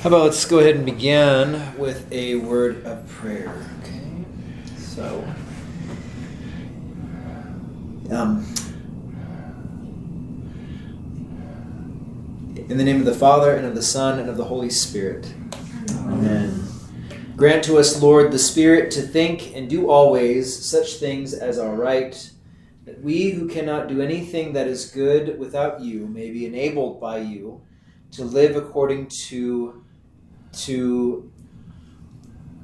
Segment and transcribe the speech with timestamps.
[0.00, 3.66] How about let's go ahead and begin with a word of prayer.
[3.82, 4.00] Okay.
[4.78, 5.22] So,
[8.10, 8.46] um,
[12.56, 15.30] in the name of the Father and of the Son and of the Holy Spirit.
[15.90, 16.66] Amen.
[17.36, 21.74] Grant to us, Lord, the Spirit to think and do always such things as are
[21.74, 22.30] right,
[22.86, 27.18] that we who cannot do anything that is good without you may be enabled by
[27.18, 27.60] you
[28.12, 29.79] to live according to
[30.52, 31.30] to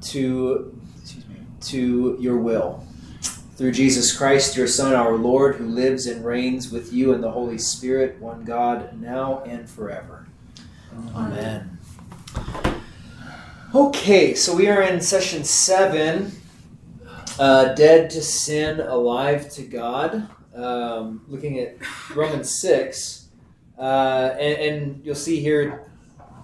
[0.01, 2.85] to excuse me to your will.
[3.55, 7.31] Through Jesus Christ your son our Lord who lives and reigns with you in the
[7.31, 10.27] Holy Spirit one God now and forever.
[11.15, 11.77] Amen.
[13.73, 16.31] Okay so we are in session 7
[17.39, 20.29] uh, dead to sin alive to God.
[20.55, 21.77] Um, looking at
[22.15, 23.27] Romans 6
[23.77, 25.86] uh, and, and you'll see here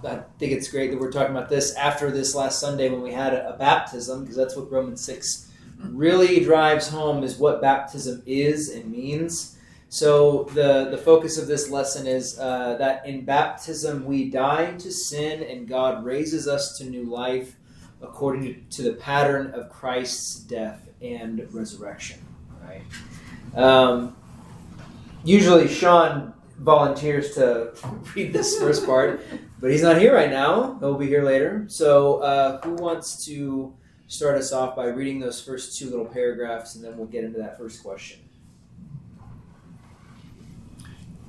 [0.04, 3.12] I think it's great that we're talking about this after this last Sunday when we
[3.12, 8.22] had a, a baptism, because that's what Romans 6 really drives home is what baptism
[8.26, 9.58] is and means.
[9.88, 14.90] So the, the focus of this lesson is uh, that in baptism we die to
[14.90, 17.56] sin and God raises us to new life
[18.02, 22.18] according to the pattern of Christ's death and resurrection.
[22.62, 22.82] Right.
[23.54, 24.16] Um,
[25.22, 27.72] usually Sean volunteers to
[28.14, 29.24] read this first part,
[29.64, 30.76] but he's not here right now.
[30.78, 31.64] He'll be here later.
[31.68, 33.74] So, uh, who wants to
[34.08, 37.38] start us off by reading those first two little paragraphs, and then we'll get into
[37.38, 38.20] that first question?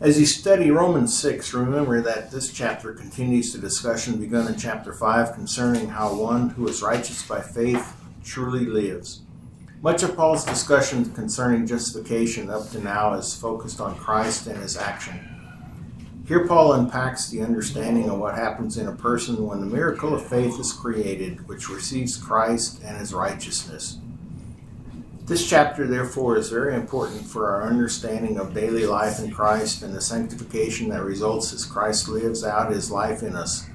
[0.02, 4.92] As you study Romans 6, remember that this chapter continues the discussion begun in chapter
[4.92, 9.22] 5 concerning how one who is righteous by faith truly lives.
[9.82, 14.76] Much of Paul's discussion concerning justification up to now is focused on Christ and his
[14.76, 15.35] action.
[16.28, 20.26] Here, Paul unpacks the understanding of what happens in a person when the miracle of
[20.26, 24.00] faith is created, which receives Christ and his righteousness.
[25.26, 29.94] This chapter, therefore, is very important for our understanding of daily life in Christ and
[29.94, 33.68] the sanctification that results as Christ lives out his life in us.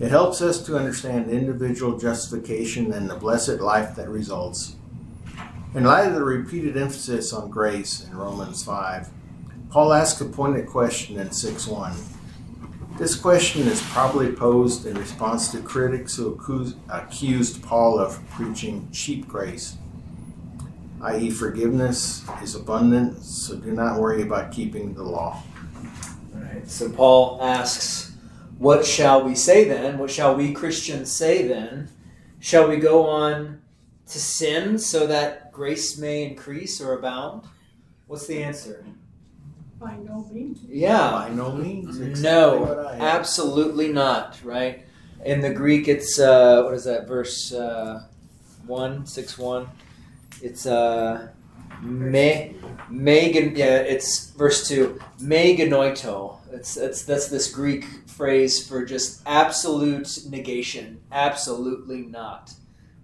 [0.00, 4.74] It helps us to understand individual justification and the blessed life that results.
[5.74, 9.10] In light of the repeated emphasis on grace in Romans 5,
[9.70, 11.92] Paul asks a pointed question in 6 1.
[12.96, 16.36] This question is probably posed in response to critics who
[16.88, 19.76] accused Paul of preaching cheap grace,
[21.02, 25.42] i.e., forgiveness is abundant, so do not worry about keeping the law.
[26.34, 28.16] All right, so Paul asks,
[28.56, 29.98] What shall we say then?
[29.98, 31.90] What shall we Christians say then?
[32.40, 33.60] Shall we go on
[34.06, 37.42] to sin so that grace may increase or abound?
[38.06, 38.84] What's the answer?
[39.78, 40.60] By no means.
[40.68, 41.10] Yeah.
[41.10, 42.00] By no means.
[42.00, 44.38] Exactly no, absolutely not.
[44.42, 44.84] Right.
[45.24, 48.06] In the Greek, it's uh, what is that verse uh,
[48.66, 49.68] one six one?
[50.42, 51.28] It's uh,
[51.82, 52.56] me
[52.90, 53.56] megan.
[53.56, 55.00] Yeah, it's verse two.
[55.20, 56.38] Me genoito.
[56.52, 61.00] It's it's that's this Greek phrase for just absolute negation.
[61.12, 62.52] Absolutely not.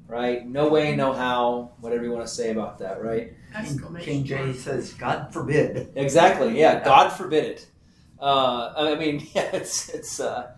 [0.07, 0.47] Right.
[0.47, 1.73] No way, no how.
[1.81, 3.03] Whatever you want to say about that.
[3.03, 3.33] Right.
[4.01, 6.59] King James says, "God forbid." Exactly.
[6.59, 6.85] Yeah.
[6.85, 7.67] God forbid it.
[8.21, 10.53] Uh, I mean, yeah, it's it's uh,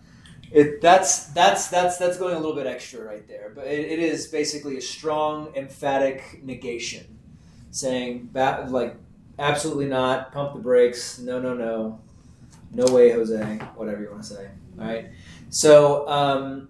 [0.51, 3.99] it that's that's that's that's going a little bit extra right there, but it, it
[3.99, 7.17] is basically a strong, emphatic negation,
[7.71, 8.95] saying like
[9.39, 11.99] absolutely not, pump the brakes, no, no, no,
[12.71, 14.49] no way, Jose, whatever you want to say.
[14.79, 15.09] All right.
[15.49, 16.69] So, um,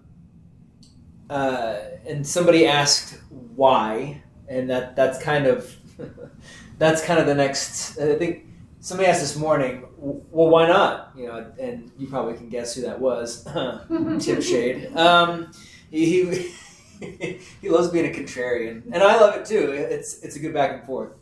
[1.30, 3.18] uh, and somebody asked
[3.54, 5.74] why, and that that's kind of
[6.78, 7.98] that's kind of the next.
[7.98, 8.46] I think
[8.80, 11.12] somebody asked this morning, well, why not?
[11.16, 13.44] You know, and you probably can guess who that was.
[14.20, 14.96] Tim Shade.
[14.96, 15.50] Um,
[15.90, 16.52] he,
[17.60, 19.72] he loves being a contrarian, and I love it too.
[19.72, 21.12] It's it's a good back and forth.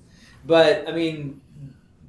[0.44, 1.40] But I mean,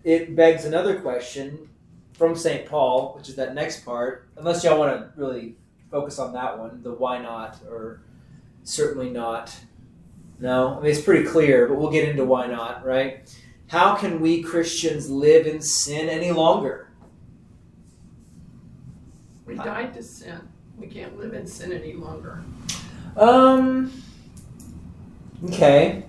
[0.04, 1.70] it begs another question
[2.14, 2.66] from St.
[2.68, 4.30] Paul, which is that next part.
[4.38, 5.56] Unless y'all want to really
[5.92, 8.02] focus on that one, the why not or
[8.64, 9.56] certainly not.
[10.40, 13.30] No, I mean it's pretty clear, but we'll get into why not, right?
[13.68, 16.90] How can we Christians live in sin any longer?
[19.46, 20.42] We died to sin.
[20.78, 22.44] We can't live in sin any longer.
[23.16, 24.04] Um.
[25.46, 26.04] Okay.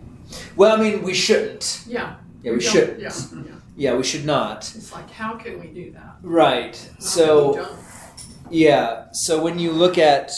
[0.57, 1.85] Well, I mean, we shouldn't.
[1.87, 2.17] Yeah.
[2.43, 3.01] Yeah, we, we shouldn't.
[3.01, 3.53] Yeah, yeah.
[3.77, 4.73] yeah, we should not.
[4.77, 6.17] It's like, how can we do that?
[6.23, 6.77] Right.
[6.77, 7.77] How so.
[8.51, 9.07] Yeah.
[9.13, 10.31] So when you look at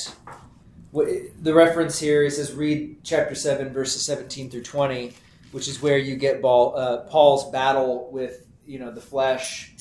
[0.92, 5.12] the reference here it says read chapter 7 verses 17 through 20
[5.52, 9.72] which is where you get Paul, uh, paul's battle with you know the flesh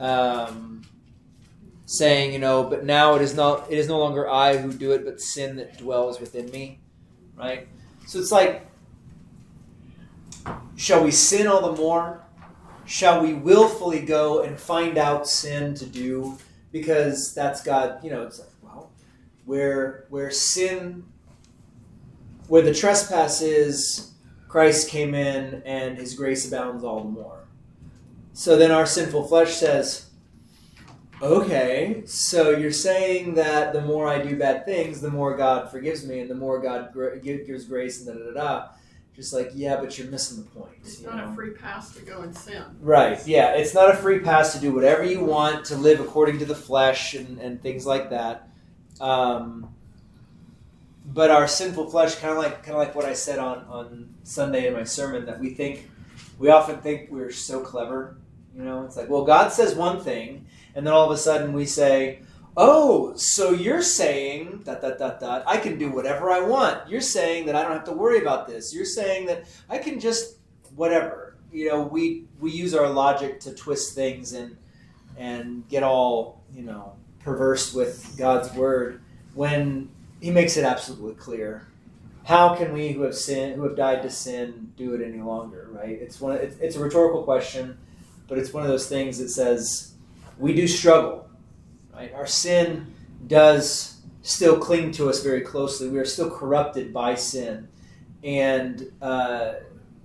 [0.00, 0.82] um,
[1.86, 4.92] saying, you know, but now it is not it is no longer I who do
[4.92, 6.80] it, but sin that dwells within me,
[7.36, 7.66] right?
[8.06, 8.66] So it's like,
[10.76, 12.24] shall we sin all the more?
[12.84, 16.38] Shall we willfully go and find out sin to do
[16.72, 18.02] because that's God?
[18.02, 18.90] You know, it's like, well,
[19.44, 21.04] where where sin,
[22.48, 24.12] where the trespass is,
[24.48, 27.44] Christ came in and His grace abounds all the more.
[28.32, 30.10] So then our sinful flesh says,
[31.20, 36.06] okay, so you're saying that the more I do bad things, the more God forgives
[36.06, 38.68] me, and the more God gives grace, and da da da da.
[39.18, 40.70] Just like, yeah, but you're missing the point.
[40.80, 41.32] It's not know?
[41.32, 42.62] a free pass to go and sin.
[42.80, 43.54] Right, yeah.
[43.56, 46.54] It's not a free pass to do whatever you want, to live according to the
[46.54, 48.48] flesh and, and things like that.
[49.00, 49.74] Um,
[51.04, 54.14] but our sinful flesh, kind of like kind of like what I said on, on
[54.22, 55.90] Sunday in my sermon, that we think
[56.38, 58.18] we often think we're so clever.
[58.54, 61.52] You know, it's like, well, God says one thing, and then all of a sudden
[61.52, 62.20] we say,
[62.58, 66.88] "Oh, so you're saying that that that that I can do whatever I want.
[66.90, 68.74] You're saying that I don't have to worry about this.
[68.74, 70.38] You're saying that I can just
[70.74, 74.56] whatever." You know, we we use our logic to twist things and
[75.16, 79.02] and get all you know perverse with God's word
[79.34, 79.88] when
[80.20, 81.68] He makes it absolutely clear.
[82.24, 85.68] How can we who have sinned, who have died to sin, do it any longer?
[85.70, 85.96] Right?
[86.00, 86.36] It's one.
[86.36, 87.78] It's, it's a rhetorical question,
[88.26, 89.94] but it's one of those things that says
[90.38, 91.27] we do struggle.
[91.98, 92.14] Right?
[92.14, 92.94] Our sin
[93.26, 95.88] does still cling to us very closely.
[95.88, 97.66] We are still corrupted by sin,
[98.22, 99.54] and uh,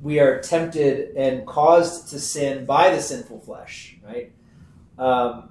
[0.01, 3.97] we are tempted and caused to sin by the sinful flesh.
[4.03, 4.31] Right?
[4.97, 5.49] Um,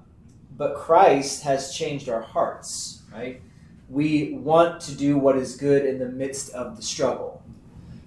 [0.57, 3.03] but Christ has changed our hearts.
[3.13, 3.41] Right?
[3.89, 7.41] We want to do what is good in the midst of the struggle.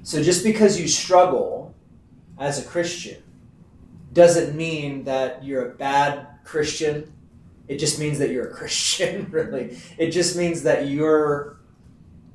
[0.02, 1.74] So just because you struggle
[2.38, 3.22] as a Christian
[4.12, 7.14] doesn't mean that you're a bad Christian.
[7.68, 9.78] It just means that you're a Christian, really.
[9.98, 11.56] It just means that you're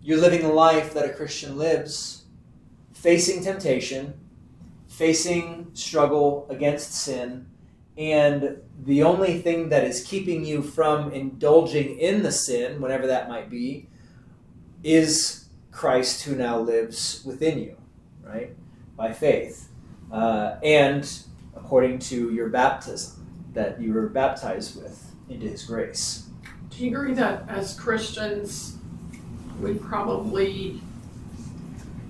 [0.03, 2.23] you're living the life that a Christian lives,
[2.91, 4.19] facing temptation,
[4.87, 7.45] facing struggle against sin,
[7.97, 13.29] and the only thing that is keeping you from indulging in the sin, whatever that
[13.29, 13.89] might be,
[14.83, 17.77] is Christ who now lives within you,
[18.23, 18.55] right?
[18.95, 19.69] By faith.
[20.11, 21.07] Uh, and
[21.55, 26.27] according to your baptism that you were baptized with into his grace.
[26.69, 28.77] Do you agree that as Christians,
[29.61, 30.81] we probably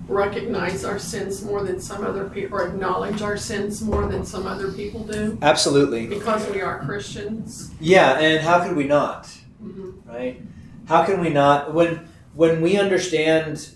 [0.08, 4.46] recognize our sins more than some other people, or acknowledge our sins more than some
[4.46, 5.38] other people do?
[5.40, 6.06] Absolutely.
[6.06, 7.70] Because we are Christians?
[7.80, 9.30] Yeah, and how could we not?
[9.62, 10.06] Mhm.
[10.06, 10.42] Right?
[10.86, 13.70] How can we not when when we understand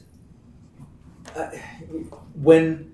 [1.37, 1.51] uh,
[2.35, 2.93] when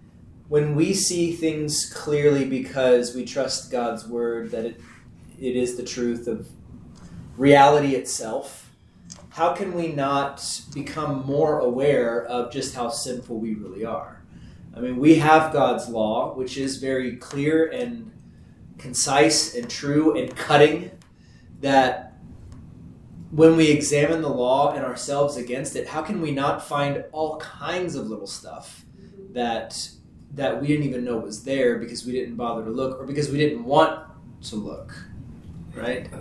[0.49, 4.81] when we see things clearly because we trust God's word that it
[5.43, 6.49] it is the truth of
[7.37, 8.71] reality itself,
[9.31, 14.23] how can we not become more aware of just how sinful we really are?
[14.77, 18.12] I mean, we have God's law, which is very clear and
[18.79, 20.93] concise and true and cutting,
[21.61, 22.15] that
[23.33, 27.38] when we examine the law and ourselves against it, how can we not find all
[27.38, 28.85] kinds of little stuff
[29.33, 29.88] that
[30.35, 33.29] that we didn't even know was there because we didn't bother to look or because
[33.29, 34.00] we didn't want
[34.41, 34.95] to look,
[35.75, 36.13] right?
[36.13, 36.19] Uh,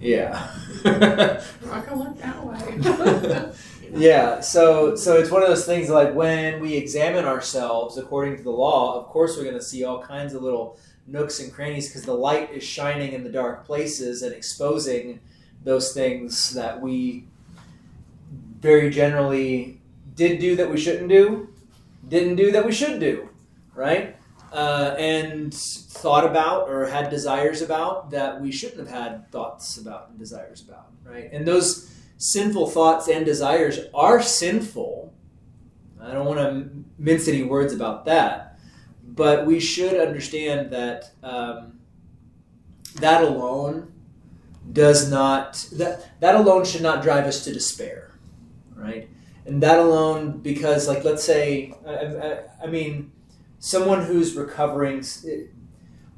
[0.00, 0.50] yeah.
[0.84, 3.52] Not gonna look that way.
[3.92, 4.40] yeah.
[4.40, 8.50] So so it's one of those things like when we examine ourselves according to the
[8.50, 12.02] law, of course we're going to see all kinds of little nooks and crannies because
[12.04, 15.20] the light is shining in the dark places and exposing
[15.64, 17.24] those things that we
[18.60, 19.80] very generally
[20.14, 21.48] did do that we shouldn't do,
[22.08, 23.28] didn't do that we should do,
[23.74, 24.16] right?
[24.52, 30.10] Uh, and thought about or had desires about that we shouldn't have had thoughts about
[30.10, 31.30] and desires about, right?
[31.32, 35.14] And those sinful thoughts and desires are sinful.
[36.00, 38.58] I don't want to mince any words about that,
[39.02, 41.78] but we should understand that um,
[42.96, 43.92] that alone
[44.70, 48.12] does not that that alone should not drive us to despair,
[48.74, 49.08] right?
[49.46, 53.12] And that alone, because like let's say, I, I, I mean,
[53.62, 55.04] someone who's recovering,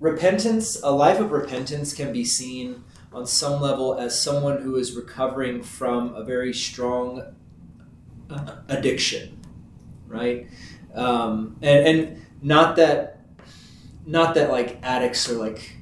[0.00, 2.82] repentance, a life of repentance can be seen
[3.12, 7.34] on some level as someone who is recovering from a very strong
[8.30, 9.38] uh, addiction,
[10.06, 10.48] right?
[10.94, 13.20] Um, and and not that
[14.06, 15.76] not that like addicts are like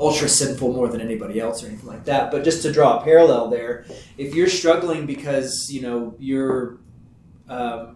[0.00, 3.04] ultra sinful more than anybody else or anything like that, but just to draw a
[3.04, 3.86] parallel there,
[4.18, 6.80] if you're struggling because you know you're
[7.48, 7.95] um,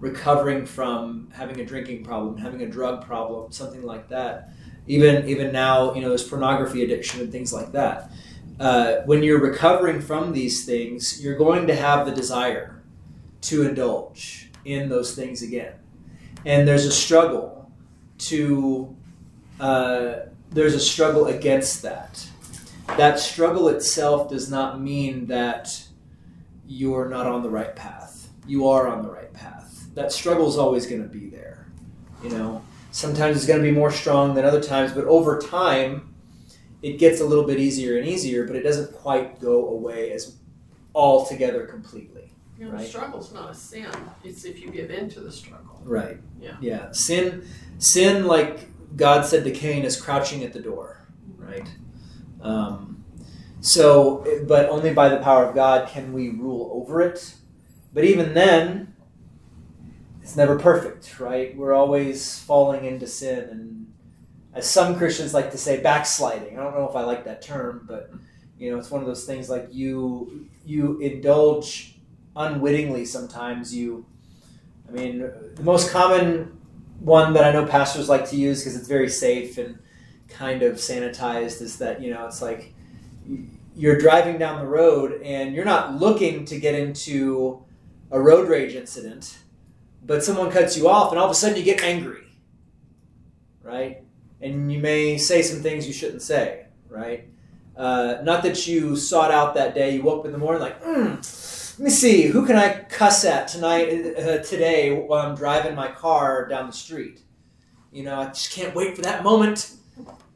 [0.00, 4.50] recovering from having a drinking problem, having a drug problem, something like that.
[4.86, 8.10] Even even now, you know, there's pornography addiction and things like that.
[8.58, 12.82] uh, when you're recovering from these things, you're going to have the desire
[13.42, 15.74] to indulge in those things again,
[16.44, 17.70] and there's a struggle
[18.18, 18.96] to
[19.60, 20.16] uh,
[20.50, 22.26] there's a struggle against that.
[22.96, 25.84] That struggle itself does not mean that
[26.66, 28.30] you're not on the right path.
[28.46, 29.55] You are on the right path.
[29.96, 31.66] That struggle is always going to be there.
[32.22, 32.62] You know,
[32.92, 36.14] sometimes it's going to be more strong than other times, but over time,
[36.82, 40.36] it gets a little bit easier and easier, but it doesn't quite go away as
[40.94, 42.30] altogether completely.
[42.58, 42.82] You know, Right.
[42.82, 43.86] the struggle's not a sin.
[44.24, 45.80] It's if you give in to the struggle.
[45.84, 46.18] Right.
[46.40, 46.56] Yeah.
[46.60, 46.92] Yeah.
[46.92, 47.44] Sin,
[47.78, 51.06] sin, like God said to Cain, is crouching at the door.
[51.38, 51.68] Right.
[52.40, 53.04] Um,
[53.60, 57.34] so, but only by the power of God can we rule over it.
[57.92, 58.94] But even then,
[60.26, 61.56] it's never perfect, right?
[61.56, 63.92] We're always falling into sin, and
[64.54, 66.58] as some Christians like to say, backsliding.
[66.58, 68.10] I don't know if I like that term, but
[68.58, 72.00] you know, it's one of those things like you you indulge
[72.34, 73.04] unwittingly.
[73.04, 74.04] Sometimes you,
[74.88, 76.58] I mean, the most common
[76.98, 79.78] one that I know pastors like to use because it's very safe and
[80.28, 82.74] kind of sanitized is that you know it's like
[83.76, 87.62] you're driving down the road and you're not looking to get into
[88.10, 89.38] a road rage incident,
[90.06, 92.24] but someone cuts you off and all of a sudden you get angry,
[93.62, 94.02] right?
[94.40, 97.28] And you may say some things you shouldn't say, right?
[97.76, 99.94] Uh, not that you sought out that day.
[99.94, 103.24] You woke up in the morning like, mm, let me see, who can I cuss
[103.24, 107.20] at tonight, uh, today, while I'm driving my car down the street?
[107.92, 109.74] You know, I just can't wait for that moment.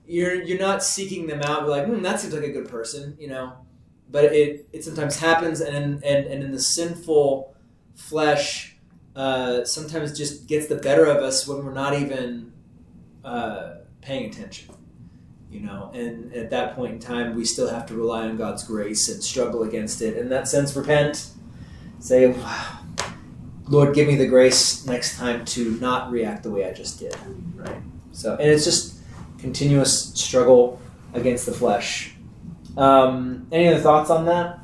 [0.06, 1.62] You're you're not seeking them out.
[1.62, 3.54] You're like, hmm, that seems like a good person, you know.
[4.10, 7.54] But it it sometimes happens, and and and in the sinful
[7.94, 8.69] flesh,
[9.16, 12.52] uh, sometimes just gets the better of us when we're not even
[13.24, 14.74] uh, paying attention.
[15.50, 18.62] You know, and at that point in time, we still have to rely on God's
[18.62, 20.16] grace and struggle against it.
[20.16, 21.30] In that sense, repent.
[21.98, 22.36] Say,
[23.68, 27.16] Lord, give me the grace next time to not react the way I just did.
[27.56, 27.82] Right.
[28.12, 29.00] So, and it's just
[29.38, 30.80] continuous struggle
[31.14, 32.14] against the flesh.
[32.76, 34.59] Um, any other thoughts on that?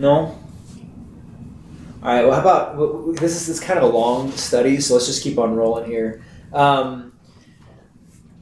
[0.00, 0.38] No.
[2.02, 2.24] All right.
[2.24, 3.36] Well, how about w- w- this?
[3.36, 6.24] Is, this kind of a long study, so let's just keep on rolling here.
[6.54, 7.12] Um,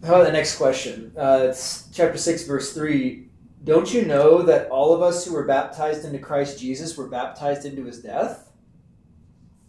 [0.05, 1.13] how about the next question?
[1.19, 3.27] Uh, it's chapter six, verse three.
[3.65, 7.67] Don't you know that all of us who were baptized into Christ Jesus were baptized
[7.67, 8.53] into His death?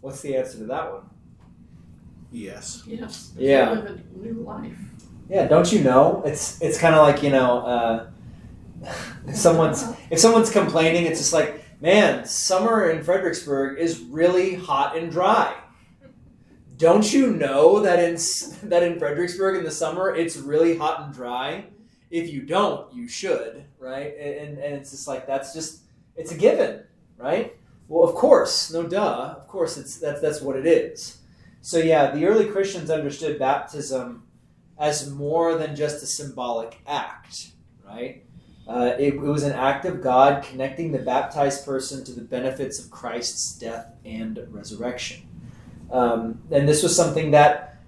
[0.00, 1.10] What's the answer to that one?
[2.30, 2.84] Yes.
[2.86, 3.32] Yes.
[3.36, 3.70] Yeah.
[3.70, 4.78] Live a new life.
[5.28, 6.22] Yeah, don't you know?
[6.24, 8.10] It's it's kind of like you know, uh,
[9.26, 14.96] if someone's if someone's complaining, it's just like, man, summer in Fredericksburg is really hot
[14.96, 15.56] and dry.
[16.76, 18.18] Don't you know that in
[18.68, 21.64] that in Fredericksburg in the summer it's really hot and dry?
[22.10, 24.16] If you don't, you should, right?
[24.18, 25.82] And and it's just like that's just
[26.16, 26.82] it's a given,
[27.18, 27.56] right?
[27.88, 29.34] Well, of course, no duh.
[29.36, 31.18] Of course, it's that's that's what it is.
[31.60, 34.22] So yeah, the early Christians understood baptism
[34.78, 37.50] as more than just a symbolic act,
[37.84, 38.24] right?
[38.70, 42.78] Uh, it, it was an act of God connecting the baptized person to the benefits
[42.78, 45.26] of Christ's death and resurrection.
[45.90, 47.78] Um, and this was something that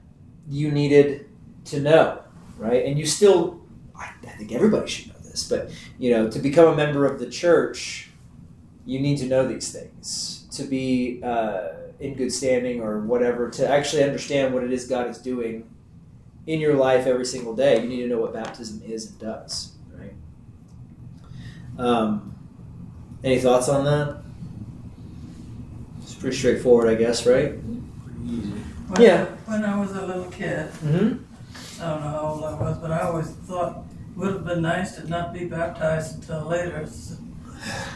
[0.48, 1.28] you needed
[1.66, 2.24] to know,
[2.58, 2.84] right?
[2.84, 3.60] And you still,
[3.94, 5.70] I, I think everybody should know this, but
[6.00, 8.10] you know, to become a member of the church,
[8.84, 11.68] you need to know these things to be uh,
[12.00, 15.70] in good standing or whatever, to actually understand what it is God is doing
[16.48, 17.80] in your life every single day.
[17.80, 19.72] You need to know what baptism is and does?
[21.78, 22.34] Um,
[23.24, 24.22] any thoughts on that?
[26.02, 27.54] It's pretty straightforward, I guess, right?
[28.26, 28.50] Easy.
[28.88, 29.24] When, Yeah.
[29.46, 31.18] When I was a little kid, Mm-hmm.
[31.82, 34.62] I don't know how old I was, but I always thought it would have been
[34.62, 36.86] nice to not be baptized until later.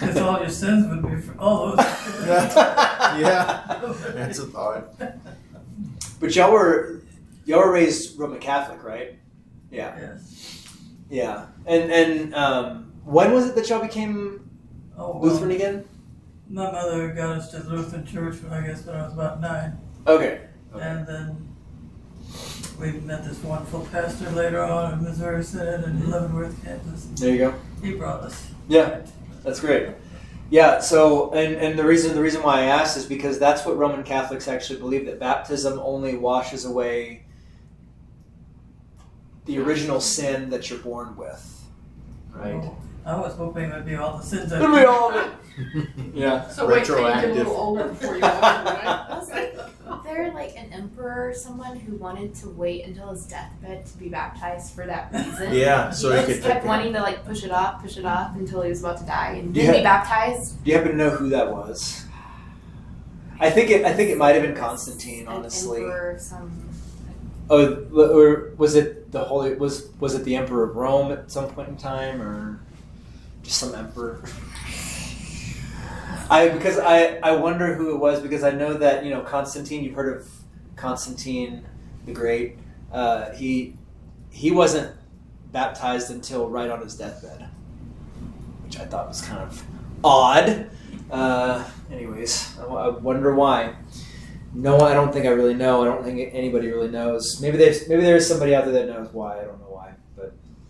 [0.01, 1.77] Because all your sins would be, for all those.
[2.27, 3.81] Yeah.
[4.15, 4.89] That's a thought.
[6.21, 7.01] But y'all were
[7.45, 9.15] y'all were raised Roman Catholic, right?
[9.71, 10.67] Yeah, Yes.
[11.09, 11.47] yeah.
[11.67, 14.47] And and um, when was it that y'all became
[14.99, 15.85] Oh, Lutheran again?
[16.49, 19.41] My mother got us to the Lutheran church when I guess when I was about
[19.41, 19.79] nine.
[20.07, 20.41] Okay.
[20.75, 20.85] Okay.
[20.85, 21.55] And then
[22.81, 26.13] we met this wonderful pastor later on in Missouri Synod in mm-hmm.
[26.13, 27.07] Leavenworth, Kansas.
[27.21, 27.55] There you go.
[27.83, 28.49] He brought us.
[28.69, 29.03] Yeah.
[29.43, 29.89] That's great.
[30.51, 30.81] Yeah.
[30.81, 34.03] So, and and the reason the reason why I asked is because that's what Roman
[34.03, 37.25] Catholics actually believe that baptism only washes away
[39.45, 41.65] the original sin that you're born with.
[42.33, 42.55] Right.
[42.55, 42.77] Oh.
[43.07, 45.33] I was hoping it would be all the sins I It'll be all of it.
[46.15, 46.49] Yeah.
[46.49, 47.37] So wait till you get a Retroactive.
[47.37, 49.23] little older before you walk, right?
[50.05, 54.09] there like an emperor or someone who wanted to wait until his deathbed to be
[54.09, 55.53] baptized for that reason?
[55.53, 58.05] Yeah, so he he could just kept wanting to like push it off, push it
[58.05, 60.63] off until he was about to die and Do you then be baptized.
[60.65, 62.05] Do you happen to know who that was?
[63.39, 63.85] I think it.
[63.85, 65.23] I think it might have been Constantine.
[65.23, 66.69] An Honestly, emperor some
[67.51, 69.55] oh, or was it the holy?
[69.55, 72.61] Was was it the Emperor of Rome at some point in time, or
[73.47, 74.23] just some emperor?
[76.29, 79.85] I because I I wonder who it was because I know that you know Constantine.
[79.85, 80.29] You've heard of
[80.75, 81.65] Constantine
[82.05, 82.59] the Great.
[82.93, 83.77] Uh, he
[84.31, 84.95] he wasn't
[85.53, 87.49] baptized until right on his deathbed,
[88.65, 89.63] which I thought was kind of
[90.03, 90.69] odd.
[91.09, 93.77] Uh, anyways, I, I wonder why.
[94.53, 95.83] No, I don't think I really know.
[95.83, 97.41] I don't think anybody really knows.
[97.41, 99.39] Maybe there's maybe there's somebody out there that knows why.
[99.39, 99.66] I don't know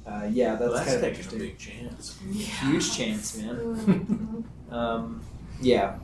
[0.06, 2.18] uh, yeah, that's, Well, that's kind of taking a big chance.
[2.32, 4.44] Huge chance, man.
[4.68, 5.22] Um,
[5.60, 5.98] yeah,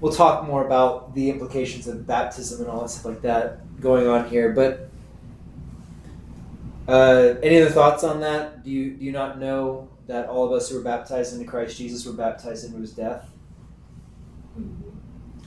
[0.00, 4.08] we'll talk more about the implications of baptism and all that stuff like that going
[4.08, 4.52] on here.
[4.52, 4.90] But
[6.88, 8.64] uh, any other thoughts on that?
[8.64, 11.78] Do you do you not know that all of us who were baptized into Christ
[11.78, 13.30] Jesus were baptized into His death?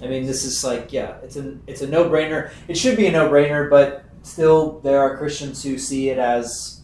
[0.02, 2.52] I mean, this is like, yeah, it's a it's a no brainer.
[2.70, 6.81] It should be a no brainer, but still, there are Christians who see it as,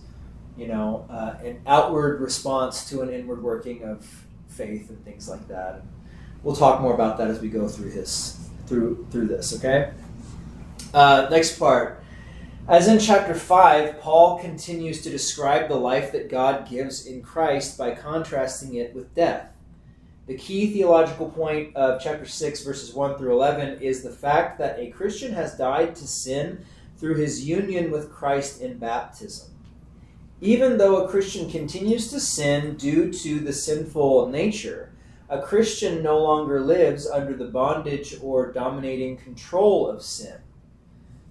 [0.57, 4.05] you know, uh, an outward response to an inward working of
[4.47, 5.83] faith and things like that.
[6.43, 9.55] We'll talk more about that as we go through this through through this.
[9.57, 9.91] Okay.
[10.93, 12.03] Uh, next part.
[12.67, 17.77] As in chapter 5, Paul continues to describe the life that God gives in Christ
[17.77, 19.53] by contrasting it with death.
[20.25, 24.77] The key theological point of chapter 6, verses 1 through 11, is the fact that
[24.77, 26.65] a Christian has died to sin
[26.97, 29.49] through his union with Christ in baptism.
[30.39, 34.91] Even though a Christian continues to sin due to the sinful nature,
[35.29, 40.37] a Christian no longer lives under the bondage or dominating control of sin.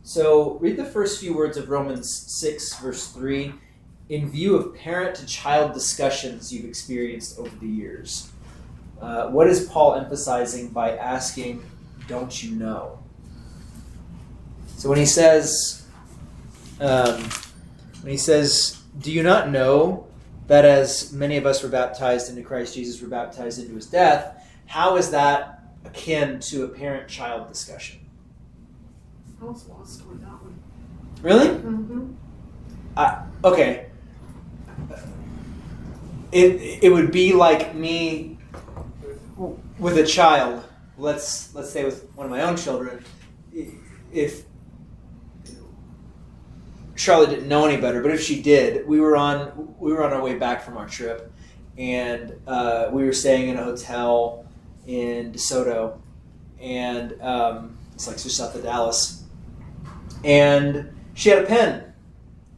[0.03, 3.53] So, read the first few words of Romans 6, verse 3,
[4.09, 8.31] in view of parent to child discussions you've experienced over the years.
[9.01, 11.65] Uh, what is Paul emphasizing by asking,
[12.07, 13.03] Don't you know?
[14.77, 15.87] So when he says,
[16.81, 17.23] um,
[18.03, 20.07] when he says, Do you not know
[20.47, 23.87] that as many of us were baptized into Christ Jesus, we were baptized into his
[23.87, 24.45] death?
[24.67, 28.01] How is that akin to a parent child discussion?
[29.41, 30.59] I was lost on that one.
[31.23, 31.49] Really?
[31.49, 32.13] Mm-hmm.
[33.45, 33.87] Okay.
[36.33, 38.39] It, it would be like me
[39.79, 40.65] with a child.
[40.99, 43.05] Let's let's say with one of my own children.
[44.13, 44.46] If
[46.97, 50.13] Charlotte didn't know any better, but if she did, we were on we were on
[50.13, 51.33] our way back from our trip,
[51.79, 54.47] and uh, we were staying in a hotel
[54.87, 55.99] in DeSoto,
[56.61, 59.25] and um, it's like just south of Dallas,
[60.25, 61.83] and she had a pen.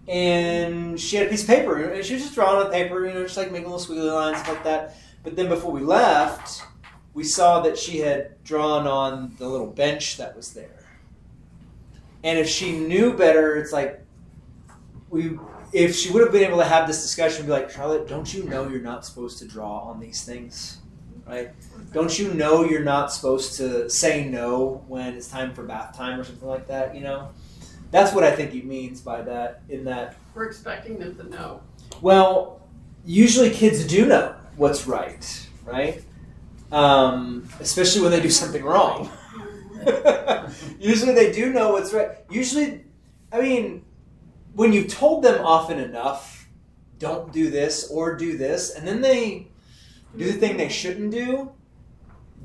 [0.07, 1.83] And she had a piece of paper.
[1.83, 4.47] And she was just drawing on paper, you know, just like making little squiggly lines
[4.49, 4.97] like that.
[5.23, 6.63] But then before we left,
[7.13, 10.87] we saw that she had drawn on the little bench that was there.
[12.25, 14.03] And if she knew better, it's like
[15.11, 15.39] we
[15.73, 18.45] if she would have been able to have this discussion, be like, Charlotte, don't you
[18.45, 20.79] know you're not supposed to draw on these things?
[21.27, 21.51] Right?
[21.93, 26.19] Don't you know you're not supposed to say no when it's time for bath time
[26.19, 27.29] or something like that, you know?
[27.91, 29.61] That's what I think he means by that.
[29.69, 31.61] In that, We're expecting them to know.
[32.01, 32.67] well,
[33.05, 36.03] usually kids do know what's right, right?
[36.73, 39.11] Um, especially when they do something wrong.
[40.79, 42.11] usually they do know what's right.
[42.31, 42.85] Usually,
[43.33, 43.85] I mean,
[44.59, 46.49] when you've told them often enough,
[46.99, 49.47] don't do this or do this, and then they
[50.17, 51.53] do the thing they shouldn't do.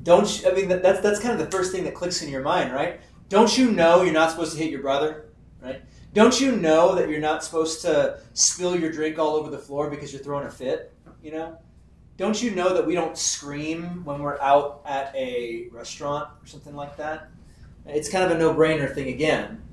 [0.04, 2.28] Don't you, I mean that, that's that's kind of the first thing that clicks in
[2.28, 3.00] your mind, right?
[3.28, 5.82] Don't you know you're not supposed to hit your brother, right?
[6.12, 9.90] Don't you know that you're not supposed to spill your drink all over the floor
[9.90, 11.58] because you're throwing a fit, you know?
[12.16, 16.76] Don't you know that we don't scream when we're out at a restaurant or something
[16.76, 17.28] like that?
[17.86, 19.63] It's kind of a no-brainer thing again.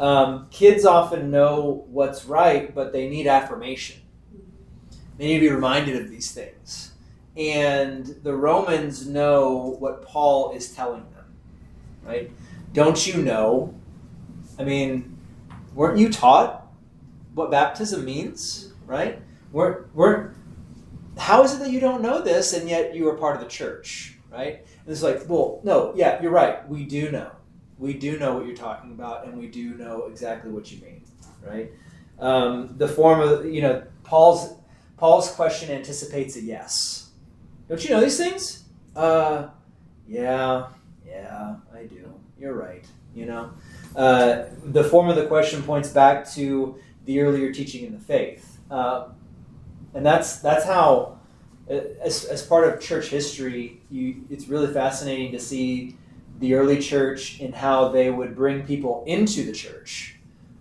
[0.00, 4.00] Um, kids often know what's right, but they need affirmation.
[5.18, 6.92] They need to be reminded of these things.
[7.36, 11.26] And the Romans know what Paul is telling them,
[12.02, 12.30] right?
[12.72, 13.74] Don't you know?
[14.58, 15.18] I mean,
[15.74, 16.66] weren't you taught
[17.34, 19.20] what baptism means, right?
[19.52, 20.34] Weren't, weren't,
[21.18, 23.48] how is it that you don't know this and yet you are part of the
[23.48, 24.66] church, right?
[24.84, 26.66] And it's like, well, no, yeah, you're right.
[26.66, 27.32] We do know.
[27.80, 31.02] We do know what you're talking about and we do know exactly what you mean,
[31.44, 31.72] right?
[32.20, 34.54] Um, the form of, you know, Paul's
[34.98, 37.08] Paul's question anticipates a yes.
[37.68, 38.64] Don't you know these things?
[38.94, 39.48] Uh,
[40.06, 40.66] yeah,
[41.06, 42.12] yeah, I do.
[42.38, 42.84] You're right.
[43.14, 43.50] You know,
[43.96, 48.58] uh, the form of the question points back to the earlier teaching in the faith,
[48.70, 49.14] um,
[49.94, 51.18] and that's that's how,
[51.68, 55.96] uh, as, as part of church history, you it's really fascinating to see
[56.40, 60.16] the early church and how they would bring people into the church.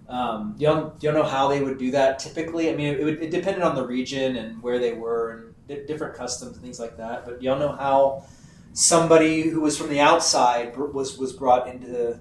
[0.10, 2.70] Um, you don't you don't know how they would do that typically.
[2.70, 5.86] I mean, it, would, it depended on the region and where they were and di-
[5.86, 7.26] different customs and things like that.
[7.26, 8.26] But you don't know how
[8.74, 12.20] somebody who was from the outside was was brought into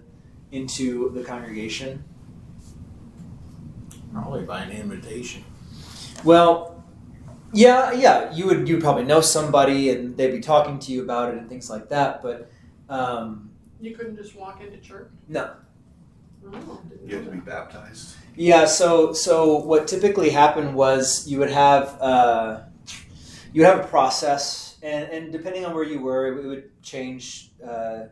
[0.53, 2.05] into the congregation.
[4.13, 5.45] Probably by an invitation.
[6.25, 6.85] Well,
[7.53, 11.03] yeah, yeah, you would you would probably know somebody and they'd be talking to you
[11.03, 12.23] about it and things like that.
[12.23, 12.51] But
[12.89, 15.09] um, You couldn't just walk into church?
[15.29, 15.53] No.
[16.47, 18.17] Oh, didn't You have to be baptized.
[18.37, 22.61] Yeah, so so what typically happened was you would have uh,
[23.53, 27.51] you would have a process, and, and depending on where you were, it would change.
[27.67, 28.05] Uh,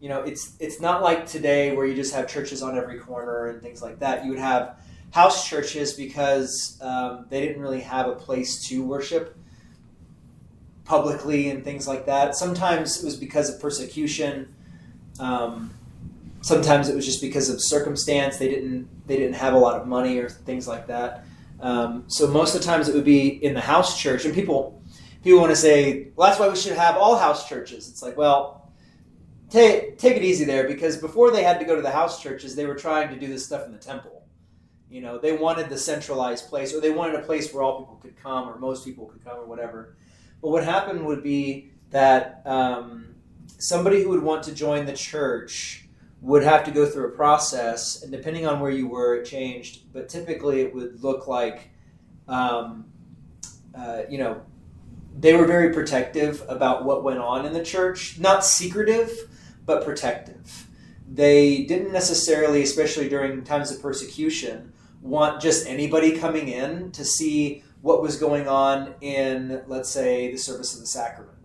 [0.00, 3.48] you know, it's it's not like today where you just have churches on every corner
[3.48, 4.24] and things like that.
[4.24, 4.78] You would have
[5.10, 9.36] house churches because um, they didn't really have a place to worship
[10.90, 12.34] publicly and things like that.
[12.34, 14.52] Sometimes it was because of persecution.
[15.20, 15.72] Um,
[16.40, 18.38] sometimes it was just because of circumstance.
[18.38, 21.24] They didn't they didn't have a lot of money or things like that.
[21.60, 24.24] Um, so most of the times it would be in the house church.
[24.24, 24.82] And people
[25.22, 27.88] people want to say well that's why we should have all house churches.
[27.88, 28.72] It's like well
[29.48, 32.56] take take it easy there because before they had to go to the house churches
[32.56, 34.24] they were trying to do this stuff in the temple.
[34.90, 38.00] You know they wanted the centralized place or they wanted a place where all people
[38.02, 39.94] could come or most people could come or whatever
[40.42, 43.14] but what happened would be that um,
[43.58, 45.88] somebody who would want to join the church
[46.20, 49.92] would have to go through a process, and depending on where you were, it changed.
[49.92, 51.70] But typically, it would look like,
[52.28, 52.86] um,
[53.74, 54.42] uh, you know,
[55.18, 58.18] they were very protective about what went on in the church.
[58.18, 59.10] Not secretive,
[59.64, 60.66] but protective.
[61.08, 64.72] They didn't necessarily, especially during times of persecution,
[65.02, 70.38] want just anybody coming in to see what was going on in, let's say, the
[70.38, 71.40] service of the sacrament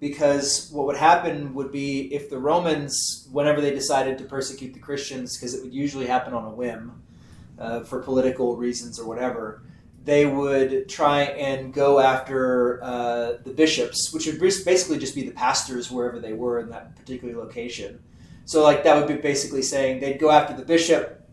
[0.00, 4.80] because what would happen would be if the Romans, whenever they decided to persecute the
[4.80, 7.02] Christians, because it would usually happen on a whim
[7.58, 9.62] uh, for political reasons or whatever,
[10.04, 15.32] they would try and go after uh, the bishops, which would basically just be the
[15.32, 18.00] pastors wherever they were in that particular location.
[18.44, 21.28] So, like, that would be basically saying they'd go after the bishop,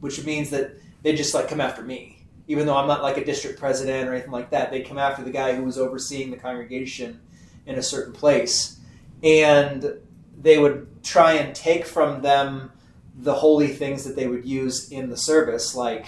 [0.00, 2.17] which means that they'd just like come after me.
[2.48, 5.22] Even though I'm not like a district president or anything like that, they'd come after
[5.22, 7.20] the guy who was overseeing the congregation
[7.66, 8.80] in a certain place.
[9.22, 10.00] And
[10.40, 12.72] they would try and take from them
[13.16, 16.06] the holy things that they would use in the service, like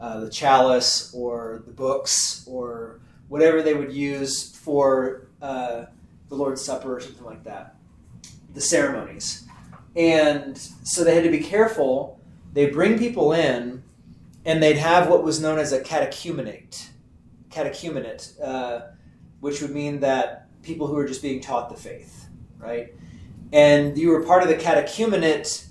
[0.00, 5.84] uh, the chalice or the books or whatever they would use for uh,
[6.28, 7.76] the Lord's Supper or something like that,
[8.52, 9.46] the ceremonies.
[9.94, 12.20] And so they had to be careful.
[12.52, 13.82] They bring people in,
[14.44, 16.88] and they'd have what was known as a catechumenate,
[17.50, 18.86] catechumenate, uh,
[19.40, 22.94] which would mean that people who are just being taught the faith, right?
[23.52, 25.66] And you were part of the catechumenate,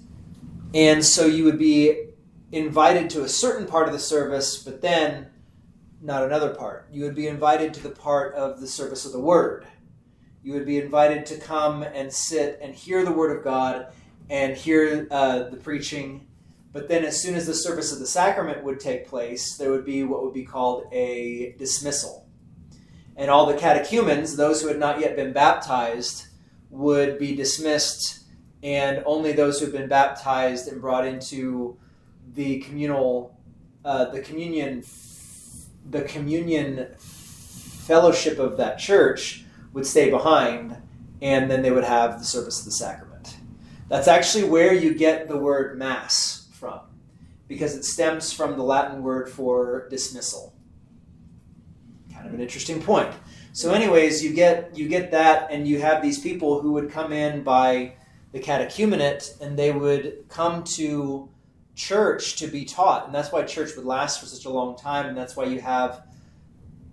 [0.74, 2.10] and so you would be
[2.52, 5.28] invited to a certain part of the service, but then
[6.02, 6.88] not another part.
[6.92, 9.66] You would be invited to the part of the service of the Word.
[10.44, 13.88] You would be invited to come and sit and hear the Word of God
[14.30, 16.28] and hear uh, the preaching.
[16.72, 19.86] But then, as soon as the service of the sacrament would take place, there would
[19.86, 22.30] be what would be called a dismissal
[23.20, 26.28] and all the catechumens, those who had not yet been baptized,
[26.70, 28.24] would be dismissed,
[28.64, 31.78] and only those who had been baptized and brought into
[32.34, 33.38] the communal,
[33.84, 34.86] uh, the communion,
[35.90, 40.78] the communion fellowship of that church would stay behind,
[41.22, 43.36] and then they would have the service of the sacrament.
[43.90, 46.82] That's actually where you get the word mass from,
[47.48, 50.54] because it stems from the Latin word for dismissal
[52.20, 53.14] kind of an interesting point.
[53.54, 57.14] So, anyways, you get you get that, and you have these people who would come
[57.14, 57.94] in by
[58.32, 61.30] the catechumenate, and they would come to
[61.76, 65.06] church to be taught, and that's why church would last for such a long time,
[65.08, 66.04] and that's why you have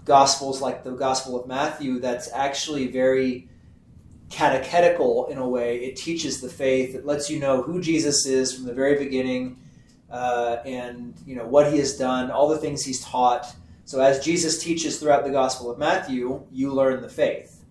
[0.04, 3.48] gospels like the Gospel of Matthew that's actually very
[4.30, 5.78] catechetical in a way.
[5.84, 6.94] It teaches the faith.
[6.94, 9.58] It lets you know who Jesus is from the very beginning,
[10.10, 13.54] uh, and you know what he has done, all the things he's taught.
[13.84, 17.64] So as Jesus teaches throughout the Gospel of Matthew, you learn the faith.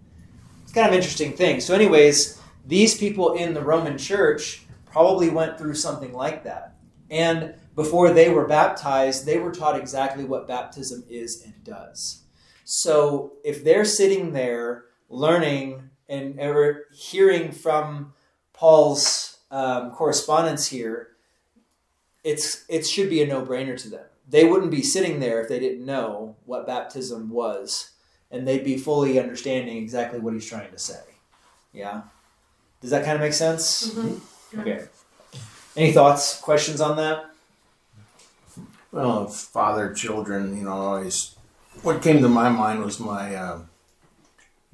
[0.63, 1.60] It's kind of an interesting thing.
[1.60, 6.76] So, anyways, these people in the Roman Church probably went through something like that,
[7.10, 12.24] and before they were baptized, they were taught exactly what baptism is and does.
[12.63, 18.13] So, if they're sitting there learning and or hearing from
[18.54, 21.10] Paul's um, correspondence here
[22.26, 24.06] it's it should be a no brainer to them.
[24.28, 27.91] They wouldn't be sitting there if they didn't know what baptism was,
[28.32, 31.02] and they'd be fully understanding exactly what he's trying to say.
[31.72, 32.02] Yeah,
[32.82, 33.94] does that kind of make sense?
[33.94, 34.20] Mhm.
[34.58, 34.86] Okay.
[35.78, 37.30] Any thoughts, questions on that?
[38.91, 41.36] Well, father, children, you know, always.
[41.84, 43.60] What came to my mind was my uh,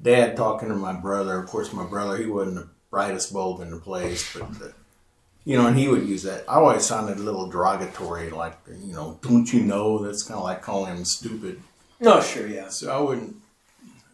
[0.02, 1.38] dad talking to my brother.
[1.38, 4.68] Of course, my brother, he wasn't the brightest bulb in the place, but, uh,
[5.44, 6.44] you know, and he would use that.
[6.48, 9.98] I always sounded a little derogatory, like, you know, don't you know?
[9.98, 11.60] That's kind of like calling him stupid.
[12.00, 12.68] No, sure, yeah.
[12.68, 13.36] So I wouldn't,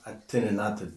[0.07, 0.92] I tended not to.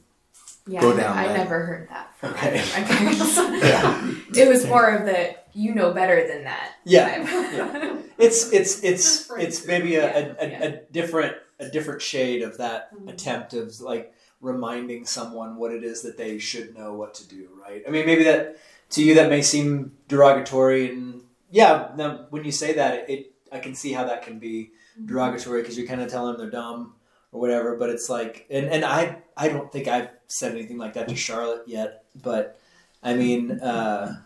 [0.67, 1.25] Yeah, Go down that.
[1.25, 1.37] I that.
[1.37, 2.59] never heard that from Okay.
[2.59, 3.35] either of my parents.
[3.35, 4.43] Yeah.
[4.43, 6.73] it was more of the you know better than that.
[6.85, 7.17] Yeah,
[7.71, 8.05] type.
[8.19, 10.63] it's it's it's it's maybe a, a, Yeah, a, yeah.
[10.63, 13.09] a different a different shade of that Mhm.
[13.11, 17.47] attempt of like reminding someone what it is that they should know what to do
[17.65, 18.57] right i mean maybe that
[18.89, 21.89] to you that may seem derogatory and yeah
[22.29, 24.71] when you say that it i can see how that can be
[25.05, 26.93] derogatory because you're kind of telling them they're dumb
[27.31, 30.93] or whatever but it's like and, and i i don't think i've said anything like
[30.93, 32.59] that to charlotte yet but
[33.03, 34.17] i mean uh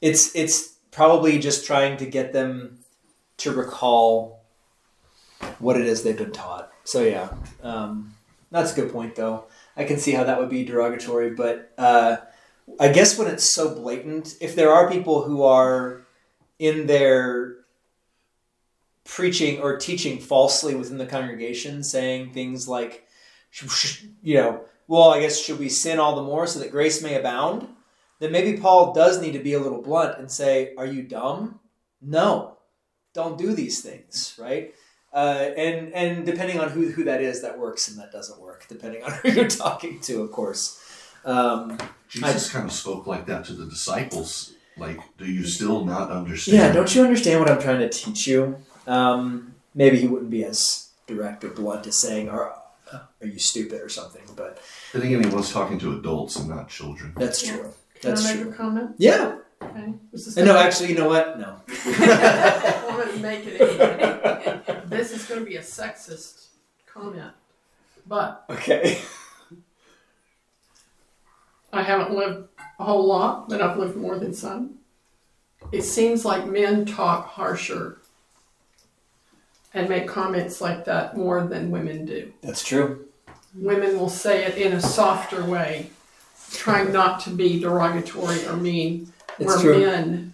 [0.00, 2.78] it's it's probably just trying to get them
[3.38, 4.44] to recall
[5.58, 6.70] what it is they've been taught.
[6.84, 7.30] So yeah,
[7.62, 8.14] um,
[8.54, 9.46] that's a good point though.
[9.76, 12.18] I can see how that would be derogatory, but uh,
[12.78, 16.02] I guess when it's so blatant, if there are people who are
[16.60, 17.56] in their
[19.02, 23.06] preaching or teaching falsely within the congregation, saying things like,
[24.22, 27.16] you know, well, I guess should we sin all the more so that grace may
[27.16, 27.66] abound?
[28.20, 31.58] Then maybe Paul does need to be a little blunt and say, "Are you dumb?
[32.00, 32.58] No,
[33.14, 34.74] don't do these things." Right?
[35.14, 38.66] Uh, and and depending on who who that is, that works and that doesn't work.
[38.68, 40.80] Depending on who you're talking to, of course.
[41.24, 44.52] Um, Jesus kind of spoke like that to the disciples.
[44.76, 46.58] Like, do you still not understand?
[46.58, 48.56] yeah, don't you understand what I'm trying to teach you?
[48.88, 52.52] Um, maybe he wouldn't be as direct or blunt as saying, "Are
[52.92, 54.22] are you stupid?" or something.
[54.34, 54.58] But
[54.94, 57.12] I think he was talking to adults and not children.
[57.16, 57.56] that's Yeah.
[57.56, 57.72] true.
[58.00, 58.50] Can That's I make true.
[58.50, 58.90] a comment?
[58.98, 59.36] Yeah.
[59.62, 59.94] Okay.
[60.12, 61.38] This And no, actually, you know what?
[61.38, 61.60] No.
[62.94, 64.84] I'm gonna make it.
[64.94, 66.46] This is gonna be a sexist
[66.86, 67.32] comment,
[68.06, 69.00] but okay.
[71.72, 74.78] I haven't lived a whole lot, but I've lived more than some.
[75.72, 77.98] It seems like men talk harsher
[79.72, 82.32] and make comments like that more than women do.
[82.42, 83.06] That's true.
[83.54, 85.90] Women will say it in a softer way,
[86.52, 89.12] trying not to be derogatory or mean.
[89.38, 89.80] It's where true.
[89.80, 90.33] men,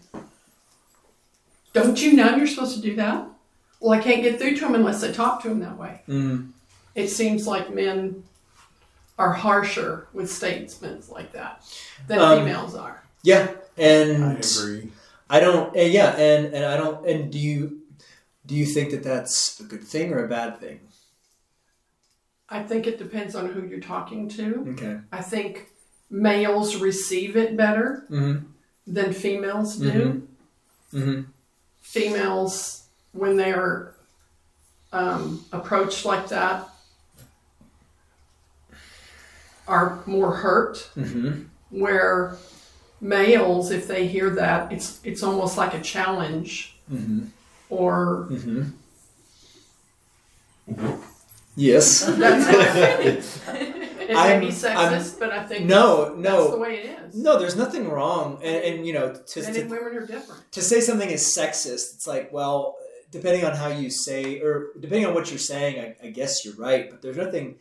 [1.72, 3.26] don't you know you're supposed to do that?
[3.80, 6.02] Well, I can't get through to them unless I talk to them that way.
[6.08, 6.50] Mm.
[6.94, 8.24] It seems like men
[9.18, 11.62] are harsher with statements like that
[12.08, 13.02] than Um, females are.
[13.22, 14.90] Yeah, and I agree.
[15.28, 15.76] I don't.
[15.76, 17.06] Uh, yeah, and and I don't.
[17.06, 17.80] And do you
[18.46, 20.80] do you think that that's a good thing or a bad thing?
[22.48, 24.66] I think it depends on who you're talking to.
[24.72, 24.98] Okay.
[25.12, 25.68] I think
[26.10, 28.46] males receive it better Mm-hmm.
[28.86, 30.26] than females do.
[30.92, 31.20] Mm-hmm.
[31.90, 33.92] Females, when they are
[34.92, 36.68] um, approached like that,
[39.66, 40.88] are more hurt.
[40.96, 41.42] Mm-hmm.
[41.70, 42.36] Where
[43.00, 47.24] males, if they hear that, it's it's almost like a challenge Mm-hmm.
[47.70, 48.70] or Mm-hmm.
[51.56, 52.08] Yes.
[54.10, 56.74] it may I'm- be I'm- sexist, but I think No, that's, that's the no, way
[56.78, 57.14] it is.
[57.14, 57.38] no.
[57.38, 60.52] There's nothing wrong, and, and you know, to, Men to and women are different.
[60.52, 62.76] to say something is sexist, it's like, well,
[63.10, 66.54] depending on how you say, or depending on what you're saying, I, I guess you're
[66.54, 66.90] right.
[66.90, 67.56] But there's nothing.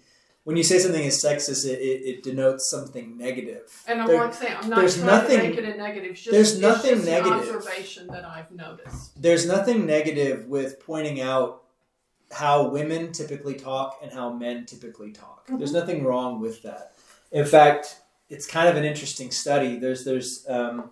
[0.46, 3.66] When you say something is sexist, it, it, it denotes something negative.
[3.88, 6.16] And I'm There- like saying, I'm not there's trying nothing- to make it a negative.
[6.16, 7.56] Just, there's it's nothing negative.
[7.56, 9.22] observation that I've noticed.
[9.22, 11.64] there's nothing negative with pointing out
[12.32, 15.48] how women typically talk and how men typically talk.
[15.48, 16.94] There's nothing wrong with that.
[17.32, 19.78] In fact, it's kind of an interesting study.
[19.78, 20.92] There's there's um,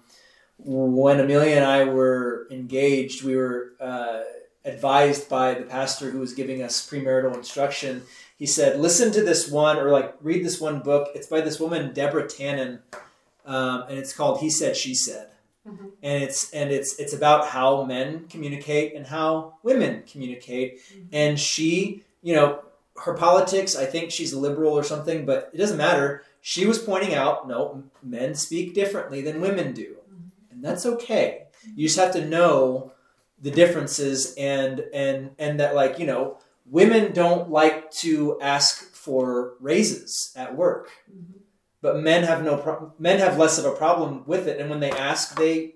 [0.57, 4.21] when Amelia and I were engaged, we were uh,
[4.65, 8.03] advised by the pastor who was giving us premarital instruction.
[8.37, 11.09] He said, "Listen to this one, or like read this one book.
[11.15, 12.79] It's by this woman Deborah Tannen,
[13.45, 15.29] um, and it's called He Said She Said."
[15.67, 15.91] Mhm.
[16.01, 20.79] and it's and it's it's about how men communicate and how women communicate.
[20.79, 21.07] Mm-hmm.
[21.13, 22.59] And she you know
[23.05, 26.23] her politics i think she's a liberal or something but it doesn't matter.
[26.41, 29.97] She was pointing out no men speak differently than women do.
[29.97, 30.51] Mm-hmm.
[30.51, 31.43] And that's okay.
[31.75, 32.93] You just have to know
[33.41, 39.53] the differences and and and that like you know women don't like to ask for
[39.59, 41.36] raises at work mm-hmm.
[41.81, 44.59] But men have no pro- men have less of a problem with it.
[44.59, 45.75] And when they ask they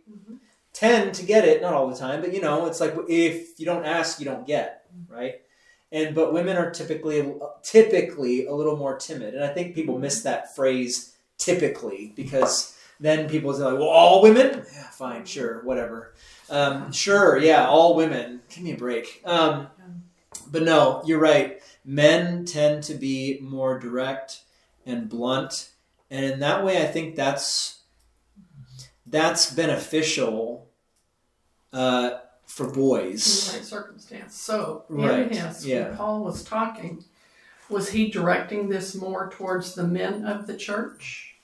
[0.74, 3.66] tend to get it, not all the time, but you know, it's like if you
[3.66, 5.42] don't ask, you don't get, right?
[5.92, 7.34] And but women are typically
[7.64, 13.28] typically a little more timid, and I think people miss that phrase typically because then
[13.28, 16.14] people say like, well, all women, yeah, fine, sure, whatever,
[16.50, 19.22] um, sure, yeah, all women, give me a break.
[19.26, 19.68] Um,
[20.50, 21.62] but no, you're right.
[21.84, 24.42] Men tend to be more direct
[24.86, 25.70] and blunt,
[26.12, 27.80] and in that way, I think that's
[29.08, 30.68] that's beneficial
[31.74, 32.12] uh,
[32.46, 33.52] for in boys.
[33.52, 34.40] the right circumstance.
[34.40, 35.90] So, Right, in his, yeah.
[35.90, 37.04] when Paul was talking,
[37.70, 41.36] was he directing this more towards the men of the church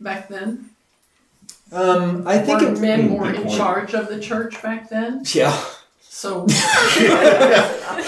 [0.00, 0.70] back then?
[1.72, 3.56] Um, I think it, men Hmm, more in point.
[3.56, 5.22] charge of the church back then?
[5.32, 5.56] yeah.
[6.00, 8.00] So, I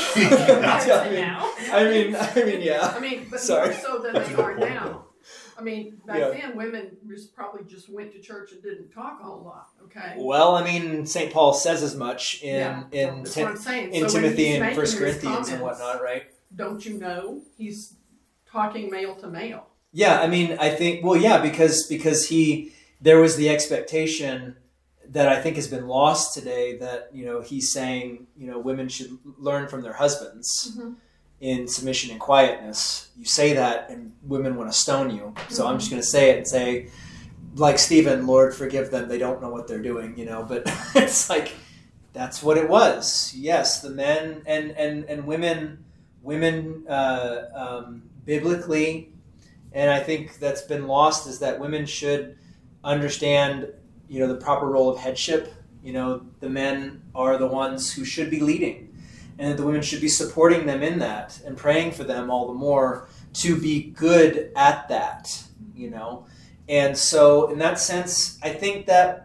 [1.10, 1.24] mean.
[1.72, 2.92] I mean, I mean, yeah.
[2.94, 3.70] I mean, but Sorry.
[3.70, 5.05] more so than they are now.
[5.58, 6.28] I mean, back Yeah.
[6.30, 9.68] then, women just probably just went to church and didn't talk a whole lot.
[9.84, 10.14] Okay.
[10.16, 11.32] Well, I mean, St.
[11.32, 13.92] Paul says as much in Yeah, in That's Tim- I'm saying.
[13.94, 16.24] in So when Timothy he's and making First his Corinthians and comments, whatnot, right?
[16.54, 17.94] Don't you know he's
[18.50, 19.66] talking male to male?
[19.92, 24.56] Yeah, I mean, I think well, yeah, because because he there was the expectation
[25.08, 28.88] that I think has been lost today that you know he's saying you know women
[28.88, 30.96] should learn from their husbands Mhm.
[31.40, 33.10] In submission and quietness.
[33.16, 35.34] You say that, and women want to stone you.
[35.48, 36.88] So I'm just going to say it and say,
[37.54, 39.08] like Stephen, Lord, forgive them.
[39.08, 40.18] They don't know what they're doing.
[40.18, 40.62] You know, but
[40.94, 41.52] it's like
[42.12, 43.32] that's what it was.
[43.36, 45.84] Yes, the men and and and women,
[46.22, 49.10] women uh, um, biblically
[49.76, 52.38] and I think that's been lost is that women should
[52.82, 53.68] understand,
[54.08, 55.52] you know, the proper role of headship.
[55.82, 58.95] You know, the men are the ones who should be leading,
[59.38, 62.46] and that the women should be supporting them in that and praying for them all
[62.48, 65.42] the more to be good at that.
[65.74, 66.26] You know,
[66.68, 69.22] and so in that sense, I think that.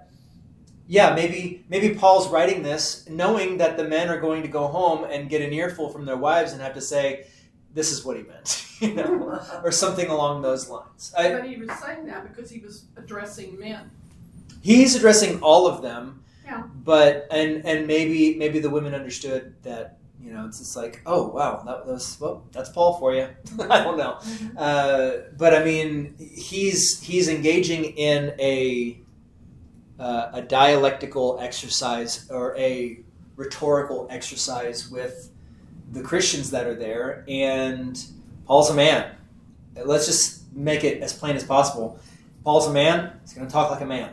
[0.88, 5.06] Yeah, maybe maybe Paul's writing this knowing that the men are going to go home
[5.06, 7.28] and get an earful from their wives and have to say,
[7.74, 11.14] "This is what he meant," you know, or something along those lines.
[11.18, 13.90] I, but he was saying that because he was addressing men.
[14.62, 16.64] he's addressing all of them, Yeah.
[16.84, 21.28] but and and maybe maybe the women understood that you know it's just like oh
[21.28, 23.28] wow that was well that's Paul for you.
[23.70, 24.20] I don't know,
[24.58, 29.00] uh, but I mean he's he's engaging in a
[30.00, 33.00] uh, a dialectical exercise or a
[33.36, 35.32] rhetorical exercise with
[35.92, 38.04] the Christians that are there, and
[38.46, 39.16] Paul's a man.
[39.76, 42.00] Let's just make it as plain as possible.
[42.44, 43.20] Paul's a man.
[43.22, 44.12] He's going to talk like a man.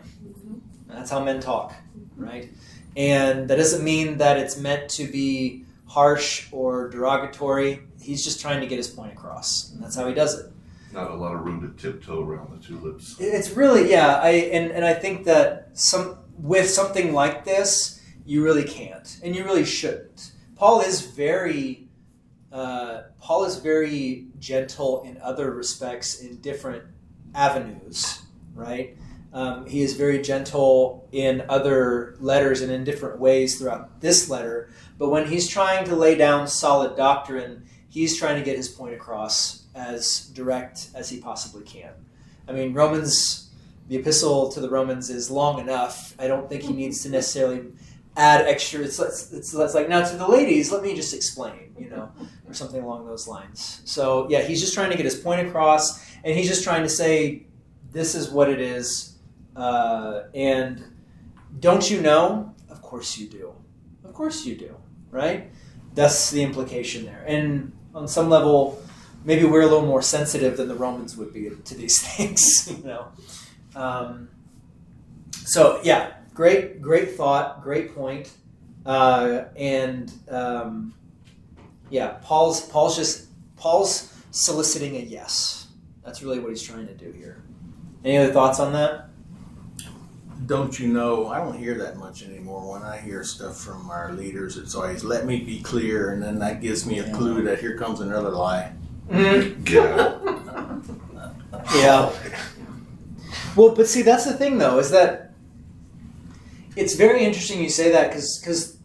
[0.88, 1.74] That's how men talk,
[2.16, 2.50] right?
[2.96, 7.80] And that doesn't mean that it's meant to be harsh or derogatory.
[8.00, 10.52] He's just trying to get his point across, and that's how he does it.
[10.92, 13.16] Not a lot of room to tiptoe around the tulips.
[13.18, 14.20] It's really yeah.
[14.22, 19.34] I and, and I think that some with something like this, you really can't, and
[19.34, 20.32] you really shouldn't.
[20.56, 21.88] Paul is very
[22.52, 26.84] uh, Paul is very gentle in other respects in different
[27.34, 28.22] avenues,
[28.54, 28.96] right?
[29.32, 34.70] Um, he is very gentle in other letters and in different ways throughout this letter.
[34.98, 38.94] But when he's trying to lay down solid doctrine, he's trying to get his point
[38.94, 41.92] across as direct as he possibly can.
[42.48, 43.50] I mean, Romans,
[43.88, 46.14] the epistle to the Romans is long enough.
[46.18, 47.64] I don't think he needs to necessarily
[48.16, 48.80] add extra.
[48.80, 52.10] It's, it's, it's, it's like, now to the ladies, let me just explain, you know,
[52.48, 53.82] or something along those lines.
[53.84, 56.88] So, yeah, he's just trying to get his point across, and he's just trying to
[56.88, 57.46] say,
[57.92, 59.17] this is what it is.
[59.58, 60.84] Uh, and
[61.58, 62.54] don't you know?
[62.70, 63.52] Of course you do.
[64.04, 64.76] Of course you do,
[65.10, 65.50] right?
[65.94, 67.24] That's the implication there.
[67.26, 68.80] And on some level,
[69.24, 72.84] maybe we're a little more sensitive than the Romans would be to these things, you
[72.84, 73.08] know.
[73.74, 74.28] Um,
[75.32, 78.30] so yeah, great, great thought, great point,
[78.86, 80.94] uh, and um,
[81.90, 85.66] yeah, Paul's Paul's just Paul's soliciting a yes.
[86.04, 87.42] That's really what he's trying to do here.
[88.04, 89.07] Any other thoughts on that?
[90.46, 91.28] Don't you know?
[91.28, 92.72] I don't hear that much anymore.
[92.72, 96.38] When I hear stuff from our leaders, it's always "let me be clear," and then
[96.38, 98.72] that gives me a clue that here comes another lie.
[99.10, 99.62] Mm-hmm.
[99.64, 100.84] Get out.
[101.74, 102.12] Yeah.
[103.56, 105.28] Well, but see, that's the thing, though, is that
[106.76, 108.78] it's very interesting you say that because because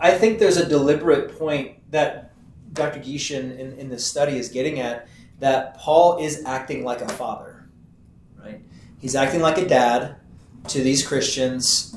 [0.00, 2.32] I think there's a deliberate point that
[2.72, 2.98] Dr.
[2.98, 5.06] Gieschen in, in this study is getting at
[5.38, 7.68] that Paul is acting like a father,
[8.42, 8.60] right?
[8.98, 10.16] He's acting like a dad
[10.68, 11.94] to these Christians,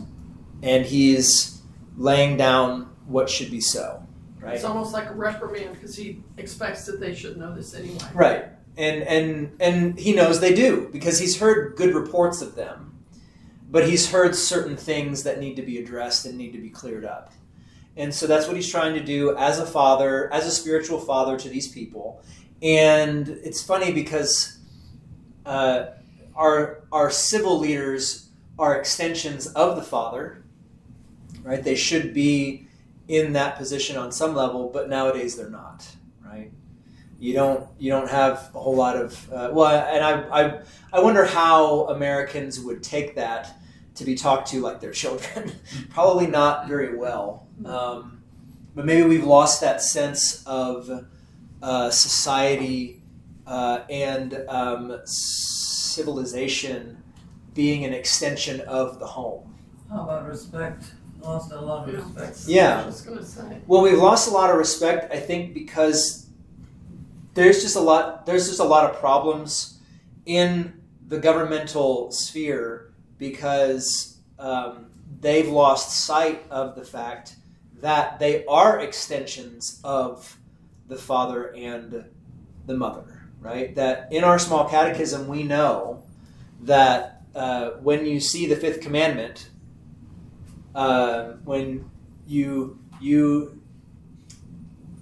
[0.62, 1.62] and he's
[1.98, 4.06] laying down what should be so,
[4.40, 4.56] right?
[4.56, 7.98] It's almost like a reprimand because he expects that they should know this anyway.
[8.14, 8.46] Right.
[8.78, 13.00] And and and he knows they do because he's heard good reports of them.
[13.70, 17.04] but he's heard certain things that need to be addressed and need to be cleared
[17.06, 17.34] up.
[17.98, 21.38] And so that's what he's trying to do as a father, as a spiritual father
[21.38, 22.22] to these people.
[22.62, 24.58] And it's funny because
[25.46, 25.88] uh,
[26.36, 28.27] our our civil leaders
[28.60, 30.44] are extensions of the father,
[31.44, 31.64] right?
[31.64, 32.68] They should be
[33.08, 35.88] in that position on some level, but nowadays they're not,
[36.26, 36.52] right?
[37.20, 40.62] You don't you don't have a whole lot of uh, well, and I, I
[40.94, 43.60] I wonder how Americans would take that
[43.96, 45.52] to be talked to like their children.
[45.90, 47.48] Probably not very well.
[47.66, 48.22] Um,
[48.76, 51.08] but maybe we've lost that sense of
[51.64, 53.02] uh, society
[53.48, 57.02] uh, and um, civilization
[57.58, 59.52] being an extension of the home.
[59.90, 60.86] How about respect?
[61.22, 62.48] Lost a lot of respect.
[62.48, 62.84] Yeah.
[62.84, 63.58] I was gonna say.
[63.66, 65.12] Well, we've lost a lot of respect.
[65.12, 66.28] I think because
[67.34, 68.28] there's just a lot.
[68.28, 69.80] There's just a lot of problems
[70.28, 77.38] in the governmental sphere because um, they've lost sight of the fact
[77.82, 80.38] that they are extensions of
[80.88, 82.06] the father and
[82.68, 83.30] the mother.
[83.40, 83.74] Right.
[83.74, 86.04] That in our small catechism we know
[86.62, 89.50] that uh, when you see the fifth commandment,
[90.74, 91.90] uh, when
[92.26, 93.62] you you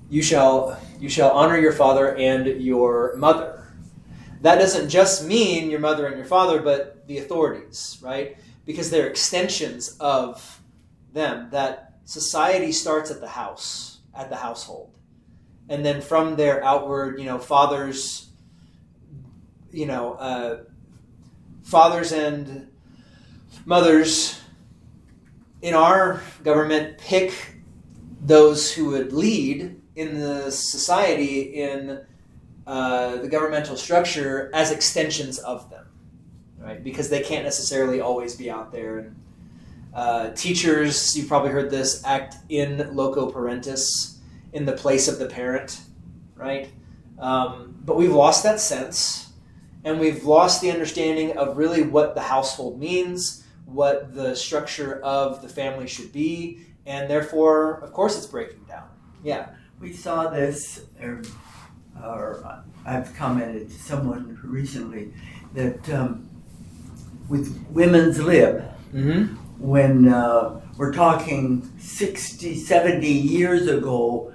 [0.09, 3.63] you shall you shall honor your father and your mother.
[4.41, 8.37] That doesn't just mean your mother and your father, but the authorities, right?
[8.65, 10.61] Because they're extensions of
[11.13, 11.49] them.
[11.51, 14.91] That society starts at the house, at the household.
[15.69, 18.29] And then from there outward, you know, fathers,
[19.71, 20.57] you know, uh,
[21.65, 22.69] fathers and
[23.65, 24.39] mothers
[25.61, 27.33] in our government pick
[28.21, 32.05] those who would lead in the society in
[32.67, 35.85] uh, the governmental structure as extensions of them,
[36.59, 36.83] right?
[36.83, 38.99] Because they can't necessarily always be out there.
[38.99, 39.15] And
[39.93, 44.17] uh, teachers, you've probably heard this, act in loco parentis,
[44.53, 45.79] in the place of the parent,
[46.35, 46.71] right?
[47.17, 49.24] Um, but we've lost that sense,
[49.85, 55.41] and we've lost the understanding of really what the household means, what the structure of
[55.41, 58.87] the family should be, and therefore, of course, it's breaking down.
[59.23, 59.49] Yeah.
[59.79, 61.21] We saw this, or,
[62.03, 65.13] or I've commented to someone recently
[65.53, 66.29] that um,
[67.29, 68.63] with women's lib,
[68.93, 69.35] Mm-hmm.
[69.59, 74.31] when uh, we're talking 60, 70 years ago,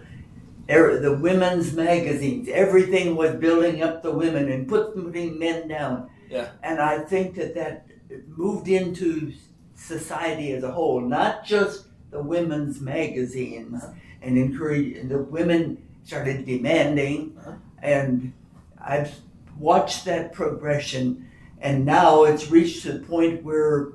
[0.70, 6.10] er, the women's magazines, everything was building up the women and putting men down.
[6.28, 6.50] Yeah.
[6.62, 7.86] And I think that that
[8.28, 9.32] moved into
[9.74, 13.82] society as a whole, not just the women's magazines,
[14.22, 17.52] and encourage the women started demanding, Uh-huh.
[17.82, 18.32] and
[18.78, 19.14] I've
[19.58, 21.26] watched that progression,
[21.60, 23.92] and now it's reached the point where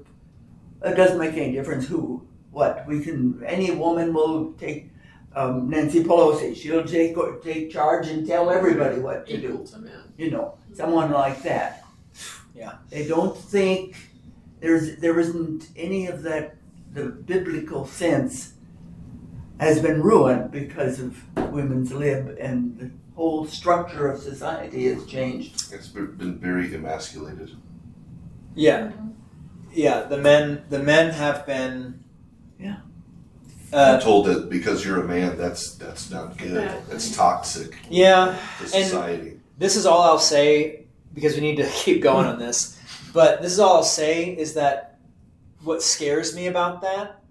[0.84, 3.44] it doesn't make any difference who, what we can.
[3.46, 4.92] Any woman will take
[5.36, 6.56] um, Nancy Pelosi.
[6.56, 10.14] She'll take take charge and tell everybody what to do Equal to men.
[10.18, 11.84] you know, someone like that.
[12.54, 12.76] Yeah.
[12.90, 13.96] They don't think
[14.62, 16.56] there's there isn't any of that
[16.94, 18.54] the biblical sense
[19.60, 21.22] has been ruined because of
[21.52, 25.74] women's lib and the whole structure of society has changed.
[25.74, 27.52] It's been been very emasculated.
[28.56, 28.92] Yeah,
[29.74, 30.04] yeah.
[30.04, 32.05] The men, the men have been.
[33.72, 33.92] Yeah.
[33.94, 36.64] I'm Uh, told that because you're a man, that's that's not good.
[36.64, 36.80] Yeah.
[36.90, 38.38] That's toxic yeah.
[38.60, 39.40] to And- society.
[39.58, 42.78] This is all I'll say because we need to keep going on this.
[43.14, 45.00] But this is all I'll say is that
[45.64, 47.22] what scares me about that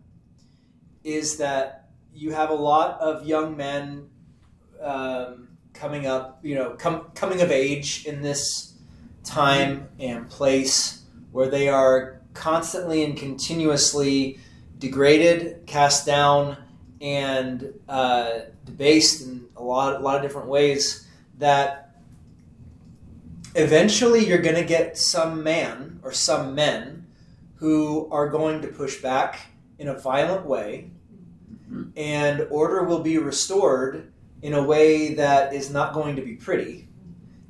[1.05, 4.09] is that you have a lot of young men
[4.81, 8.73] um, coming up, you know, com- coming of age in this
[9.25, 14.39] time and place where they are constantly and continuously
[14.85, 16.57] degraded, cast down,
[17.01, 21.07] and uh, debased in a lot, a lot of different ways.
[21.39, 21.97] That
[23.55, 27.07] eventually you're going to get some man or some men
[27.57, 29.41] who are going to push back
[29.79, 30.91] in a violent way,
[31.97, 34.13] and order will be restored
[34.43, 36.87] in a way that is not going to be pretty.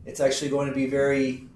[0.06, 1.48] It's actually going to be very,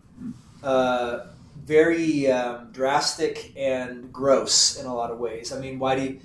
[0.65, 1.28] uh,
[1.69, 5.53] very um, drastic and gross in a lot of ways.
[5.53, 6.21] I mean, why do you,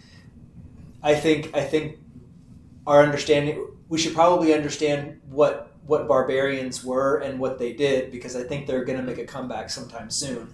[1.04, 2.00] I think I think
[2.88, 8.38] our understanding we should probably understand what what barbarians were and what they did because
[8.38, 10.54] I think they're going to make a comeback sometime soon.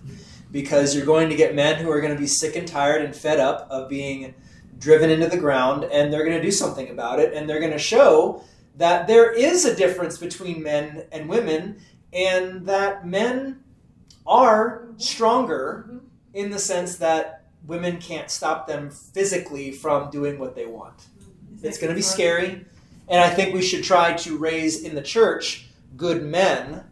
[0.52, 3.16] Because you're going to get men who are going to be sick and tired and
[3.16, 4.34] fed up of being
[4.80, 7.72] driven into the ground and they're going to do something about it and they're going
[7.72, 8.44] to show
[8.78, 11.80] that there is a difference between men and women
[12.12, 13.59] and that men
[14.30, 15.98] are stronger mm-hmm.
[16.34, 20.98] in the sense that women can't stop them physically from doing what they want.
[20.98, 21.66] Mm-hmm.
[21.66, 22.66] It's going to be scary.
[23.10, 25.68] And I think we should try to raise in the church
[25.98, 26.84] good men.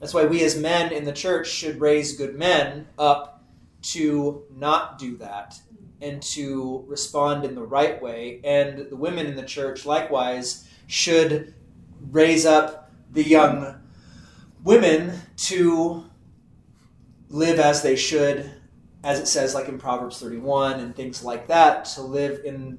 [0.00, 3.44] That's why we as men in the church should raise good men up
[3.82, 6.02] to not do that mm-hmm.
[6.02, 8.40] and to respond in the right way.
[8.42, 11.54] And the women in the church, likewise, should
[12.10, 13.78] raise up the young
[14.64, 16.04] women to
[17.32, 18.50] live as they should,
[19.02, 22.78] as it says, like in Proverbs 31 and things like that, to live in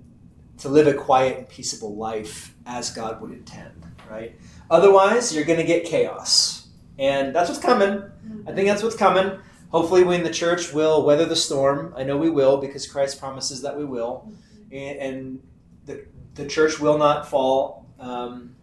[0.60, 4.40] to live a quiet and peaceable life as God would intend, right?
[4.70, 6.68] Otherwise, you're going to get chaos.
[7.00, 8.04] And that's what's coming.
[8.48, 9.40] I think that's what's coming.
[9.72, 11.94] Hopefully, we in the church will weather the storm.
[11.98, 14.32] I know we will because Christ promises that we will.
[14.72, 15.44] And, and
[15.86, 18.56] the, the church will not fall, um,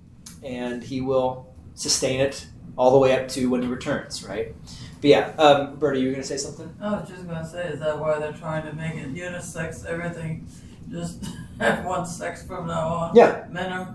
[0.45, 2.47] and He will sustain it
[2.79, 4.55] all the way up to when He returns, right?
[5.01, 6.75] But yeah, um, Bertie, you were to say something?
[6.81, 10.47] I was just gonna say, is that why they're trying to make it unisex, everything,
[10.91, 11.25] just
[11.59, 13.17] have one sex from now on?
[13.17, 13.47] Yeah.
[13.51, 13.95] Men are,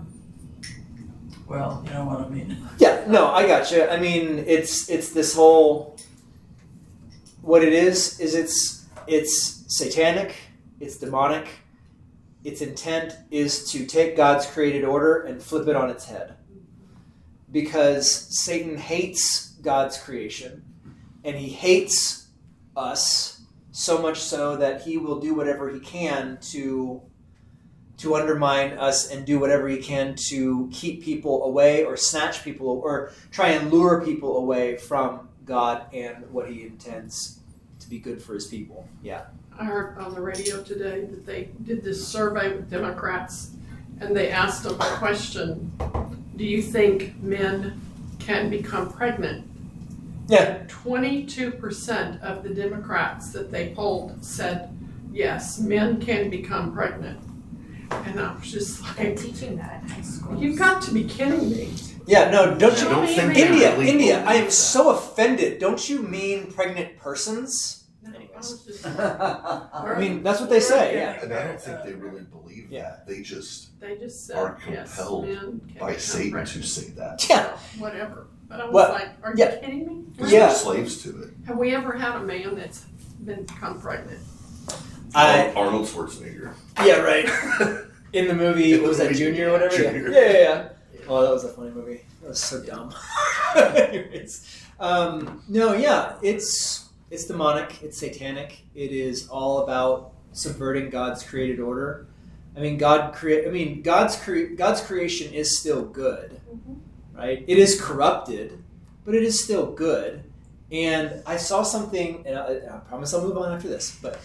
[1.46, 2.56] well, you know what I mean.
[2.78, 3.84] Yeah, no, I got you.
[3.84, 5.96] I mean, it's it's this whole.
[7.40, 10.34] What it is is it's it's satanic,
[10.80, 11.46] it's demonic.
[12.44, 16.34] Its intent is to take God's created order and flip it on its head.
[17.50, 18.08] Because
[18.44, 20.64] Satan hates God's creation,
[21.26, 22.28] and he hates
[22.76, 27.02] us so much so that he will do whatever he can to
[27.98, 32.68] to undermine us and do whatever he can to keep people away or snatch people
[32.68, 37.40] or try and lure people away from God and what he intends
[37.80, 38.86] to be good for his people.
[39.02, 39.24] Yeah.
[39.58, 43.52] I heard on the radio today that they did this survey with Democrats
[44.00, 45.72] and they asked them a question
[46.36, 47.80] Do you think men
[48.18, 49.55] can become pregnant?
[50.28, 50.64] Yeah.
[50.64, 54.76] 22% of the Democrats that they polled said
[55.12, 57.20] yes, men can become pregnant.
[57.90, 60.36] And I was just They're like, teaching that in high school.
[60.42, 61.72] You've got to be kidding me.
[62.08, 65.58] Yeah, no, don't I you don't think they India, really India, I am so offended.
[65.60, 67.84] Don't you mean pregnant persons?
[68.04, 68.30] I Anyways.
[68.50, 71.22] was just, I mean, that's what they say, yeah.
[71.22, 72.82] And I don't think they really believe Yeah.
[72.82, 73.06] that.
[73.08, 76.62] They just they just said Are yes, compelled men can by become Satan pregnant.
[76.62, 77.26] to say that.
[77.28, 77.56] Yeah.
[77.78, 78.26] Whatever.
[78.48, 79.54] But I was Well, like, are yeah.
[79.54, 80.04] you kidding me?
[80.18, 80.48] We're Yeah.
[80.52, 81.30] slaves to it.
[81.46, 82.80] Have we ever had a man that's
[83.24, 84.20] been become pregnant?
[85.14, 86.52] I Arnold Schwarzenegger.
[86.84, 87.28] Yeah, right.
[88.12, 89.74] In the movie, what was that Junior or whatever?
[89.82, 89.92] Yeah.
[89.92, 90.10] Junior.
[90.10, 90.68] yeah, yeah, yeah.
[91.08, 92.02] Oh, that was a funny movie.
[92.22, 92.92] That was so dumb.
[93.56, 97.82] Anyways, um, no, yeah, it's it's demonic.
[97.82, 98.62] It's satanic.
[98.74, 102.06] It is all about subverting God's created order.
[102.56, 103.46] I mean, God create.
[103.46, 106.40] I mean, God's cre- God's creation is still good,
[107.16, 107.44] right?
[107.46, 108.62] It is corrupted,
[109.04, 110.24] but it is still good.
[110.70, 114.20] And I saw something, and I, I promise I'll move on after this, but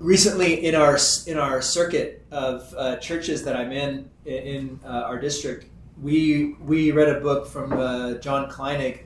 [0.00, 5.20] recently in our in our circuit of uh, churches that I'm in in uh, our
[5.20, 5.66] district,
[6.00, 9.00] we we read a book from uh, John Kleinig.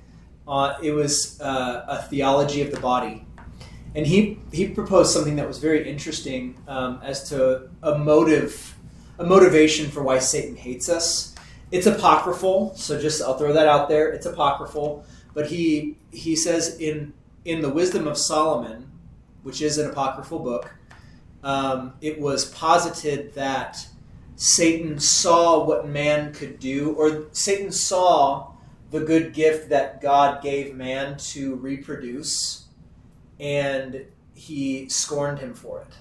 [0.82, 3.26] It was uh, a theology of the body,
[3.94, 8.76] and he he proposed something that was very interesting um, as to a motive,
[9.18, 11.33] a motivation for why Satan hates us.
[11.70, 14.08] It's apocryphal, so just I'll throw that out there.
[14.12, 17.12] It's apocryphal, but he he says in
[17.44, 18.90] in the Wisdom of Solomon,
[19.42, 20.74] which is an apocryphal book,
[21.42, 23.86] um, it was posited that
[24.36, 28.52] Satan saw what man could do, or Satan saw
[28.90, 32.68] the good gift that God gave man to reproduce,
[33.38, 35.94] and he scorned him for it.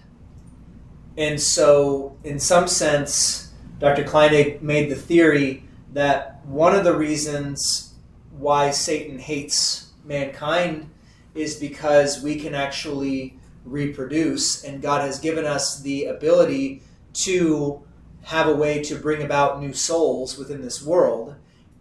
[1.17, 4.03] And so, in some sense, Dr.
[4.03, 5.63] Kleinig made the theory
[5.93, 7.93] that one of the reasons
[8.31, 10.89] why Satan hates mankind
[11.35, 16.81] is because we can actually reproduce, and God has given us the ability
[17.13, 17.83] to
[18.23, 21.35] have a way to bring about new souls within this world,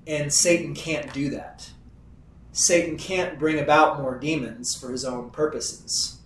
[0.07, 1.71] and Satan can't do that.
[2.53, 6.19] Satan can't bring about more demons for his own purposes.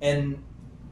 [0.00, 0.42] And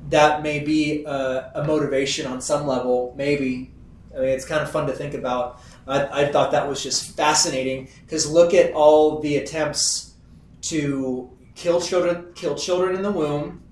[0.09, 3.72] that may be a, a motivation on some level, maybe.
[4.17, 5.61] I mean, it's kind of fun to think about.
[5.87, 10.14] I, I thought that was just fascinating because look at all the attempts
[10.62, 13.62] to kill children, kill children in the womb,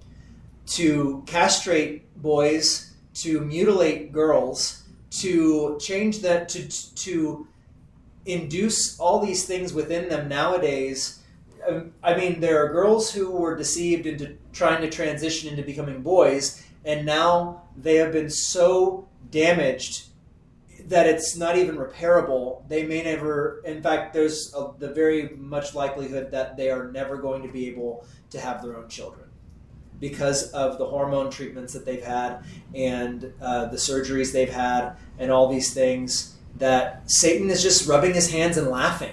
[0.66, 7.48] to castrate boys, to mutilate girls, to change that, to to
[8.26, 11.20] induce all these things within them nowadays.
[11.66, 16.02] Um, I mean, there are girls who were deceived into trying to transition into becoming
[16.02, 20.08] boys, and now they have been so damaged
[20.88, 22.66] that it's not even repairable.
[22.68, 27.16] They may never, in fact, there's a, the very much likelihood that they are never
[27.16, 29.28] going to be able to have their own children.
[30.00, 35.30] because of the hormone treatments that they've had and uh, the surgeries they've had and
[35.30, 39.12] all these things that Satan is just rubbing his hands and laughing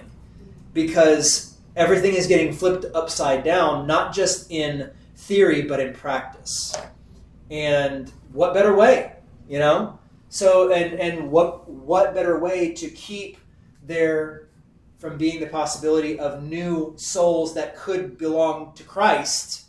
[0.74, 6.74] because everything is getting flipped upside down, not just in theory but in practice.
[7.50, 9.14] And what better way,
[9.48, 10.00] you know?
[10.32, 13.38] So and and what what better way to keep
[13.84, 14.48] there
[14.98, 19.66] from being the possibility of new souls that could belong to Christ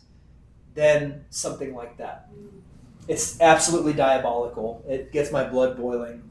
[0.74, 2.28] than something like that.
[3.08, 4.84] It's absolutely diabolical.
[4.88, 6.30] It gets my blood boiling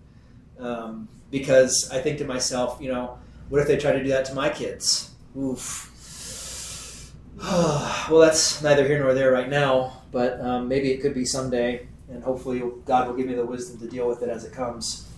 [0.57, 3.19] um, because I think to myself, you know,
[3.49, 5.11] what if they try to do that to my kids?
[5.37, 7.11] Oof.
[7.41, 11.87] well, that's neither here nor there right now, but um, maybe it could be someday,
[12.11, 15.09] and hopefully God will give me the wisdom to deal with it as it comes.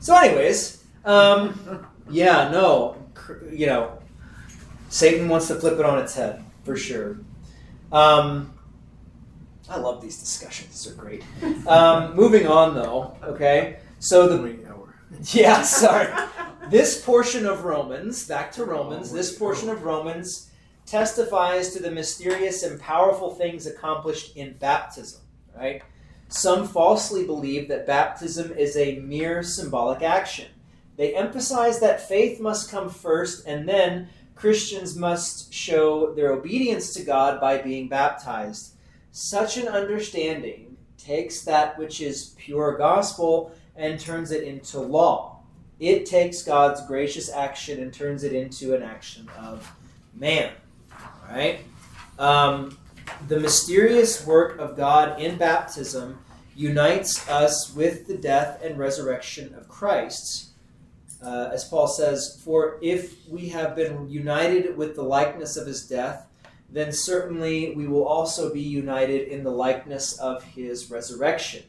[0.00, 2.96] So, anyways, um, yeah, no,
[3.52, 3.98] you know,
[4.88, 7.18] Satan wants to flip it on its head for sure.
[7.92, 8.54] Um,
[9.68, 11.22] I love these discussions; they're great.
[11.66, 13.80] Um, moving on, though, okay.
[13.98, 14.58] So the
[15.32, 16.12] yeah, sorry.
[16.70, 20.47] This portion of Romans, back to Romans, this portion of Romans
[20.88, 25.20] testifies to the mysterious and powerful things accomplished in baptism,
[25.56, 25.82] right?
[26.28, 30.46] Some falsely believe that baptism is a mere symbolic action.
[30.96, 37.02] They emphasize that faith must come first and then Christians must show their obedience to
[37.02, 38.74] God by being baptized.
[39.10, 45.40] Such an understanding takes that which is pure gospel and turns it into law.
[45.80, 49.70] It takes God's gracious action and turns it into an action of
[50.14, 50.52] man.
[51.28, 51.60] Right?
[52.18, 52.78] Um,
[53.28, 56.18] the mysterious work of God in baptism
[56.56, 60.46] unites us with the death and resurrection of Christ.
[61.22, 65.86] Uh, as Paul says, for if we have been united with the likeness of his
[65.86, 66.26] death,
[66.70, 71.62] then certainly we will also be united in the likeness of his resurrection.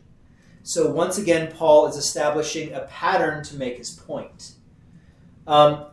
[0.64, 4.54] So once again, Paul is establishing a pattern to make his point.
[5.48, 5.86] Um,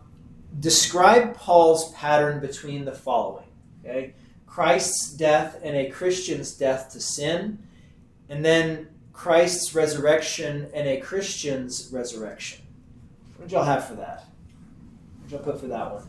[0.59, 3.46] describe Paul's pattern between the following:
[3.87, 4.15] okay,
[4.47, 7.59] Christ's death and a Christian's death to sin,
[8.29, 12.65] and then Christ's resurrection and a Christian's resurrection.
[13.37, 14.25] What did y'all have for that?
[15.19, 16.05] What did y'all put for that one?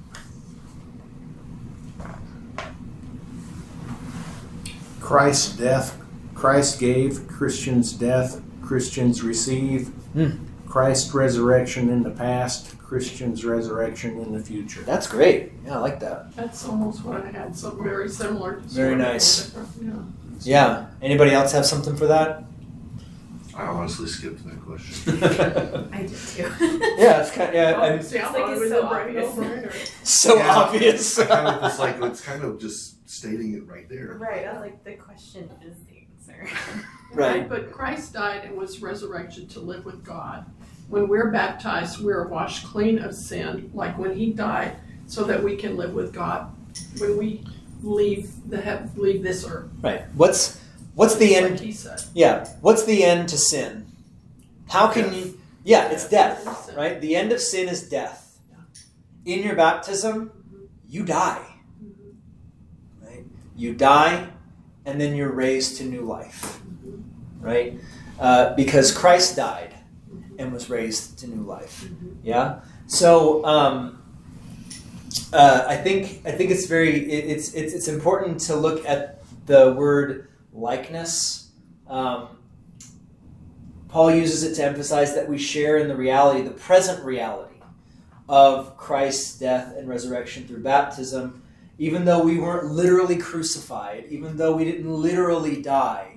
[5.00, 5.98] Christ's death,
[6.36, 9.88] Christ gave, Christians' death, Christians receive.
[10.14, 10.47] Hmm.
[10.68, 14.82] Christ's resurrection in the past, Christians' resurrection in the future.
[14.82, 15.52] That's great.
[15.66, 16.36] Yeah, I like that.
[16.36, 18.60] That's almost what I had, something very similar.
[18.62, 19.56] just Very sort of a nice.
[19.56, 20.88] little different, Yeah.
[21.02, 22.44] Anybody else have something for that?
[23.56, 25.24] I honestly skipped that question.
[25.94, 26.52] I did too.
[27.00, 27.50] Yeah, it's kind.
[27.50, 29.92] of, Yeah, I'm It's like it it's so obvious.
[30.04, 30.56] so Yeah.
[30.56, 31.20] obvious.
[31.20, 34.16] I kind of, it's like, it's kind of just stating it right there.
[34.20, 36.06] right, I was like, the question is the
[36.36, 36.56] answer.
[37.14, 37.50] Right.
[37.50, 40.46] But Christ died and was resurrected to live with God.
[40.90, 45.56] When we're baptized, we're washed clean of sin, like when He died, so that we
[45.56, 46.54] can live with God.
[47.00, 47.44] When we
[47.84, 50.04] leave the leave this earth, Right.
[50.16, 50.60] What's
[50.96, 51.60] what's the like end?
[51.60, 52.02] He said.
[52.14, 52.48] Yeah.
[52.62, 53.88] What's the end to sin?
[54.70, 55.16] How can Death.
[55.16, 55.42] you?
[55.64, 56.46] Yeah, it's death.
[56.46, 56.74] Death.
[56.76, 57.02] Right.
[57.02, 58.40] The end of sin is death.
[59.26, 60.66] In your baptism, mm-hmm.
[60.88, 61.46] you die.
[61.84, 63.06] Mm-hmm.
[63.06, 63.26] Right.
[63.58, 64.30] You die,
[64.86, 66.62] and then you're raised to new life.
[66.62, 67.46] Mm-hmm.
[67.46, 67.80] Right.
[68.20, 69.77] Uh, because Christ died
[70.40, 71.88] and was raised to new life.
[72.24, 72.62] Yeah.
[72.88, 73.46] So.
[73.46, 73.94] Um,
[75.34, 79.24] uh, I think I think it's very it, it's it's it's important to look at
[79.46, 81.52] the word likeness.
[81.88, 82.30] Um,
[83.88, 87.56] Paul uses it to emphasize that we share in the reality, the present reality
[88.28, 91.42] of Christ's death and resurrection through baptism,
[91.78, 96.17] even though we weren't literally crucified, even though we didn't literally die,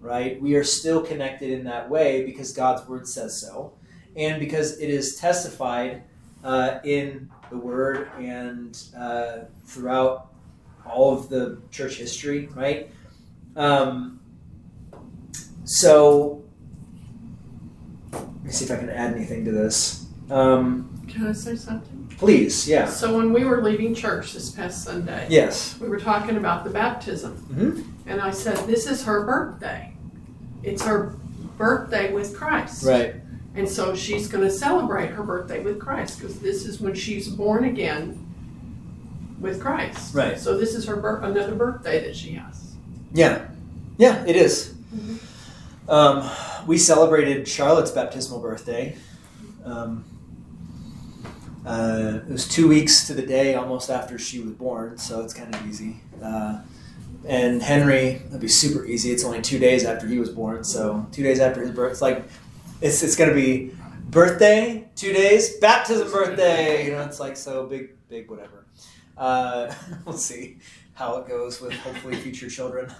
[0.00, 0.40] right?
[0.40, 3.74] We are still connected in that way because God's word says so,
[4.14, 6.02] and because it is testified
[6.44, 10.32] uh, in the Word and uh, throughout
[10.84, 12.90] all of the church history, right?
[13.56, 14.20] Um,
[15.64, 16.44] so,
[18.12, 20.06] let me see if I can add anything to this.
[20.30, 21.95] Um, Can I say something?
[22.18, 22.86] Please, yeah.
[22.88, 25.76] So when we were leaving church this past Sunday, Yes.
[25.80, 27.84] we were talking about the baptism, Mhm.
[28.06, 29.92] and I said, "This is her birthday.
[30.62, 31.14] It's her
[31.58, 33.14] birthday with Christ." Right.
[33.54, 37.28] And so she's going to celebrate her birthday with Christ because this is when she's
[37.28, 38.18] born again
[39.40, 40.14] with Christ.
[40.14, 40.38] Right.
[40.38, 42.56] So this is her bir- another birthday that she has.
[43.14, 43.46] Yeah.
[43.98, 44.74] Yeah, it is.
[45.88, 46.28] Um,
[46.66, 48.96] we celebrated Charlotte's baptismal birthday.
[49.64, 50.04] Um,
[51.66, 55.34] uh, it was two weeks to the day almost after she was born, so it's
[55.34, 56.00] kind of easy.
[56.22, 56.60] Uh,
[57.26, 59.10] and Henry, that'd be super easy.
[59.10, 62.02] It's only two days after he was born, so two days after his birth, it's
[62.02, 62.24] like
[62.80, 63.72] it's it's gonna be
[64.10, 66.86] birthday, two days, baptism, birthday.
[66.86, 68.64] You know, it's like so big, big, whatever.
[69.16, 70.58] Uh, we'll see
[70.94, 72.92] how it goes with hopefully future children.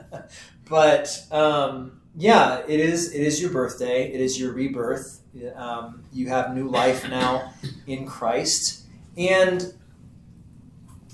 [0.68, 3.14] but um, yeah, it is.
[3.14, 4.12] It is your birthday.
[4.12, 5.21] It is your rebirth.
[5.56, 7.54] Um, you have new life now
[7.86, 8.82] in Christ,
[9.16, 9.72] and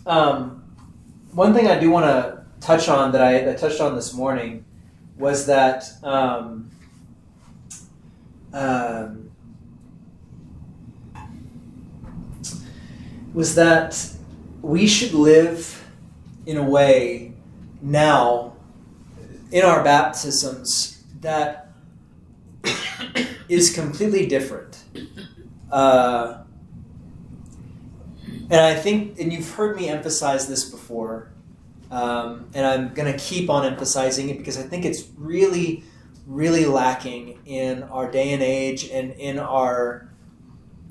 [0.06, 0.64] um,
[1.32, 4.64] one thing I do want to touch on that I, I, touched on this morning
[5.16, 6.68] was that um,
[8.52, 9.30] um,
[13.32, 14.12] was that
[14.62, 15.88] we should live
[16.44, 17.34] in a way
[17.80, 18.54] now
[19.52, 21.67] in our baptisms that
[23.48, 24.84] is completely different.
[25.70, 26.42] Uh,
[28.50, 31.30] and I think, and you've heard me emphasize this before,
[31.90, 35.84] um, and I'm going to keep on emphasizing it because I think it's really,
[36.26, 40.10] really lacking in our day and age and in our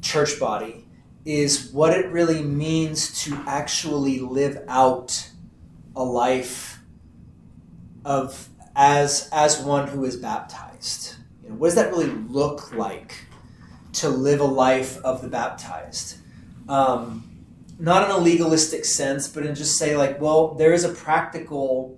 [0.02, 0.86] church body
[1.26, 5.30] is what it really means to actually live out
[5.96, 6.80] a life
[8.06, 11.17] of as as one who is baptized.
[11.58, 13.26] What does that really look like
[13.94, 16.18] to live a life of the baptized?
[16.70, 17.24] Um,
[17.80, 21.98] not in a legalistic sense, but in just say like, well, there is a practical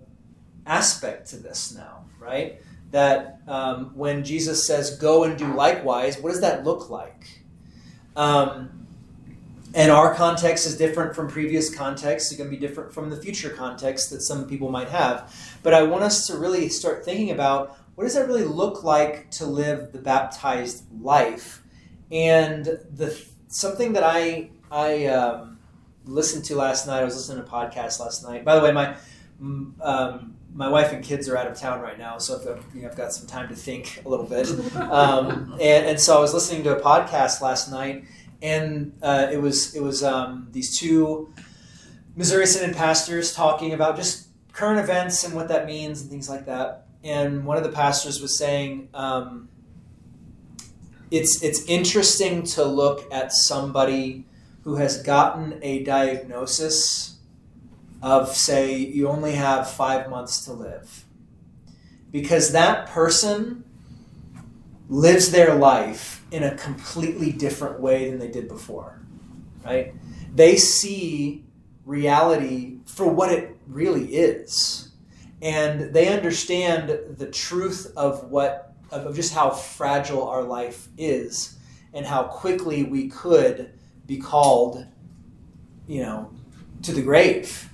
[0.66, 2.62] aspect to this now, right?
[2.91, 7.41] That um, when Jesus says, "Go and do likewise," what does that look like?
[8.16, 8.88] Um,
[9.74, 12.32] and our context is different from previous contexts.
[12.32, 15.32] It's going to be different from the future context that some people might have.
[15.62, 19.30] But I want us to really start thinking about what does that really look like
[19.30, 21.62] to live the baptized life,
[22.10, 25.60] and the something that I I um,
[26.06, 27.02] listened to last night.
[27.02, 28.45] I was listening to a podcast last night.
[28.45, 28.95] By the way, my
[29.82, 32.88] um, my wife and kids are out of town right now, so I've, you know,
[32.88, 34.47] I've got some time to think a little bit.
[34.78, 38.06] Um, and, and, so I was listening to a podcast last night,
[38.41, 41.34] and uh, it was it was um, these two
[42.16, 46.45] Missouri Synod pastors talking about just current events and what that means and things like
[46.45, 46.86] that.
[47.04, 48.89] And one of the pastors was saying.
[48.93, 49.50] Um,
[51.12, 54.26] it's, it's interesting to look at somebody
[54.64, 57.18] who has gotten a diagnosis
[58.02, 61.06] of, say, you only have five months to live.
[62.12, 63.64] Because that person
[64.88, 69.02] lives their life in a completely different way than they did before,
[69.66, 69.93] right?
[70.34, 71.45] They see
[71.86, 74.89] reality for what it really is.
[75.42, 81.58] And they understand the truth of what, of just how fragile our life is
[81.94, 83.72] and how quickly we could
[84.06, 84.86] be called,
[85.88, 86.32] you know,
[86.84, 87.70] to the grave.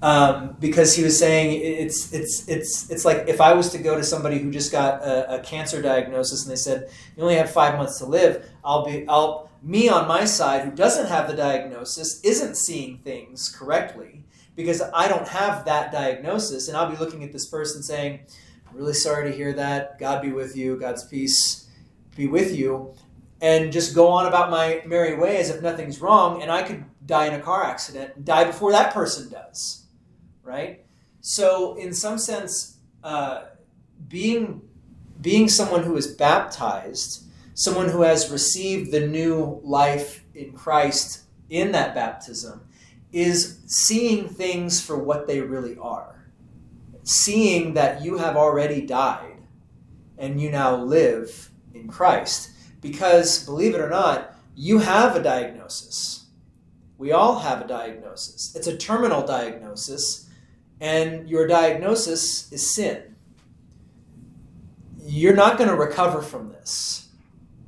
[0.00, 3.96] Um, because he was saying it's it's it's it's like if I was to go
[3.96, 7.50] to somebody who just got a, a, cancer diagnosis and they said you only have
[7.50, 11.34] five months to live, I'll be I'll me on my side who doesn't have the
[11.34, 14.22] diagnosis isn't seeing things correctly
[14.58, 18.20] because I don't have that diagnosis, and I'll be looking at this person saying,
[18.68, 19.98] "I'm really sorry to hear that.
[19.98, 20.76] God be with you.
[20.76, 21.68] God's peace
[22.16, 22.94] be with you."
[23.40, 26.84] and just go on about my merry way as if nothing's wrong, and I could
[27.06, 29.86] die in a car accident and die before that person does,
[30.42, 30.84] right?
[31.20, 33.44] So, in some sense, uh,
[34.08, 34.62] being
[35.20, 41.72] being someone who is baptized, someone who has received the new life in Christ in
[41.72, 42.60] that baptism,
[43.12, 46.30] is seeing things for what they really are.
[47.02, 49.38] Seeing that you have already died
[50.18, 52.50] and you now live in Christ.
[52.80, 56.26] Because, believe it or not, you have a diagnosis.
[56.98, 58.54] We all have a diagnosis.
[58.56, 60.28] It's a terminal diagnosis,
[60.80, 63.14] and your diagnosis is sin.
[65.00, 67.08] You're not going to recover from this.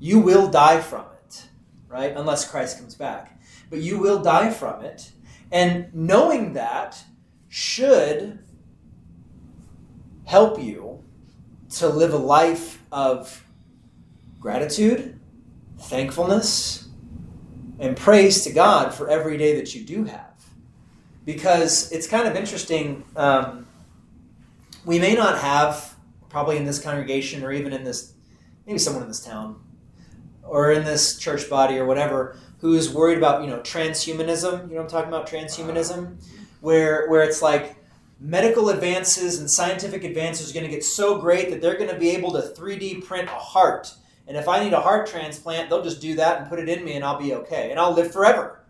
[0.01, 1.45] You will die from it,
[1.89, 2.13] right?
[2.17, 3.41] Unless Christ comes back.
[3.71, 5.13] But you will die from it.
[5.53, 7.03] And knowing that
[7.49, 8.39] should
[10.25, 11.03] help you
[11.71, 13.45] to live a life of
[14.39, 15.19] gratitude,
[15.79, 16.89] thankfulness,
[17.79, 20.27] and praise to God for every day that you do have.
[21.25, 23.05] Because it's kind of interesting.
[23.17, 23.67] Um,
[24.85, 25.95] we may not have,
[26.29, 28.15] probably in this congregation or even in this,
[28.67, 29.61] maybe someone in this town
[30.43, 34.69] or in this church body or whatever, who's worried about, you know, transhumanism.
[34.69, 35.27] You know I'm talking about?
[35.27, 36.17] Transhumanism.
[36.61, 37.77] Where, where it's like,
[38.23, 41.99] medical advances and scientific advances are going to get so great that they're going to
[41.99, 43.95] be able to 3D print a heart
[44.31, 46.85] and if I need a heart transplant, they'll just do that and put it in
[46.85, 47.73] me and I'll be okay.
[47.73, 48.65] And I'll live forever.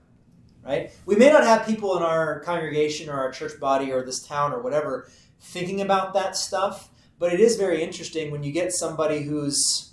[0.64, 0.90] right?
[1.04, 4.54] We may not have people in our congregation or our church body or this town
[4.54, 6.88] or whatever thinking about that stuff,
[7.18, 9.92] but it is very interesting when you get somebody who's,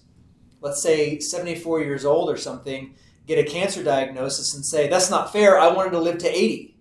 [0.62, 2.96] let's say, 74 years old or something,
[3.28, 6.78] get a cancer diagnosis and say, that's not fair, I wanted to live to 80,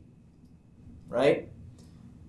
[1.09, 1.49] right?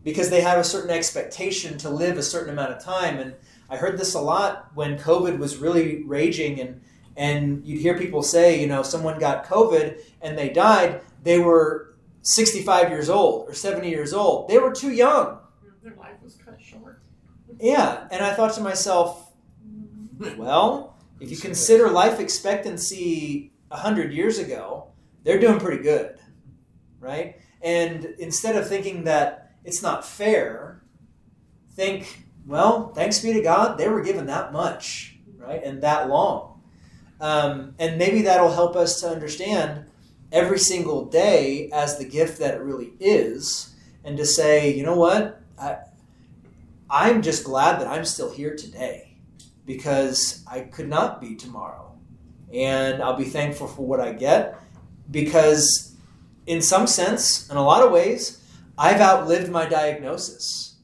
[0.04, 3.20] Because they have a certain expectation to live a certain amount of time.
[3.20, 3.36] And
[3.70, 6.82] I heard this a lot when COVID was really raging and
[7.18, 11.96] and you'd hear people say, you know, someone got COVID and they died, they were
[12.22, 14.48] 65 years old or 70 years old.
[14.48, 15.40] They were too young.
[15.82, 17.02] Their life was cut short.
[17.60, 18.08] Yeah.
[18.12, 19.34] And I thought to myself,
[19.68, 20.38] mm-hmm.
[20.38, 24.88] well, if you consider life expectancy 100 years ago,
[25.24, 26.20] they're doing pretty good,
[27.00, 27.36] right?
[27.62, 30.84] And instead of thinking that it's not fair,
[31.72, 35.64] think, well, thanks be to God, they were given that much, right?
[35.64, 36.62] And that long.
[37.20, 39.86] Um, and maybe that'll help us to understand
[40.32, 44.96] every single day as the gift that it really is, and to say, you know
[44.96, 45.78] what, I,
[46.90, 49.18] I'm just glad that I'm still here today
[49.66, 51.87] because I could not be tomorrow.
[52.54, 54.60] And I'll be thankful for what I get
[55.12, 55.96] because,
[56.46, 58.42] in some sense, in a lot of ways,
[58.78, 60.76] I've outlived my diagnosis.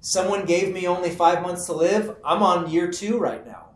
[0.00, 2.16] Someone gave me only five months to live.
[2.24, 3.70] I'm on year two right now.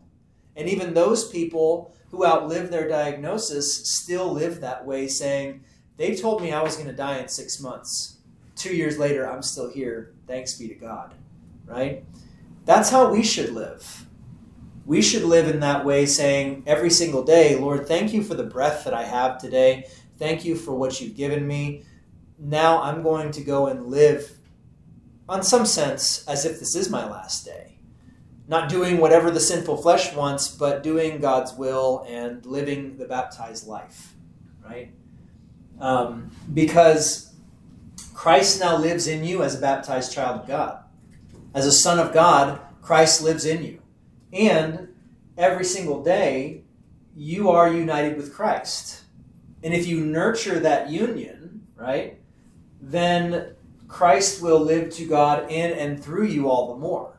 [0.57, 5.65] And even those people who outlive their diagnosis still live that way, saying,
[5.97, 8.19] They told me I was going to die in six months.
[8.55, 10.15] Two years later, I'm still here.
[10.27, 11.15] Thanks be to God.
[11.67, 12.05] Right?
[12.65, 14.06] That's how we should live.
[14.87, 18.45] We should live in that way, saying every single day, Lord, thank you for the
[18.45, 19.89] breath that I have today.
[20.19, 21.85] Thank you for what you've given me.
[22.39, 24.39] Now I'm going to go and live,
[25.29, 27.77] on some sense, as if this is my last day
[28.49, 33.67] not doing whatever the sinful flesh wants, but doing God's will and living the baptized
[33.67, 34.15] life,
[34.65, 34.93] right?
[35.81, 37.35] Um, because
[38.15, 40.83] Christ now lives in you as a baptized child of God.
[41.55, 43.83] As a son of God, Christ lives in you.
[44.37, 44.89] And
[45.39, 46.63] every single day,
[47.17, 49.05] you are united with Christ.
[49.63, 52.19] And if you nurture that union, right,
[52.81, 53.55] then
[53.89, 57.19] Christ will live to God in and through you all the more.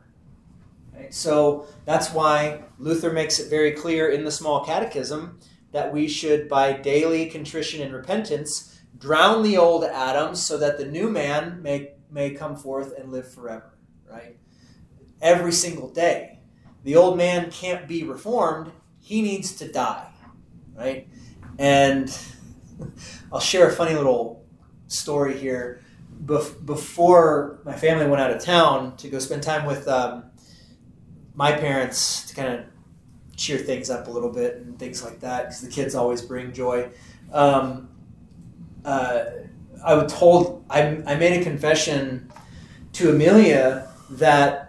[0.96, 1.14] Right?
[1.14, 5.40] So that's why Luther makes it very clear in the Small Catechism
[5.72, 10.86] that we should, by daily contrition and repentance, drown the old Adam so that the
[10.86, 13.74] new man may, may come forth and live forever.
[14.10, 14.38] Right?
[15.22, 16.37] Every single day.
[16.84, 20.08] The old man can't be reformed, he needs to die.
[20.76, 21.08] Right?
[21.58, 22.16] And
[23.32, 24.46] I'll share a funny little
[24.88, 25.82] story here.
[26.26, 30.24] Bef- before my family went out of town to go spend time with um,
[31.36, 32.66] my parents to kind of
[33.36, 36.52] cheer things up a little bit and things like that because the kids always bring
[36.52, 36.90] joy.
[37.32, 37.90] Um,
[38.84, 39.26] uh,
[39.86, 42.32] I was told I, I made a confession
[42.94, 44.67] to Amelia that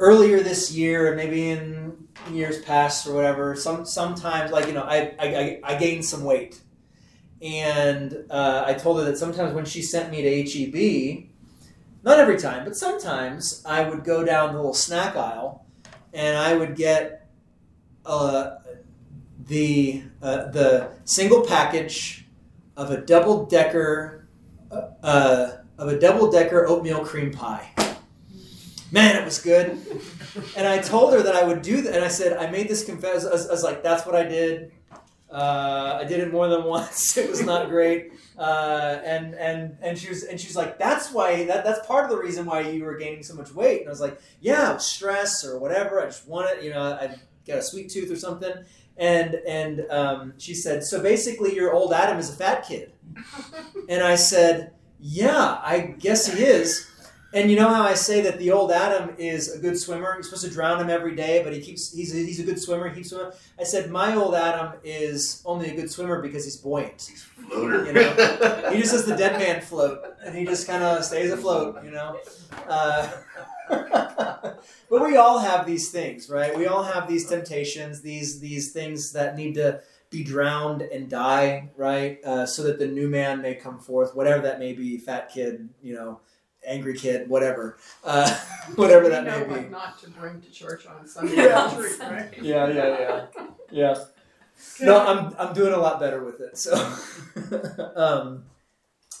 [0.00, 4.82] earlier this year and maybe in years past or whatever, some sometimes like you know
[4.82, 6.60] I I, I gained some weight,
[7.40, 11.30] and uh, I told her that sometimes when she sent me to HEB
[12.02, 15.66] not every time, but sometimes I would go down the little snack aisle
[16.12, 17.28] and I would get
[18.06, 18.56] uh,
[19.46, 22.26] the uh, the single package
[22.76, 24.28] of a double decker
[24.70, 27.70] uh, uh, of a double decker oatmeal cream pie.
[28.92, 29.78] Man, it was good.
[30.56, 32.84] And I told her that I would do that, and I said I made this
[32.84, 33.24] confess.
[33.26, 34.72] I was, I was like, "That's what I did."
[35.30, 37.16] Uh, I did it more than once.
[37.16, 38.12] It was not great.
[38.36, 42.04] Uh, and and and she was and she was like, that's why that that's part
[42.04, 43.80] of the reason why you were gaining so much weight.
[43.80, 46.00] And I was like, yeah, stress or whatever.
[46.00, 47.16] I just wanted, you know, I
[47.46, 48.52] got a sweet tooth or something.
[48.96, 52.92] And and um, she said, so basically, your old Adam is a fat kid.
[53.88, 56.89] And I said, yeah, I guess he is.
[57.32, 60.14] And you know how I say that the old Adam is a good swimmer?
[60.14, 62.60] You're supposed to drown him every day, but he keeps he's a, he's a good
[62.60, 62.88] swimmer.
[62.88, 63.32] He keeps swimming.
[63.58, 67.08] I said my old Adam is only a good swimmer because he's buoyant.
[67.08, 67.86] He's floater.
[67.86, 71.30] You know, he just does the dead man float, and he just kind of stays
[71.30, 71.84] afloat.
[71.84, 72.18] You know.
[72.68, 73.10] Uh,
[73.70, 74.58] but
[74.90, 76.56] we all have these things, right?
[76.56, 81.70] We all have these temptations, these these things that need to be drowned and die,
[81.76, 82.18] right?
[82.24, 85.68] Uh, so that the new man may come forth, whatever that may be, fat kid,
[85.80, 86.18] you know,
[86.66, 88.34] angry kid, whatever, uh,
[88.76, 89.68] whatever that may be.
[89.68, 91.36] not to bring to church on Sunday.
[91.36, 91.76] Yeah.
[91.76, 92.42] Retreat, right?
[92.42, 93.26] Yeah, yeah, yeah,
[93.70, 94.04] yeah.
[94.80, 96.58] No, I'm I'm doing a lot better with it.
[96.58, 96.74] So,
[97.96, 98.44] um,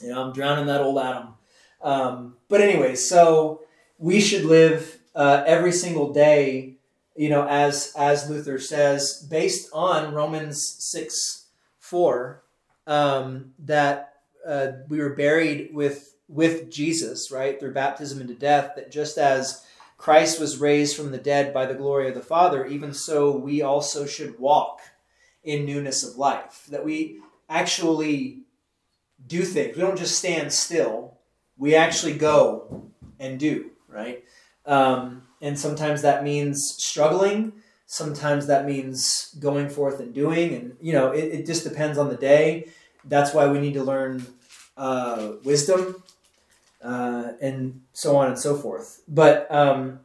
[0.00, 1.34] you know, I'm drowning that old Adam.
[1.82, 3.62] Um, but anyway, so
[3.98, 6.74] we should live uh, every single day,
[7.16, 11.46] you know, as as Luther says, based on Romans six
[11.78, 12.42] four,
[12.86, 14.14] um, that
[14.46, 18.72] uh, we were buried with with Jesus, right, through baptism into death.
[18.76, 19.64] That just as
[19.98, 23.60] Christ was raised from the dead by the glory of the Father, even so we
[23.60, 24.80] also should walk
[25.42, 26.66] in newness of life.
[26.70, 28.42] That we actually
[29.26, 29.76] do things.
[29.76, 31.18] We don't just stand still.
[31.58, 34.24] We actually go and do, right?
[34.64, 37.52] Um, and sometimes that means struggling.
[37.86, 40.54] Sometimes that means going forth and doing.
[40.54, 42.68] And, you know, it, it just depends on the day.
[43.04, 44.24] That's why we need to learn
[44.76, 46.02] uh, wisdom
[46.82, 49.02] uh, and so on and so forth.
[49.06, 50.00] But um,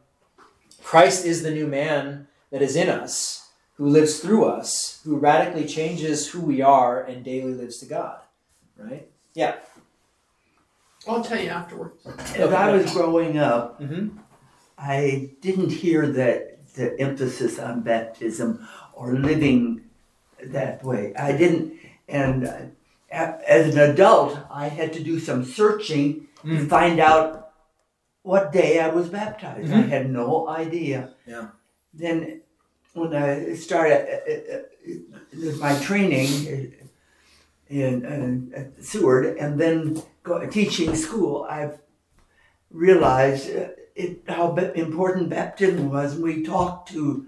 [0.82, 5.66] Christ is the new man that is in us, who lives through us, who radically
[5.66, 8.18] changes who we are and daily lives to God,
[8.76, 9.08] right?
[9.34, 9.56] Yeah.
[11.08, 12.04] I'll tell you afterwards.
[12.34, 14.18] As I was growing up, Mm-hmm.
[14.78, 19.82] I didn't hear that the emphasis on baptism or living
[20.42, 21.14] that way.
[21.14, 22.58] I didn't, and uh,
[23.10, 26.68] as an adult, I had to do some searching to Mm.
[26.68, 27.50] find out
[28.22, 29.72] what day I was baptized.
[29.72, 29.88] I Mhm.
[29.88, 31.10] had no idea.
[31.26, 31.48] Yeah.
[31.92, 32.40] Then,
[32.94, 36.86] when I started uh, uh, uh, my training uh,
[37.68, 41.78] in uh, at Seward, and then go, teaching school, I've
[42.70, 46.14] realized uh, it, how ba- important baptism was.
[46.14, 47.26] And we talked to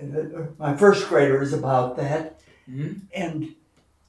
[0.00, 2.40] uh, my first graders about that,
[2.70, 3.00] Mhm.
[3.14, 3.54] and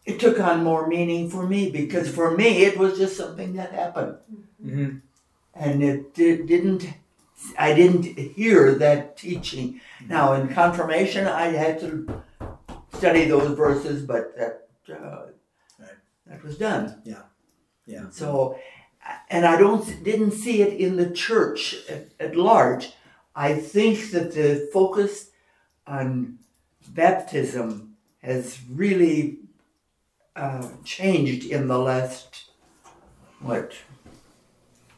[0.06, 3.72] it took on more meaning for me because for me it was just something that
[3.72, 4.16] happened,
[4.64, 4.98] Mm-hmm.
[5.54, 6.88] and it di- didn't.
[7.58, 8.04] I didn't
[8.36, 9.80] hear that teaching.
[10.08, 12.22] Now in confirmation, I had to
[12.98, 15.28] study those verses, but that uh,
[15.80, 15.98] Right.
[16.28, 17.02] that was done.
[17.06, 17.22] Yeah.
[17.86, 18.10] Yeah.
[18.12, 18.60] So,
[19.30, 22.92] and I don't didn't see it in the church at, at large.
[23.36, 25.30] I think that the focus
[25.88, 26.40] on
[26.90, 29.38] baptism has really
[30.36, 32.50] uh, changed in the last
[33.40, 33.72] what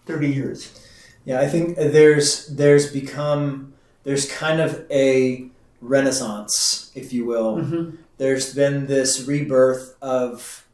[0.05, 0.87] thirty years.
[1.25, 3.73] Yeah, I think there's there's become
[4.03, 5.47] there's kind of a
[5.81, 7.57] renaissance, if you will.
[7.57, 7.97] Mhm.
[8.17, 10.65] There's been this rebirth of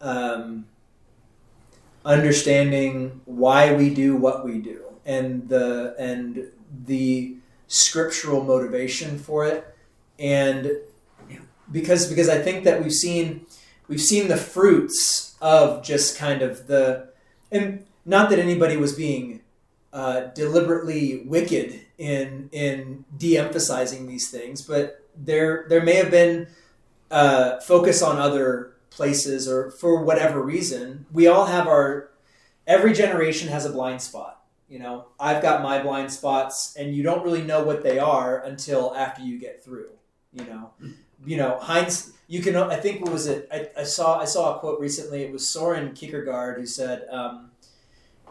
[0.00, 0.66] um,
[2.04, 6.48] understanding why we do what we do, and the and
[6.86, 7.36] the
[7.68, 9.64] scriptural motivation for it,
[10.18, 10.70] and
[11.70, 13.46] because because I think that we've seen
[13.88, 17.08] we've seen the fruits of just kind of the
[17.52, 19.40] and not that anybody was being
[19.92, 26.48] uh, deliberately wicked in in de-emphasizing these things, but there there may have been
[27.10, 31.06] uh, focus on other places or for whatever reason.
[31.12, 32.10] We all have our
[32.66, 34.42] every generation has a blind spot.
[34.68, 38.42] You know, I've got my blind spots, and you don't really know what they are
[38.42, 39.90] until after you get through.
[40.32, 40.70] You know,
[41.24, 42.12] you know, Heinz.
[42.26, 42.56] You can.
[42.56, 43.48] I think what was it?
[43.52, 44.18] I, I saw.
[44.20, 45.22] I saw a quote recently.
[45.22, 47.06] It was Soren Kierkegaard who said.
[47.10, 47.49] Um,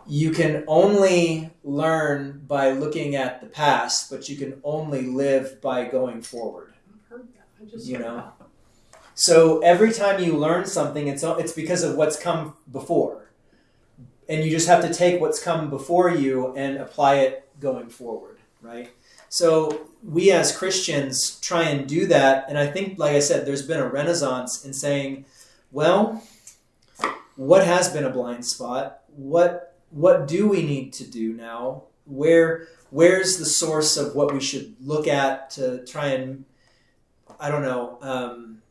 [0.10, 5.86] you can only learn by looking at the past, but you can only live by
[5.86, 6.74] going forward.
[7.78, 8.34] You know.
[9.14, 13.30] So every time you learn something, it's it's because of what's come before,
[14.28, 18.39] and you just have to take what's come before you and apply it going forward,
[18.62, 18.89] right?
[19.28, 23.68] So we as Christians try and do that, and I think, like I said, there's
[23.68, 25.26] been a renaissance in saying,
[25.72, 26.24] well,
[27.36, 29.01] what has been a blind spot?
[29.16, 31.83] What what do we need to do now?
[32.05, 36.45] Where where's the source of what we should look at to try and
[37.39, 38.61] I don't know um,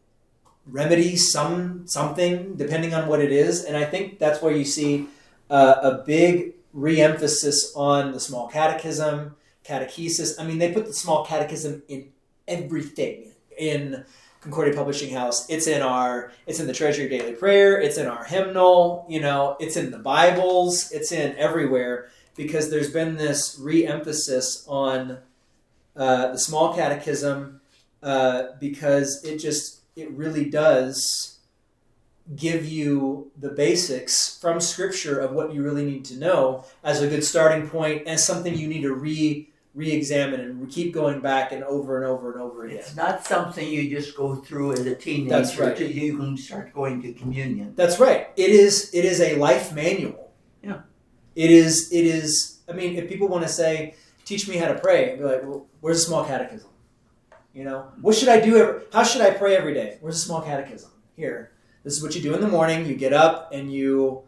[0.67, 5.07] remedy some something depending on what it is, and I think that's where you see
[5.51, 10.39] uh, a big re-emphasis on the small catechism, catechesis.
[10.39, 12.11] I mean, they put the small catechism in
[12.47, 14.05] everything in
[14.41, 15.49] Concordia Publishing House.
[15.51, 17.81] It's in our, it's in the Treasury Daily Prayer.
[17.81, 19.07] It's in our hymnal.
[19.09, 20.93] You know, it's in the Bibles.
[20.93, 25.19] It's in everywhere because there's been this re-emphasis on
[25.97, 27.61] uh, the small catechism
[28.03, 31.39] uh, because it just it really does
[32.37, 37.09] give you the basics from Scripture of what you really need to know as a
[37.09, 41.63] good starting point and something you need to re re-examine and keep going back and
[41.63, 42.79] over and over and over again.
[42.79, 45.79] It's not something you just go through as a teenager That's right.
[45.79, 47.75] you can start going to communion.
[47.77, 48.29] That's right.
[48.37, 50.33] It is it is a life manual.
[50.65, 50.81] Yeah.
[51.37, 54.79] It is it is I mean if people want to say teach me how to
[54.81, 56.71] pray, I'd be like, well, where's a small catechism?
[57.55, 59.99] You know, what should I do every, how should I pray every day?
[60.01, 60.91] Where's a small catechism?
[61.17, 61.53] Here.
[61.85, 62.85] This is what you do in the morning.
[62.85, 64.25] You get up and you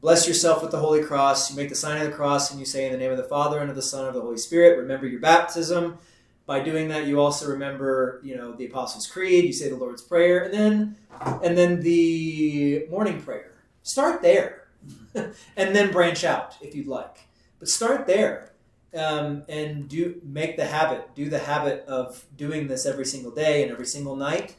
[0.00, 1.50] bless yourself with the holy cross.
[1.50, 3.24] You make the sign of the cross and you say in the name of the
[3.24, 5.98] Father and of the Son and of the Holy Spirit, remember your baptism.
[6.46, 9.44] By doing that, you also remember, you know, the Apostles' Creed.
[9.44, 10.96] You say the Lord's Prayer, and then,
[11.42, 13.54] and then the morning prayer.
[13.82, 14.68] start there,
[15.14, 17.26] and then branch out if you'd like.
[17.58, 18.52] But start there,
[18.94, 21.16] um, and do make the habit.
[21.16, 24.54] Do the habit of doing this every single day and every single night.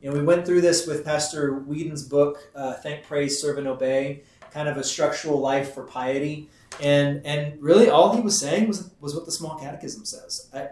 [0.00, 3.68] You know, we went through this with Pastor Weedon's book, uh, "Thank, Praise, Serve, and
[3.68, 6.48] Obey," kind of a structural life for piety,
[6.80, 10.48] and and really all he was saying was was what the Small Catechism says.
[10.52, 10.68] I,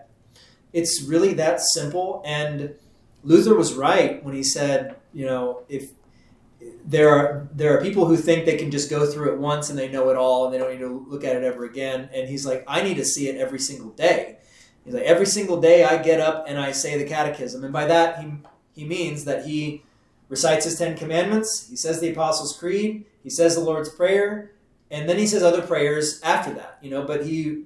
[0.73, 2.75] it's really that simple, and
[3.25, 5.91] Luther was right when he said, you know, if
[6.85, 9.79] there are there are people who think they can just go through it once and
[9.79, 12.09] they know it all and they don't need to look at it ever again.
[12.15, 14.39] And he's like, I need to see it every single day.
[14.85, 17.87] He's like, every single day I get up and I say the catechism, and by
[17.87, 18.33] that he
[18.75, 19.83] he means that he
[20.29, 24.53] recites his Ten Commandments, he says the Apostles' Creed, he says the Lord's Prayer,
[24.91, 26.79] and then he says other prayers after that.
[26.83, 27.65] You know, but he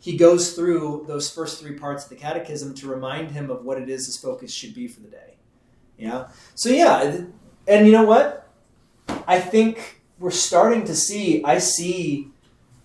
[0.00, 3.78] he goes through those first three parts of the catechism to remind him of what
[3.78, 5.36] it is his focus should be for the day.
[5.96, 6.28] Yeah.
[6.54, 7.22] So yeah,
[7.66, 8.48] and you know what?
[9.26, 11.42] I think we're starting to see.
[11.44, 12.30] I see.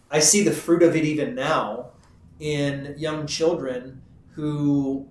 [0.09, 1.88] I see the fruit of it even now
[2.39, 4.01] in young children
[4.32, 5.07] who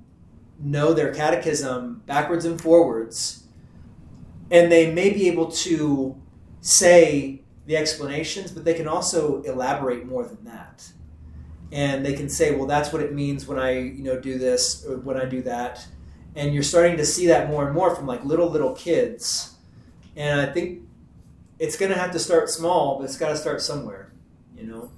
[0.58, 3.44] know their catechism backwards and forwards,
[4.50, 6.16] and they may be able to
[6.62, 10.90] say the explanations, but they can also elaborate more than that
[11.72, 14.84] and they can say, well, that's what it means when I, you know, do this
[14.84, 15.84] or when I do that.
[16.36, 19.56] And you're starting to see that more and more from like little, little kids.
[20.14, 20.82] And I think
[21.58, 24.12] it's going to have to start small, but it's got to start somewhere,
[24.54, 24.90] you know.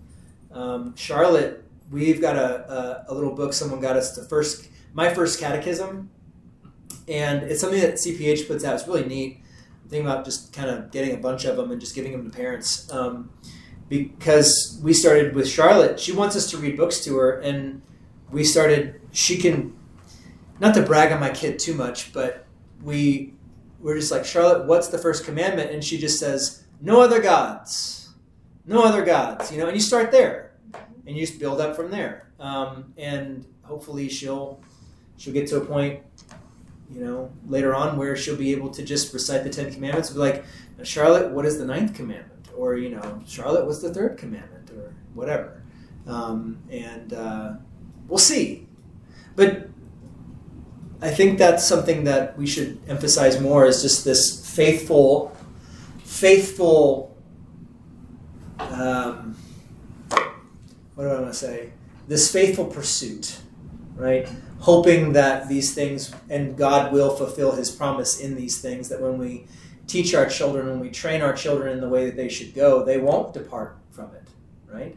[0.50, 5.12] Um, Charlotte, we've got a, a, a, little book someone got us the first, my
[5.14, 6.10] first catechism.
[7.06, 8.74] And it's something that CPH puts out.
[8.74, 9.40] It's really neat.
[9.88, 12.36] Thinking about just kind of getting a bunch of them and just giving them to
[12.36, 12.90] parents.
[12.92, 13.30] Um,
[13.88, 16.00] because we started with Charlotte.
[16.00, 17.82] She wants us to read books to her, and
[18.30, 19.00] we started.
[19.12, 19.76] She can,
[20.58, 22.46] not to brag on my kid too much, but
[22.82, 23.34] we
[23.80, 24.66] we're just like Charlotte.
[24.66, 25.70] What's the first commandment?
[25.70, 28.10] And she just says, "No other gods,
[28.66, 30.52] no other gods." You know, and you start there,
[31.06, 34.60] and you just build up from there, um, and hopefully she'll
[35.16, 36.00] she'll get to a point.
[36.90, 40.10] You know, later on where she'll be able to just recite the Ten Commandments.
[40.10, 40.44] Be like,
[40.82, 42.34] Charlotte, what is the ninth commandment?
[42.56, 45.62] or you know, Charlotte what's the third commandment, or whatever.
[46.06, 47.54] Um, and uh,
[48.08, 48.66] we'll see.
[49.36, 49.68] But
[51.00, 55.36] I think that's something that we should emphasize more is just this faithful,
[55.98, 57.16] faithful.
[58.58, 59.36] Um,
[60.94, 61.72] what do I want to say?
[62.06, 63.38] This faithful pursuit,
[63.96, 64.28] right?
[64.68, 68.88] Hoping that these things and God will fulfill His promise in these things.
[68.88, 69.46] That when we
[69.86, 72.82] teach our children, when we train our children in the way that they should go,
[72.82, 74.26] they won't depart from it,
[74.72, 74.96] right?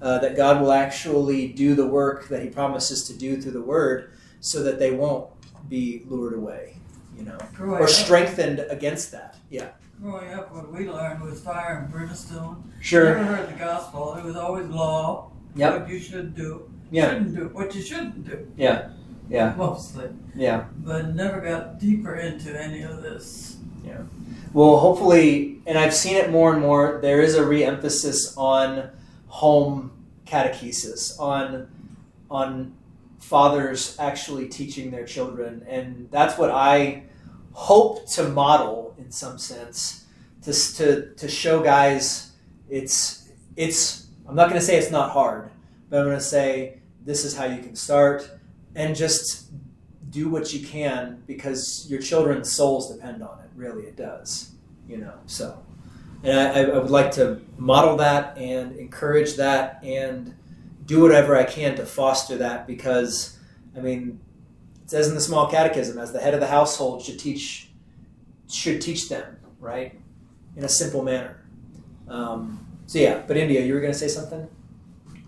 [0.00, 3.60] Uh, that God will actually do the work that He promises to do through the
[3.60, 5.28] Word, so that they won't
[5.68, 6.76] be lured away,
[7.16, 9.36] you know, Growing or up- strengthened against that.
[9.50, 12.72] Yeah, Growing up, what we learned was fire and brimstone.
[12.80, 13.16] sure.
[13.16, 14.14] Never heard the gospel.
[14.14, 15.32] It was always law.
[15.56, 15.80] Yep.
[15.80, 16.70] What you should do.
[16.92, 17.48] Yeah, Shouldn't do.
[17.48, 18.46] What you shouldn't do.
[18.56, 18.90] Yeah.
[19.28, 19.54] Yeah.
[19.56, 20.08] Mostly.
[20.34, 20.64] yeah.
[20.78, 23.56] But never got deeper into any of this.
[23.84, 24.02] Yeah.
[24.52, 26.98] Well, hopefully, and I've seen it more and more.
[27.02, 28.90] There is a re-emphasis on
[29.26, 29.92] home
[30.26, 31.68] catechesis, on
[32.30, 32.74] on
[33.18, 37.02] fathers actually teaching their children, and that's what I
[37.52, 40.06] hope to model in some sense
[40.42, 42.32] to to to show guys
[42.68, 44.06] it's it's.
[44.26, 45.50] I'm not going to say it's not hard,
[45.88, 48.30] but I'm going to say this is how you can start,
[48.78, 49.50] and just
[50.08, 53.50] do what you can because your children's souls depend on it.
[53.56, 54.52] Really, it does.
[54.88, 55.62] You know, so.
[56.22, 60.34] And I, I would like to model that and encourage that and
[60.86, 63.36] do whatever I can to foster that because,
[63.76, 64.20] I mean,
[64.82, 67.70] it says in the small catechism, as the head of the household should teach
[68.48, 70.00] should teach them right
[70.56, 71.44] in a simple manner.
[72.06, 74.48] Um, so yeah, but India, you were going to say something.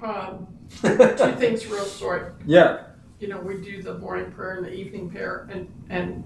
[0.02, 0.46] Um,
[0.80, 2.40] two things real short.
[2.46, 2.84] Yeah.
[3.20, 6.24] You know, we do the morning prayer and the evening prayer, and and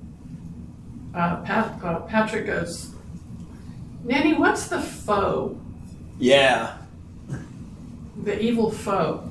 [1.12, 2.94] uh, Pat, uh, Patrick goes,
[4.04, 5.58] Nanny, what's the foe?
[6.18, 6.76] Yeah.
[8.22, 9.28] The evil foe.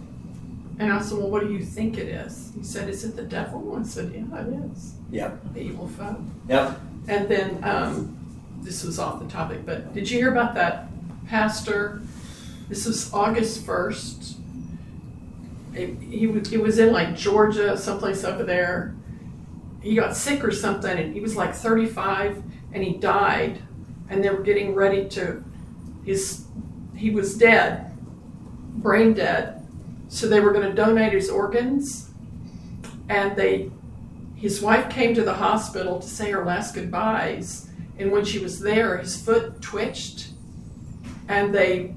[0.80, 2.52] And I said, Well, what do you think it is?
[2.56, 3.78] He said, Is it the devil?
[3.80, 4.96] I said, Yeah, it is.
[5.10, 5.32] Yeah.
[5.54, 6.18] The evil foe.
[6.50, 6.80] Yep.
[7.08, 8.18] And then um,
[8.62, 10.88] this was off the topic, but did you hear about that
[11.28, 12.02] pastor?
[12.70, 14.33] This was August first.
[15.76, 18.96] It, he was it was in like Georgia, someplace over there.
[19.82, 22.42] He got sick or something, and he was like 35,
[22.72, 23.62] and he died.
[24.10, 25.44] And they were getting ready to
[26.06, 26.46] his
[26.96, 27.92] he was dead,
[28.76, 29.66] brain dead.
[30.10, 32.12] So they were going to donate his organs,
[33.10, 33.72] and they
[34.36, 38.60] his wife came to the hospital to say her last goodbyes, and when she was
[38.60, 40.34] there, his foot twitched
[41.28, 41.94] and they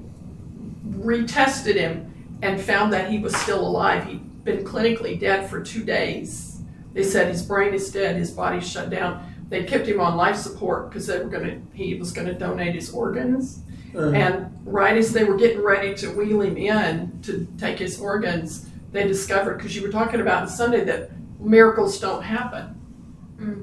[0.89, 2.06] retested him
[2.41, 4.05] and found that he was still alive.
[4.05, 6.61] He'd been clinically dead for two days.
[6.93, 9.33] They said his brain is dead, his body's shut down.
[9.49, 12.91] They kept him on life support because they were gonna he was gonna donate his
[12.91, 13.59] organs.
[13.95, 17.99] Uh, And right as they were getting ready to wheel him in to take his
[17.99, 22.73] organs, they discovered because you were talking about on Sunday that miracles don't happen.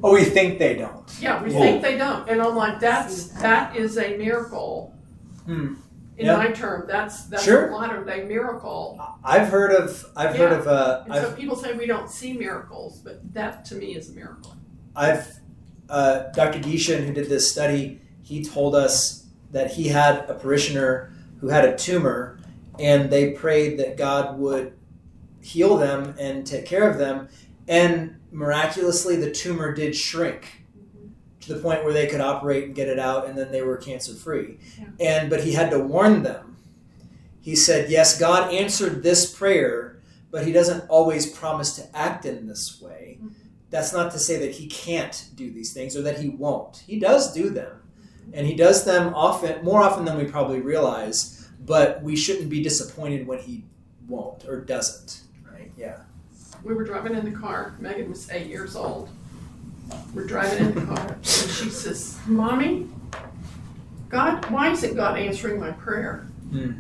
[0.03, 1.05] oh, we think they don't.
[1.21, 1.61] Yeah, we Yeah.
[1.61, 4.95] think they don't, and I'm like, that's that is a miracle.
[5.47, 5.75] Hmm.
[6.17, 6.37] In Yeah.
[6.37, 7.67] my term, that's that's Sure.
[7.67, 9.01] a modern day miracle.
[9.25, 10.05] I've heard of.
[10.17, 10.67] I've heard of.
[10.69, 14.11] Uh, And I've so people say we don't see miracles, but that to me is
[14.11, 14.55] a miracle.
[14.95, 15.27] I've
[15.89, 16.61] uh, Dr.
[16.61, 21.65] Gieschen, who did this study, he told us that he had a parishioner who had
[21.67, 22.39] a tumor,
[22.79, 24.73] and they prayed that God would
[25.43, 27.29] heal them and take care of them,
[27.69, 30.64] and miraculously the tumor did shrink
[31.45, 33.77] to the point where they could operate and get it out, and then they were
[33.77, 34.59] cancer free.
[35.01, 36.57] And but he had to warn them.
[37.41, 40.01] He said, "Yes, God answered this prayer,
[40.31, 43.29] but He doesn't always promise to act in this way." Mm-hmm.
[43.71, 46.85] that's not to say that he can't do these things or that he won't.
[46.87, 47.83] He does do them.
[48.33, 52.63] And he does them often, more often than we probably realize, but we shouldn't be
[52.63, 53.65] disappointed when he
[54.09, 55.71] won't or doesn't, right?
[55.77, 55.99] Yeah.
[56.63, 57.75] We were driving in the car.
[57.81, 59.09] Megan was eight years old.
[60.15, 62.89] We're driving in the car, and she says, "Mommy,
[64.09, 66.73] God, why isn't God answering my prayer?" Hmm.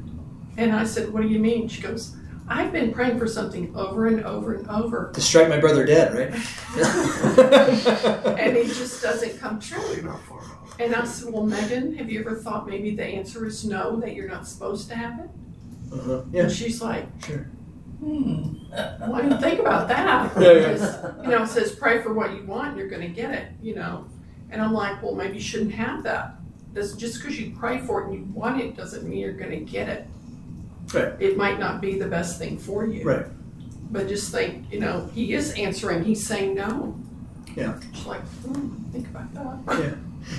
[0.56, 2.16] And I said, "What do you mean?" She goes,
[2.48, 6.14] "I've been praying for something over and over and over, To strike my brother dead,
[6.14, 6.30] right?
[8.38, 9.80] and it just doesn't come true."
[10.78, 14.14] And I said, "Well, Megan, have you ever thought maybe the answer is no, that
[14.14, 15.30] you're not supposed to have it?"
[15.92, 16.22] uh-huh.
[16.32, 16.42] Yeah.
[16.44, 17.46] And she's like, Sure.
[18.04, 18.54] Hmm.
[19.00, 20.72] "Well, I didn't think about that." Yeah, yeah.
[20.72, 23.30] Because, you know, it says pray for what you want, and you're going to get
[23.30, 23.48] it.
[23.62, 24.06] You know,
[24.50, 26.34] and I'm like, well, maybe you shouldn't have that.
[26.72, 29.50] That's just because you pray for it and you want it doesn't mean you're going
[29.50, 30.06] to get it.
[30.92, 31.14] Right.
[31.20, 33.04] It might not be the best thing for you.
[33.04, 33.26] Right.
[33.90, 36.04] But just think, you know, he is answering.
[36.04, 36.96] He's saying no.
[37.56, 37.78] Yeah.
[37.92, 39.32] It's like, hmm, think about
[39.66, 39.96] that.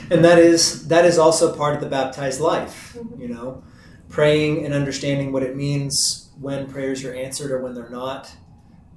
[0.10, 3.64] And that is that is also part of the baptized life, you know,
[4.10, 8.32] praying and understanding what it means when prayers are answered or when they're not,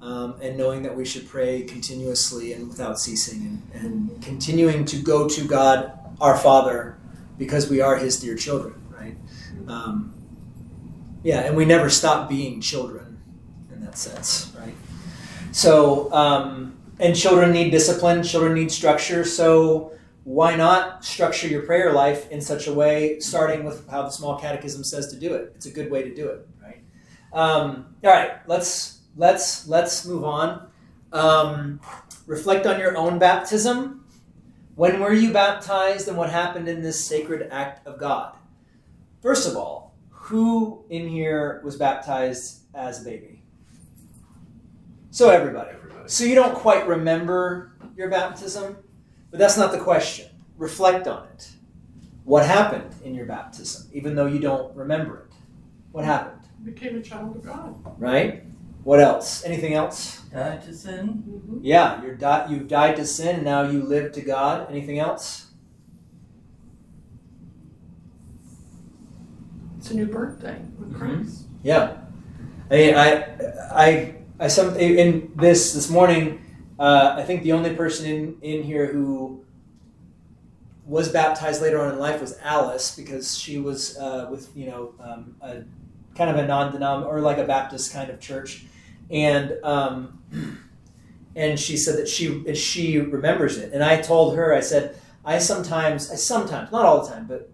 [0.00, 4.96] um, and knowing that we should pray continuously and without ceasing, and, and continuing to
[4.96, 6.96] go to God, our Father,
[7.36, 9.16] because we are His dear children, right?
[9.66, 10.14] Um,
[11.22, 13.20] yeah, and we never stop being children
[13.72, 14.74] in that sense, right?
[15.52, 19.92] So, um, and children need discipline, children need structure, so
[20.24, 24.38] why not structure your prayer life in such a way, starting with how the small
[24.38, 25.52] catechism says to do it?
[25.56, 26.46] It's a good way to do it?
[27.32, 30.68] Um, all right, let's let's let's move on.
[31.12, 31.80] Um,
[32.26, 34.04] reflect on your own baptism.
[34.74, 38.36] When were you baptized, and what happened in this sacred act of God?
[39.20, 43.42] First of all, who in here was baptized as a baby?
[45.10, 45.70] So everybody.
[45.70, 46.08] Everybody.
[46.08, 48.76] So you don't quite remember your baptism,
[49.30, 50.28] but that's not the question.
[50.56, 51.50] Reflect on it.
[52.24, 55.34] What happened in your baptism, even though you don't remember it?
[55.92, 56.37] What happened?
[56.74, 57.74] Became a child of God.
[57.98, 58.44] Right?
[58.84, 59.44] What else?
[59.44, 60.20] Anything else?
[60.32, 61.24] Died to sin.
[61.28, 61.58] Mm-hmm.
[61.62, 64.70] Yeah, you're di- you've died to sin and now you live to God.
[64.70, 65.46] Anything else?
[69.78, 71.30] It's a new birthday with Mhm.
[71.62, 71.96] Yeah.
[72.70, 73.24] I mean, I,
[73.72, 76.44] I, I some in this this morning.
[76.78, 79.42] Uh, I think the only person in in here who
[80.86, 84.94] was baptized later on in life was Alice because she was uh, with you know
[85.00, 85.62] um, a
[86.18, 88.66] kind of a non-denom or like a Baptist kind of church,
[89.10, 90.18] and um,
[91.36, 93.72] and she said that she she remembers it.
[93.72, 97.48] And I told her I said I sometimes I sometimes not all the time but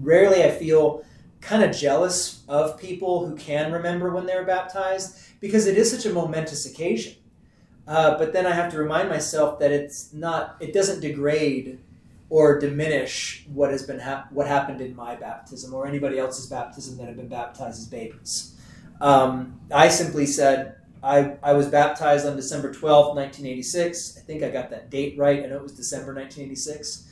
[0.00, 1.04] rarely I feel
[1.40, 5.90] kind of jealous of people who can remember when they were baptized because it is
[5.90, 7.14] such a momentous occasion.
[7.86, 10.56] Uh, but then I have to remind myself that it's not.
[10.60, 11.80] It doesn't degrade
[12.32, 14.00] or diminish what has been
[14.30, 18.58] what happened in my baptism or anybody else's baptism that have been baptized as babies.
[19.02, 24.16] Um, I simply said I, I was baptized on December twelfth, nineteen eighty six.
[24.16, 25.44] I think I got that date right.
[25.44, 27.06] I know it was December nineteen eighty six.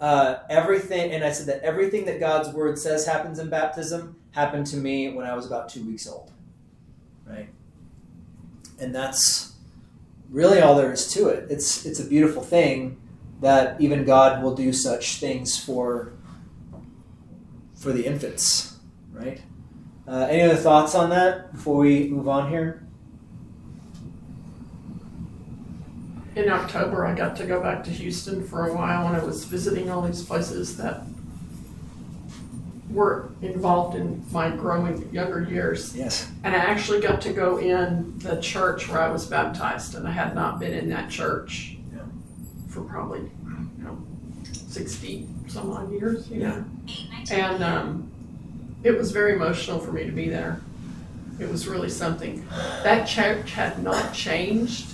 [0.00, 4.66] Uh, everything, and I said that everything that God's word says happens in baptism happened
[4.68, 6.32] to me when I was about two weeks old,
[7.26, 7.50] right?
[8.80, 9.52] And that's
[10.30, 11.50] really all there is to it.
[11.50, 13.01] It's it's a beautiful thing
[13.42, 16.12] that even God will do such things for
[17.74, 18.76] for the infants,
[19.12, 19.40] right?
[20.06, 22.86] Uh, any other thoughts on that before we move on here?
[26.36, 29.44] In October, I got to go back to Houston for a while and I was
[29.44, 31.02] visiting all these places that
[32.88, 35.96] were involved in my growing younger years.
[35.96, 36.30] Yes.
[36.44, 40.12] And I actually got to go in the church where I was baptized, and I
[40.12, 41.78] had not been in that church.
[42.72, 43.98] For probably, you know,
[44.44, 46.64] 60 some odd years, you know.
[47.30, 48.10] And um,
[48.82, 50.60] it was very emotional for me to be there.
[51.38, 52.46] It was really something.
[52.82, 54.92] That church had not changed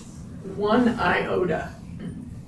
[0.56, 1.70] one iota.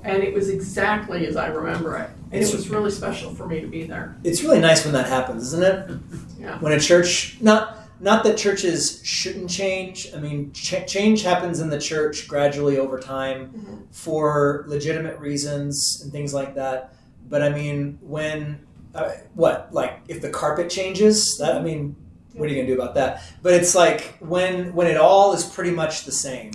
[0.03, 2.11] And it was exactly as I remember it.
[2.33, 4.17] And it was really special for me to be there.
[4.25, 5.99] It's really nice when that happens, isn't it?
[6.39, 6.59] Yeah.
[6.59, 10.09] When a church, not not that churches shouldn't change.
[10.15, 13.95] I mean, ch- change happens in the church gradually over time Mhm.
[13.95, 16.95] for legitimate reasons and things like that.
[17.29, 18.61] But I mean, when
[18.95, 21.95] uh, what like if the carpet changes, that I mean,
[22.35, 23.23] what are you gonna do about that?
[23.43, 26.51] But it's like when when it all is pretty much the same.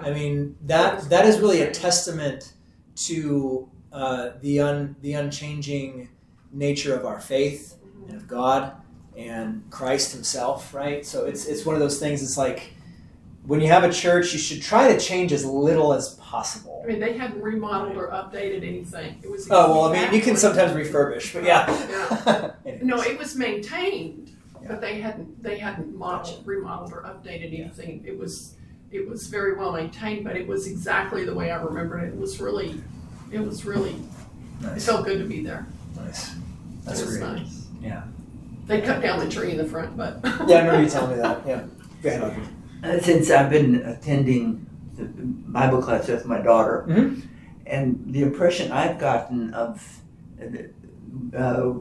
[0.00, 2.52] I mean that that is really a testament
[3.06, 6.08] to uh, the un the unchanging
[6.52, 7.76] nature of our faith
[8.08, 8.72] and of God
[9.18, 11.04] and Christ Himself, right?
[11.04, 12.22] So it's it's one of those things.
[12.22, 12.72] It's like
[13.44, 16.80] when you have a church, you should try to change as little as possible.
[16.84, 19.18] I mean, they hadn't remodeled or updated anything.
[19.22, 19.48] It was.
[19.50, 22.52] Oh well, I mean, you can sometimes refurbish, but yeah.
[22.64, 22.82] Anyways.
[22.82, 24.30] No, it was maintained,
[24.62, 24.68] Yeah.
[24.68, 28.04] but they hadn't, they hadn't modeled, remodeled or updated anything.
[28.06, 28.54] It was,
[28.92, 32.08] it was very well maintained, but it was exactly the way I remembered it.
[32.08, 32.80] It was really,
[33.32, 33.96] it was really,
[34.62, 35.66] it felt good to be there.
[35.96, 36.30] nice.
[36.34, 36.36] It
[36.84, 37.32] That's was great.
[37.32, 37.66] nice.
[37.82, 38.02] Yeah.
[38.68, 40.20] They cut down the tree in the front, but.
[40.24, 41.46] Yeah, I remember you telling me that.
[41.46, 41.64] Yeah.
[42.02, 42.22] Go ahead.
[42.22, 42.42] Audrey.
[42.84, 44.66] Uh, since I've been attending
[44.96, 47.22] the Bible class with my daughter, Mhm.
[47.66, 50.00] and the impression I've gotten of
[51.36, 51.72] uh,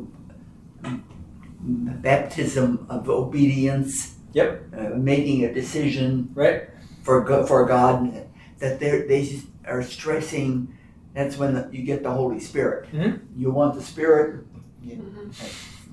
[1.62, 4.62] baptism of obedience, Yep.
[4.78, 6.64] uh, making a decision Right.
[7.04, 8.26] for go- for God,
[8.60, 10.70] that they they are stressing.
[11.14, 12.88] That's when the, you get the Holy Spirit.
[12.94, 13.20] Mhm.
[13.36, 14.46] You want the Spirit,
[14.86, 15.34] Mhm.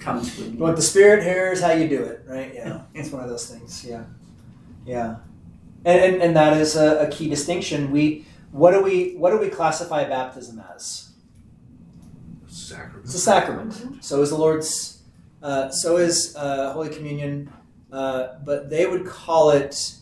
[0.05, 0.59] Comes with You you.
[0.59, 1.23] want the spirit?
[1.23, 2.53] Here's how you do it, right?
[2.55, 3.85] Yeah, it's one of those things.
[3.85, 4.05] Yeah,
[4.87, 5.17] yeah,
[5.85, 7.91] and and, and that is a, a key distinction.
[7.91, 11.11] We what do we what do we classify baptism as?
[12.47, 13.05] Sacrament.
[13.05, 14.05] It's a sacrament.
[14.05, 15.03] So is the Lord's.
[15.43, 17.53] Uh, so is uh, Holy Communion,
[17.93, 19.95] uh, but they would call it.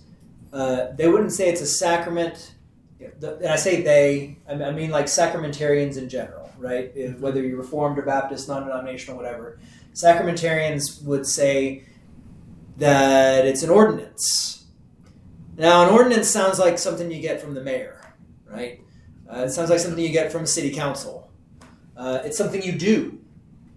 [0.53, 2.53] Uh, they wouldn't say it's a sacrament.
[3.01, 4.37] And I say they.
[4.49, 6.93] I mean, I mean like sacramentarians in general, right?
[6.95, 9.59] If- Whether you're Reformed or Baptist, non-denominational, whatever.
[9.94, 11.85] Sacramentarians would say
[12.78, 14.64] that it's an ordinance.
[15.56, 18.01] Now, an ordinance sounds like something you get from the mayor,
[18.51, 18.81] right?
[19.31, 21.31] Uh, it sounds like something you get from city council.
[21.97, 23.20] Uh, it's something you do.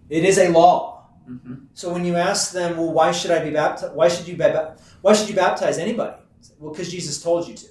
[0.09, 1.07] It is a law.
[1.29, 1.65] Mhm.
[1.73, 3.93] So when you ask them, well, why should I be baptized?
[3.93, 6.21] Why should you ba- Why should you baptize anybody?
[6.59, 7.65] Well, because Jesus told you to.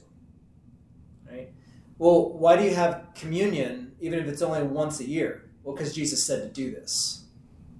[1.30, 1.52] Right.
[1.98, 5.44] Well, why do you have communion even if it's only once a year?
[5.62, 7.23] Well, because Jesus said to do this.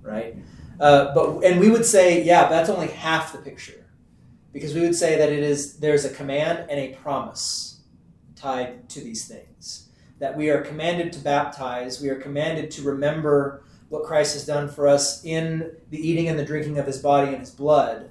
[0.05, 0.37] Right.
[0.79, 3.87] Uh, but and we would say, yeah, that's only half the picture,
[4.53, 7.81] because we would say that it is there's a command and a promise
[8.37, 13.65] tied to these things that we are commanded to baptize, we are commanded to remember
[13.89, 17.29] what Christ has done for us in the eating and the drinking of his body
[17.29, 18.11] and his blood,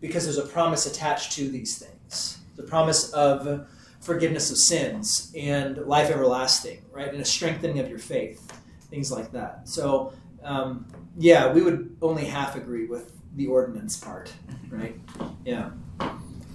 [0.00, 2.38] because there's a promise attached to these things.
[2.56, 3.68] The promise of
[4.00, 7.12] forgiveness of sins and life everlasting, right?
[7.12, 8.52] And a strengthening of your faith,
[8.90, 9.68] things like that.
[9.68, 10.12] So,
[10.46, 10.86] um,
[11.18, 14.32] yeah, we would only half agree with the ordinance part,
[14.70, 14.98] right?
[15.44, 15.70] Yeah.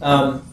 [0.01, 0.43] Um,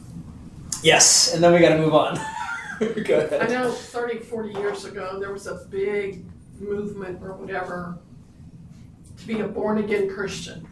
[0.82, 2.16] yes, and then we got to move on.
[2.80, 3.42] Go ahead.
[3.42, 6.24] I know 30, 40 years ago, there was a big
[6.60, 7.98] movement or whatever
[9.16, 10.66] to be a born again Christian.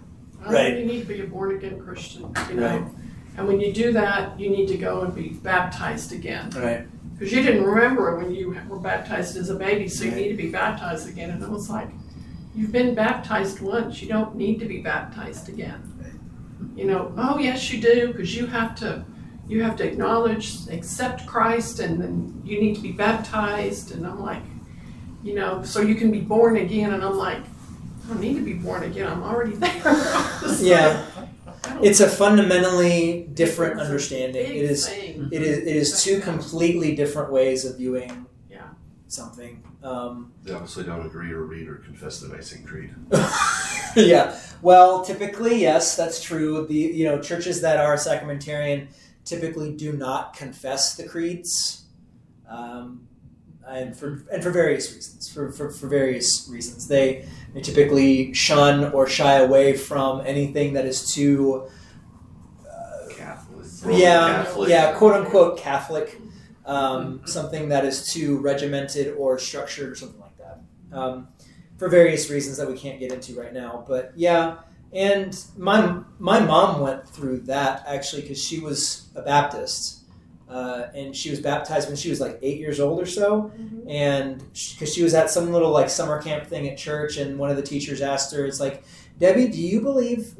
[0.45, 0.77] Oh, Right.
[0.79, 2.67] You need to be a born again Christian, you know.
[2.67, 2.85] Right.
[3.37, 6.51] And when you do that, you need to go and be baptized again.
[6.51, 6.87] Right.
[7.15, 10.21] Because you didn't remember it when you were baptized as a baby, so you Right.
[10.21, 11.31] need to be baptized again.
[11.31, 11.89] And I was like,
[12.57, 15.93] you've been baptized once, you don't need to be baptized again.
[16.75, 19.05] You know, oh yes, you do, because you have to,
[19.47, 23.93] you have to acknowledge, accept Christ, and then you need to be baptized.
[23.93, 24.43] And I'm like,
[25.23, 26.93] you know, so you can be born again.
[26.95, 27.39] And I'm like,
[28.05, 29.07] I don't need to be born again.
[29.07, 29.83] I'm already there.
[30.61, 31.05] Yeah.
[31.17, 34.47] like, It's a fundamentally different understanding.
[34.47, 34.89] It is.
[34.89, 35.29] thing.
[35.33, 35.59] It is.
[35.59, 38.27] It is two completely different ways of viewing.
[38.49, 38.63] Yeah.
[39.09, 39.63] Something.
[39.87, 42.95] Um, They obviously don't agree or read or confess the Nicene Creed.
[43.97, 44.39] yeah.
[44.63, 46.67] Well, typically, yes, that's true.
[46.67, 48.89] The you know churches that are sacramentarian
[49.25, 51.85] typically do not confess the creeds,
[52.49, 53.07] um,
[53.67, 55.29] and for and for various reasons.
[55.33, 60.87] For, for, for various reasons, they they typically shun or shy away from anything that
[60.87, 61.69] is too
[62.67, 63.67] Uh, Catholic.
[63.99, 64.69] yeah, Catholic.
[64.69, 66.19] yeah, quote unquote Catholic,
[66.67, 70.61] um, something that is too regimented or structured or something like that.
[70.93, 71.29] Um,
[71.79, 73.85] for various reasons that we can't get into right now.
[73.87, 74.59] But yeah,
[74.93, 80.05] and my my mom went through that actually because she was a Baptist,
[80.49, 83.53] uh, and she was baptized when she was like eight years old or so,
[83.89, 87.51] and because she was at some little like summer camp thing at church, and one
[87.51, 88.83] of the teachers asked her, "It's like
[89.19, 90.35] Debbie, do you believe?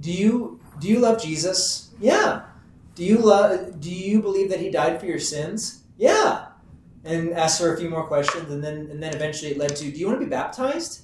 [0.00, 1.90] Do you do you love Jesus?
[2.00, 2.42] Yeah.
[2.94, 3.80] Do you love?
[3.80, 5.84] Do you believe that He died for your sins?
[5.96, 6.46] Yeah."
[7.04, 9.90] And asked her a few more questions, and then and then eventually it led to,
[9.90, 11.02] "Do you want to be baptized?"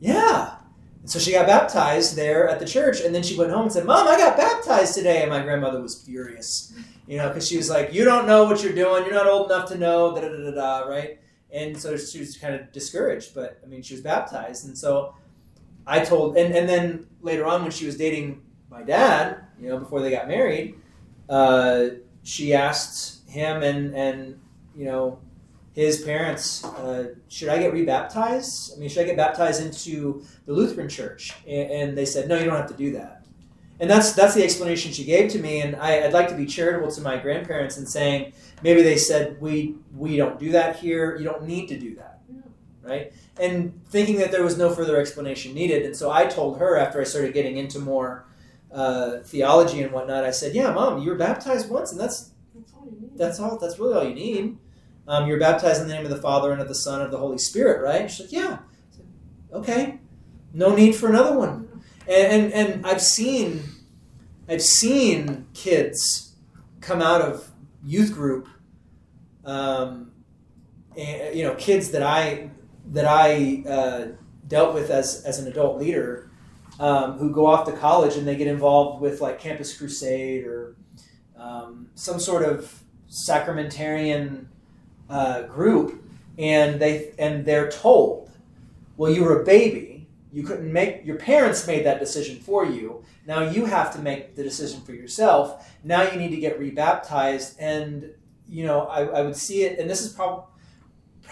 [0.00, 0.56] Yeah.
[1.00, 3.72] And so she got baptized there at the church, and then she went home and
[3.72, 6.72] said, "Mom, I got baptized today." And my grandmother was furious,
[7.08, 9.04] you know, because she was like, "You don't know what you're doing.
[9.04, 11.18] You're not old enough to know." Da da da da, right?
[11.50, 15.14] And so she was kind of discouraged, but I mean, she was baptized, and so
[15.86, 19.78] I told, and and then later on when she was dating my dad, you know,
[19.78, 20.76] before they got married,
[22.22, 24.40] she asked him and and
[24.74, 25.18] you know
[25.74, 28.74] his parents, uh, should I get rebaptized?
[28.74, 31.32] I mean, should I get baptized into the Lutheran Church?
[31.46, 33.24] And, and, they said, no, you don't have to do that.
[33.80, 35.60] And that's that's the explanation she gave to me.
[35.60, 38.32] And I, would like to be charitable to my grandparents in saying
[38.62, 41.16] maybe they said we we don't do that here.
[41.16, 42.20] You don't need to do that,
[42.82, 43.12] right?
[43.40, 45.84] And thinking that there was no further explanation needed.
[45.84, 48.26] And so I told her after I started getting into more
[48.72, 50.24] uh, theology and whatnot.
[50.24, 53.18] I said, yeah, mom, you were baptized once, and that's That's all you need.
[53.18, 53.58] that's all.
[53.58, 54.58] That's really all you need.
[55.06, 57.10] Um, you're baptized in the name of the Father and of the Son and of
[57.10, 58.10] the Holy Spirit, right?
[58.10, 58.58] She's like, yeah.
[58.90, 59.06] Said,
[59.52, 59.98] okay.
[60.54, 61.68] No need for another one.
[62.08, 63.62] And, and and I've seen
[64.48, 66.34] I've seen kids
[66.80, 67.50] come out of
[67.84, 68.48] youth group,
[69.44, 70.12] um,
[70.96, 72.50] and, you know, kids that I
[72.86, 74.06] that I uh,
[74.48, 76.30] dealt with as as an adult leader,
[76.80, 80.76] um, who go off to college and they get involved with like Campus Crusade or
[81.36, 84.46] um, some sort of sacramentarian
[85.10, 86.02] uh, group,
[86.38, 88.30] and they and they're told,
[88.96, 93.04] well, you were a baby, you couldn't make your parents made that decision for you.
[93.26, 95.70] Now you have to make the decision for yourself.
[95.84, 98.10] Now you need to get rebaptized, and
[98.48, 100.44] you know I, I would see it, and this is probably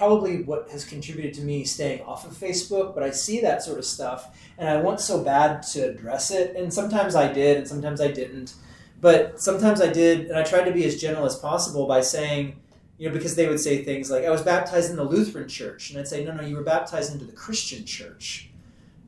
[0.01, 3.79] probably what has contributed to me staying off of Facebook, but I see that sort
[3.79, 6.57] of stuff and I want so bad to address it.
[6.57, 8.55] And sometimes I did and sometimes I didn't.
[8.99, 12.57] But sometimes I did, and I tried to be as gentle as possible by saying,
[12.97, 15.91] you know, because they would say things like, I was baptized in the Lutheran church.
[15.91, 18.49] And I'd say, no, no, you were baptized into the Christian church.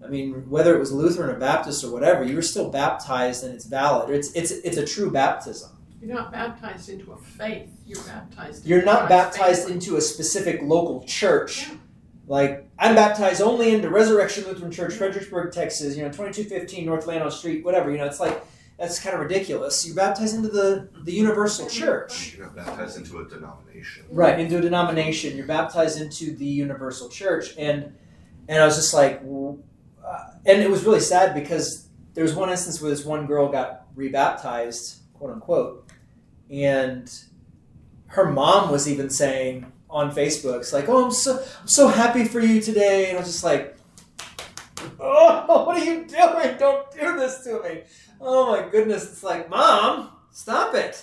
[0.04, 3.54] I mean, whether it was Lutheran or Baptist or whatever, you were still baptized and
[3.54, 4.10] it's valid.
[4.10, 5.70] It's, it's, it's a true baptism.
[6.02, 7.70] You're not baptized into a faith.
[7.86, 8.66] You're baptized.
[8.66, 9.74] You're into not God's baptized family.
[9.74, 11.68] into a specific local church.
[11.68, 11.76] Yeah.
[12.26, 15.96] Like I'm baptized only into Resurrection Lutheran Church, Fredericksburg, Texas.
[15.96, 17.90] You know, 2215 North Llano Street, whatever.
[17.90, 18.42] You know, it's like
[18.78, 19.86] that's kind of ridiculous.
[19.86, 24.04] You're baptized into the the universal church, You're not baptized into a denomination.
[24.10, 24.40] right?
[24.40, 25.36] Into a denomination.
[25.36, 27.92] You're baptized into the universal church, and
[28.48, 29.22] and I was just like,
[30.04, 33.48] uh, and it was really sad because there was one instance where this one girl
[33.50, 35.88] got rebaptized, quote unquote,
[36.52, 37.10] and
[38.08, 42.24] her mom was even saying on Facebook, it's like, "Oh, I'm so I'm so happy
[42.24, 43.76] for you today," and I was just like,
[45.00, 46.56] "Oh, what are you doing?
[46.58, 47.82] Don't do this to me!"
[48.20, 49.04] Oh my goodness!
[49.04, 51.02] It's like, Mom, stop it!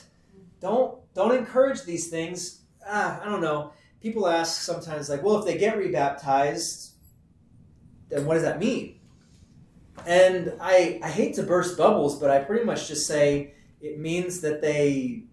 [0.62, 2.62] Don't don't encourage these things.
[2.88, 3.74] Ah, I don't know.
[4.02, 6.92] People ask sometimes, like, "Well, if they get rebaptized,
[8.10, 9.00] then what does that mean?"
[10.06, 14.42] And I I hate to burst bubbles, but I pretty much just say it means
[14.42, 15.24] that they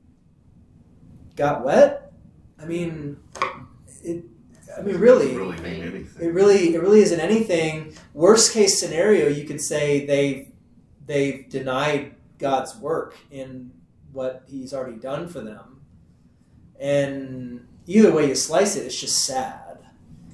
[1.36, 2.12] got wet.
[2.60, 3.18] I mean,
[4.02, 4.24] it.
[4.76, 7.94] I mean, really, Doesn't really it really it really isn't anything.
[8.14, 10.52] Worst case scenario, you could say they
[11.06, 13.70] they've denied God's work in
[14.12, 15.80] what He's already done for them.
[16.78, 19.78] And either way you slice it, it's just sad.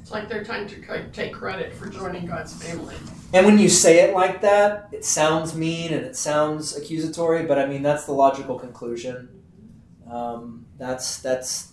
[0.01, 2.97] It's like they're trying to take credit for joining God's family.
[3.33, 7.45] And when you say it like that, it sounds mean and it sounds accusatory.
[7.45, 9.29] But I mean, that's the logical conclusion.
[10.11, 11.72] Um, that's that's.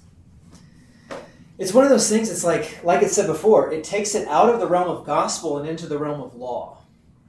[1.58, 2.30] It's one of those things.
[2.30, 5.58] It's like, like it said before, it takes it out of the realm of gospel
[5.58, 6.78] and into the realm of law,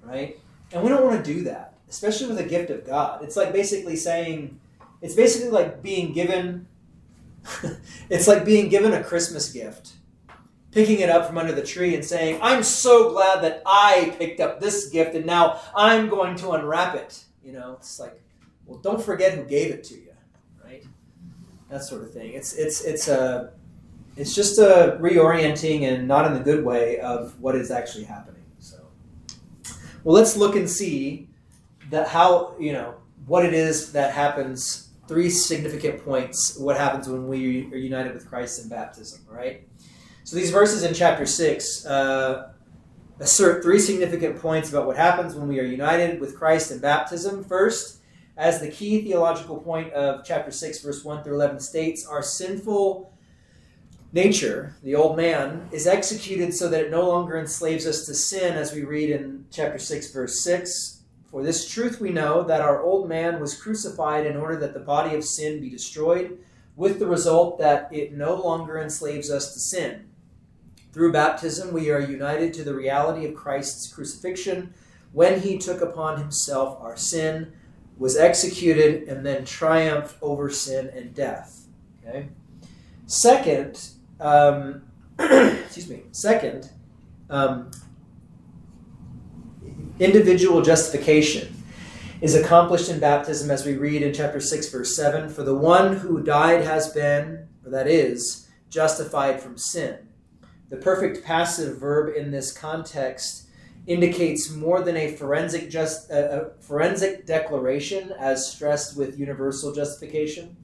[0.05, 0.39] right?
[0.73, 3.25] And we don't want to do that, especially with a gift of God.
[3.25, 4.61] It's like basically saying,
[5.03, 6.69] it's basically like being given.
[8.09, 9.95] it's like being given a Christmas gift
[10.73, 14.41] picking it up from under the tree and saying, I'm so glad that I picked
[14.41, 17.25] up this gift and now I'm going to unwrap it.
[17.43, 18.21] You know, it's like,
[18.67, 20.10] well, don't forget who gave it to you?
[21.71, 22.33] That sort of thing.
[22.33, 23.53] It's it's it's a
[24.17, 28.43] it's just a reorienting and not in the good way of what is actually happening.
[28.59, 28.77] So,
[30.03, 31.29] well, let's look and see
[31.91, 34.89] that how you know what it is that happens.
[35.07, 36.57] Three significant points.
[36.59, 39.67] What happens when we are united with Christ in baptism, right?
[40.25, 42.53] So these verses in chapter six, uh,
[43.21, 47.45] assert three significant points about what happens when we are united with Christ in baptism.
[47.45, 48.00] First,
[48.41, 53.13] as the key theological point of chapter 6, verse 1 through 11 states, our sinful
[54.15, 58.57] nature, the old man, is executed so that it no longer enslaves us to sin,
[58.57, 61.03] as we read in chapter 6, verse 6.
[61.31, 64.81] For this truth we know that our old man was crucified in order that the
[64.81, 66.39] body of sin be destroyed,
[66.77, 70.09] with the result that it no longer enslaves us to sin.
[70.95, 74.73] Through baptism, we are united to the reality of Christ's crucifixion
[75.13, 77.53] when he took upon himself our sin,
[78.01, 81.67] was executed, and then triumphed over sin and death.
[82.03, 82.29] Okay?
[83.07, 84.83] Second, um,
[85.19, 86.71] excuse me, second,
[87.29, 87.71] um,
[89.99, 91.55] individual justification
[92.23, 95.97] is accomplished in baptism as we read in chapter 6 verse 7 for the one
[95.97, 99.97] who died has been or that is justified from sin
[100.71, 103.47] the perfect passive verb in this context
[103.87, 110.57] indicates more than a forensic just a forensic declaration as stressed with universal justification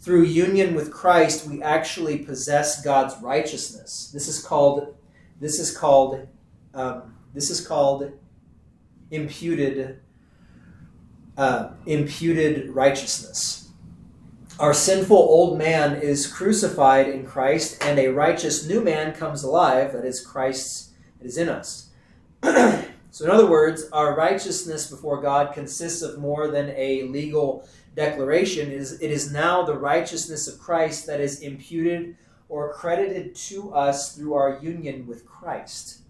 [0.00, 4.94] through union with Christ we actually possess God's righteousness this is called
[5.40, 6.26] this is called
[6.74, 8.12] um, this is called
[9.10, 10.00] imputed
[11.36, 13.70] uh, imputed righteousness.
[14.58, 19.92] Our sinful old man is crucified in Christ, and a righteous new man comes alive,
[19.92, 20.90] that is Christ's
[21.20, 21.90] is in us.
[23.10, 28.70] so, in other words, our righteousness before God consists of more than a legal declaration.
[28.70, 32.16] It is, it is now the righteousness of Christ that is imputed
[32.48, 36.02] or credited to us through our union with Christ.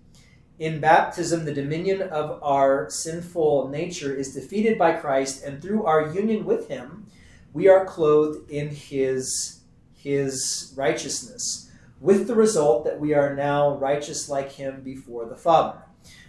[0.58, 6.12] In baptism, the dominion of our sinful nature is defeated by Christ, and through our
[6.12, 7.06] union with Him,
[7.52, 9.60] we are clothed in His,
[9.92, 15.81] His righteousness, with the result that we are now righteous like Him before the Father.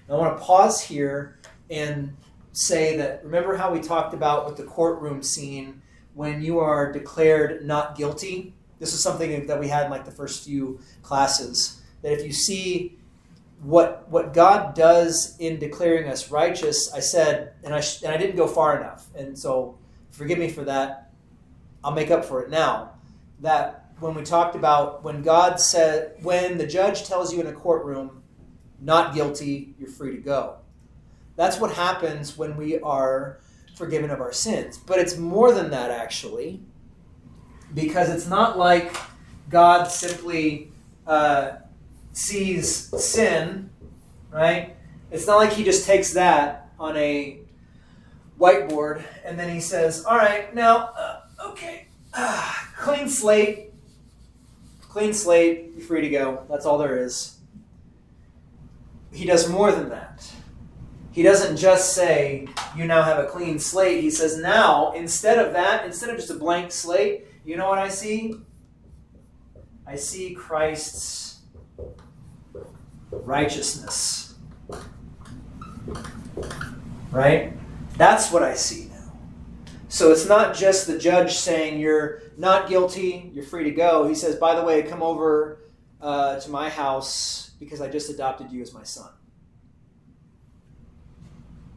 [0.09, 1.39] I want to pause here
[1.69, 2.15] and
[2.51, 5.81] say that remember how we talked about with the courtroom scene
[6.13, 8.53] when you are declared not guilty?
[8.79, 11.81] This is something that we had in like the first few classes.
[12.01, 12.97] That if you see
[13.61, 18.35] what what God does in declaring us righteous, I said, and I and I didn't
[18.35, 19.77] go far enough, and so
[20.11, 21.11] forgive me for that.
[21.83, 22.91] I'll make up for it now.
[23.39, 27.53] That when we talked about when God said, when the judge tells you in a
[27.53, 28.22] courtroom,
[28.83, 30.57] not guilty, you're free to go.
[31.35, 33.39] That's what happens when we are
[33.75, 34.77] forgiven of our sins.
[34.77, 36.61] But it's more than that, actually,
[37.73, 38.95] because it's not like
[39.49, 40.69] God simply.
[41.07, 41.57] Uh,
[42.13, 43.69] sees sin,
[44.31, 44.75] right?
[45.11, 47.39] It's not like he just takes that on a
[48.39, 53.71] whiteboard and then he says, all right, now, uh, okay, ah, clean slate,
[54.81, 56.45] clean slate, you're free to go.
[56.49, 57.32] That's all there is.
[59.13, 60.31] He does more than that.
[61.11, 64.01] He doesn't just say, you now have a clean slate.
[64.01, 67.77] He says, now, instead of that, instead of just a blank slate, you know what
[67.77, 68.35] I see?
[69.85, 71.41] I see Christ's
[73.11, 74.33] righteousness.
[77.11, 77.53] Right?
[77.97, 79.13] That's what I see now.
[79.89, 84.07] So it's not just the judge saying you're not guilty, you're free to go.
[84.07, 85.59] He says, by the way, come over
[86.03, 89.09] uh, to my house because I just adopted you as my son.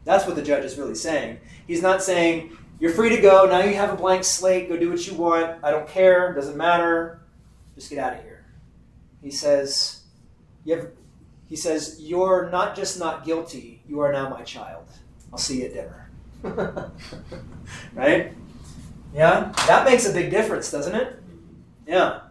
[0.03, 1.39] That's what the judge is really saying.
[1.65, 4.89] He's not saying, you're free to go, now you have a blank slate, go do
[4.89, 7.21] what you want, I don't care, doesn't matter,
[7.75, 8.45] just get out of here.
[9.21, 10.01] He says,
[10.63, 10.89] you have,
[11.47, 14.85] he says, You're not just not guilty, you are now my child.
[15.31, 16.11] I'll see you at dinner.
[17.93, 18.33] right?
[19.13, 19.53] Yeah?
[19.67, 21.19] That makes a big difference, doesn't it?
[21.87, 22.21] Yeah.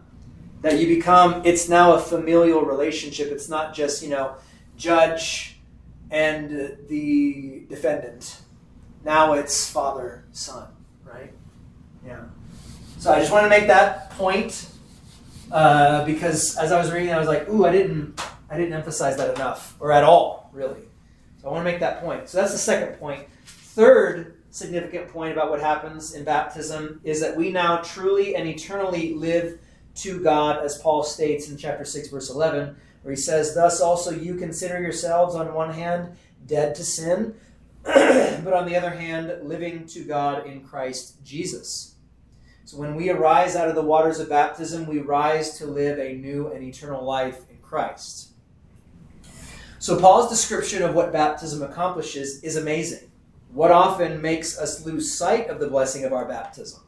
[0.67, 3.31] That you become, it's now a familial relationship.
[3.31, 4.35] It's not just, you know,
[4.75, 5.61] judge
[6.11, 8.41] and the defendant.
[9.05, 10.67] Now it's father, son,
[11.05, 11.31] right?
[12.05, 12.25] Yeah.
[12.97, 14.69] So I just want to make that point
[15.53, 19.15] uh, because as I was reading, I was like, ooh, I didn't I didn't emphasize
[19.15, 20.83] that enough, or at all, really.
[21.41, 22.27] So I want to make that point.
[22.27, 23.25] So that's the second point.
[23.45, 29.13] Third significant point about what happens in baptism is that we now truly and eternally
[29.13, 29.59] live
[29.97, 34.11] to God, as Paul states in chapter 6, verse 11, where he says, Thus also
[34.11, 36.15] you consider yourselves on one hand
[36.45, 37.35] dead to sin,
[37.83, 41.95] but on the other hand living to God in Christ Jesus.
[42.65, 46.15] So when we arise out of the waters of baptism, we rise to live a
[46.15, 48.31] new and eternal life in Christ.
[49.79, 53.11] So, Paul's description of what baptism accomplishes is amazing.
[53.53, 56.81] What often makes us lose sight of the blessing of our baptism?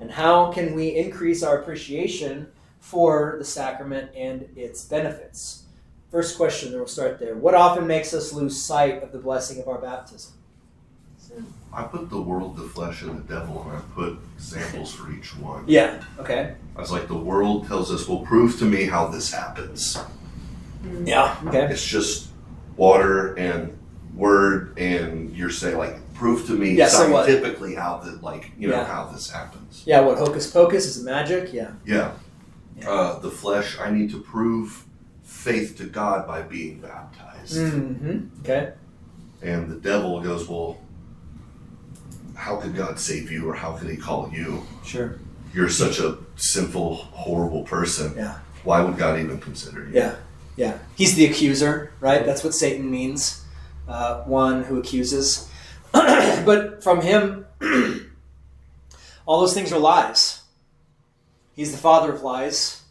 [0.00, 2.48] And how can we increase our appreciation
[2.80, 5.64] for the sacrament and its benefits?
[6.10, 7.36] first question, then we'll start there.
[7.36, 10.34] What often makes us lose sight of the blessing of our baptism?
[11.72, 15.36] I put the world, the flesh, and the devil, and I put examples for each
[15.36, 15.64] one.
[15.68, 16.02] Yeah.
[16.18, 16.54] Okay.
[16.74, 19.96] I was like, the world tells us, well, prove to me how this happens.
[21.04, 21.40] Yeah.
[21.46, 21.66] Okay.
[21.70, 22.30] It's just
[22.76, 23.78] water and
[24.16, 28.68] word, and you're saying, like, prove to me Yeah, so scientifically how that, like, you
[28.68, 28.84] know, Yeah.
[28.84, 29.82] how this happens.
[29.86, 30.00] Yeah.
[30.00, 31.52] What hocus pocus is it magic?
[31.52, 31.70] Yeah.
[31.86, 32.12] Yeah.
[32.78, 32.90] Yeah.
[32.90, 34.84] Uh, the flesh, I need to prove
[35.22, 37.56] faith to God by being baptized.
[37.56, 38.40] Mm-hmm.
[38.42, 38.72] Okay.
[39.42, 40.76] And the devil goes, well,
[42.34, 44.62] how could God save you, or how could He call you?
[44.84, 45.18] Sure.
[45.54, 48.12] You're such a sinful, horrible person.
[48.14, 48.36] Yeah.
[48.62, 49.92] Why would God even consider you?
[49.94, 50.14] Yeah.
[50.56, 50.76] Yeah.
[50.96, 52.26] He's the accuser, right?
[52.26, 53.42] That's what Satan means.
[53.88, 55.48] Uh, one who accuses.
[56.44, 57.46] but from him,
[59.26, 60.42] all those things are lies.
[61.54, 62.82] He's the father of lies.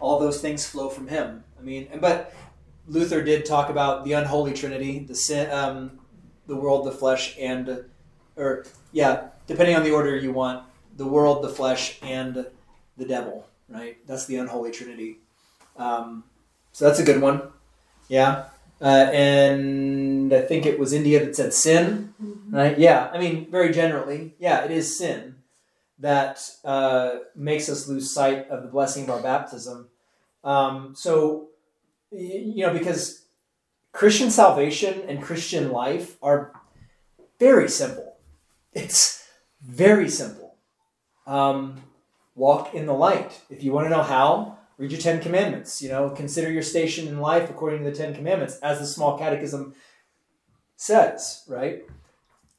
[0.00, 1.44] All those things flow from him.
[1.58, 2.34] I mean, but
[2.86, 5.98] Luther did talk about the unholy trinity, the sin, um,
[6.46, 7.84] the world, the flesh, and,
[8.36, 10.64] or yeah, depending on the order you want,
[10.96, 12.46] the world, the flesh, and
[12.96, 13.46] the devil.
[13.68, 13.96] Right?
[14.06, 15.18] That's the unholy trinity.
[15.76, 16.24] Um,
[16.72, 17.42] so that's a good one.
[18.08, 18.44] Yeah.
[18.84, 22.12] Uh, and I think it was India that said sin,
[22.50, 22.78] right?
[22.78, 23.10] Yeah.
[23.14, 25.36] I mean, very generally, yeah, it is sin
[25.98, 29.88] that uh, makes us lose sight of the blessing of our baptism.
[30.42, 31.48] Um, so,
[32.10, 33.22] you know, because
[33.92, 36.52] Christian salvation and Christian life are
[37.40, 38.18] very simple.
[38.74, 39.26] It's
[39.62, 40.56] very simple.
[41.26, 41.80] Um,
[42.34, 43.40] walk in the light.
[43.48, 45.82] If you want to know how, read your Ten Commandments.
[45.82, 49.18] You know, consider your station in life according to the Ten Commandments, as the Small
[49.18, 49.74] Catechism
[50.76, 51.44] says.
[51.48, 51.84] Right?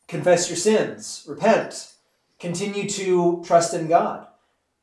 [0.07, 1.93] Confess your sins, repent,
[2.39, 4.27] continue to trust in God,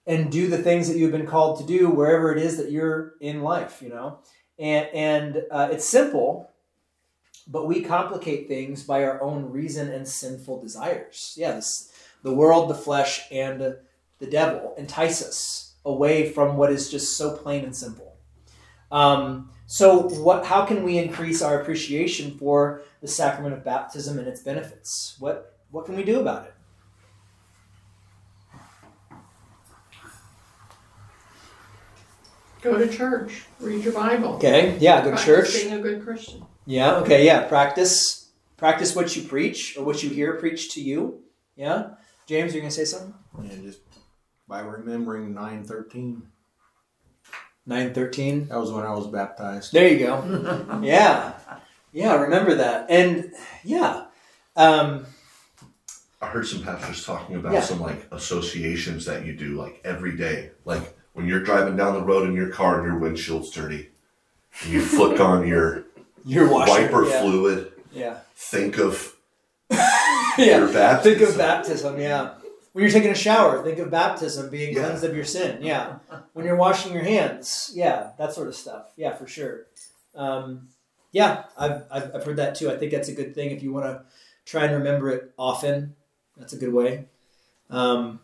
[0.07, 3.15] and do the things that you've been called to do wherever it is that you're
[3.21, 3.81] in life.
[3.83, 4.19] You know,
[4.59, 6.49] and and uh, it's simple.
[7.49, 11.35] But we complicate things by our own reason and sinful desires.
[11.37, 11.93] Yes,
[12.23, 13.61] the world, the flesh, and
[14.23, 18.17] the devil entice us away from what is just so plain and simple.
[18.91, 20.45] Um, so, what?
[20.45, 25.17] How can we increase our appreciation for the sacrament of baptism and its benefits?
[25.19, 26.55] What What can we do about it?
[32.63, 33.45] Go to church.
[33.59, 34.35] Read your Bible.
[34.35, 34.79] Okay.
[34.79, 35.03] Yeah.
[35.03, 35.53] Go to church.
[35.55, 36.45] Being a good Christian.
[36.65, 36.97] Yeah.
[36.97, 37.27] Okay.
[37.27, 37.49] Yeah.
[37.49, 38.31] Practice.
[38.57, 41.25] Practice what you preach or what you hear preached to you.
[41.57, 41.95] Yeah.
[42.27, 43.15] James, you're gonna say something.
[43.37, 43.81] And just
[44.53, 46.21] by remembering 913.
[47.65, 48.49] Nine thirteen.
[48.49, 49.73] That was when I was baptized.
[49.73, 50.81] There you go.
[50.83, 51.33] yeah.
[51.93, 52.13] Yeah.
[52.13, 52.91] I Remember that.
[52.91, 53.33] And
[53.65, 54.07] yeah.
[54.57, 55.07] Um,
[56.21, 57.61] I heard some pastors talking about Yeah.
[57.63, 60.51] some like associations that you do like every day.
[60.67, 63.89] Like when you're driving down the road in your car and your windshield's dirty,
[64.65, 65.85] and you flick on your
[66.27, 66.73] your washer.
[66.73, 67.21] wiper yeah.
[67.23, 68.19] fluid, Yeah.
[68.35, 69.15] think of
[69.71, 70.37] yeah.
[70.37, 71.19] your baptism.
[71.19, 72.35] Think of baptism, yeah.
[72.73, 74.81] When you're taking a shower, think of baptism being Yeah.
[74.85, 75.97] cleansed of your sin, yeah.
[76.33, 79.67] When you're washing your hands, yeah, that sort of stuff, yeah, for sure.
[80.15, 80.69] Um,
[81.13, 82.71] yeah, I've, I've, I've heard that too.
[82.71, 84.03] I think that's a good thing if you want to
[84.47, 85.95] try and remember it often.
[86.39, 87.05] That's a good way.
[87.69, 88.21] Um,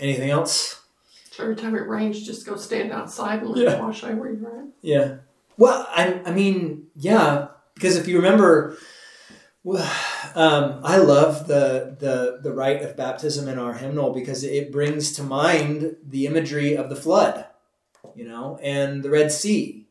[0.00, 0.80] anything else?
[1.30, 3.76] So every time it rains, just go stand outside and let Yeah.
[3.76, 4.66] it wash over you, right?
[4.82, 5.16] Yeah.
[5.56, 8.76] Well, I, I mean, yeah, because if you remember,
[9.62, 9.88] well,
[10.34, 15.12] um, I love the, the the rite of baptism in our hymnal because it brings
[15.12, 17.46] to mind the imagery of the flood,
[18.14, 19.86] you know, and the Red Sea.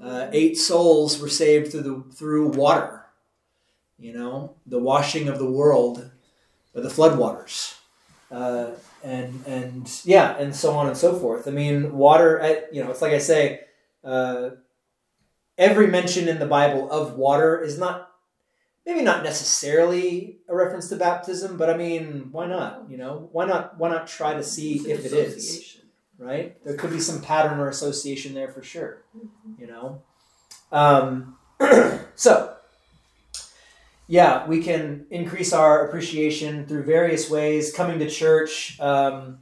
[0.00, 3.06] Uh, eight souls were saved through the through water,
[3.98, 6.10] you know, the washing of the world,
[6.74, 7.76] by the floodwaters.
[8.30, 8.72] Uh,
[9.02, 11.46] and and yeah, and so on and so forth.
[11.46, 12.42] I mean, water.
[12.42, 13.60] I, you know, it's like I say,
[14.04, 14.50] uh,
[15.56, 18.10] every mention in the Bible of water is not
[18.86, 22.84] maybe not necessarily a reference to baptism, but I mean, why not?
[22.88, 23.78] You know, why not?
[23.78, 25.76] Why not try to see if it is
[26.18, 26.56] right?
[26.64, 29.02] There could be some pattern or association there for sure.
[29.58, 30.02] You know,
[30.72, 31.36] um,
[32.14, 32.56] so
[34.08, 37.72] yeah, we can increase our appreciation through various ways.
[37.72, 38.78] Coming to church.
[38.80, 39.38] Um,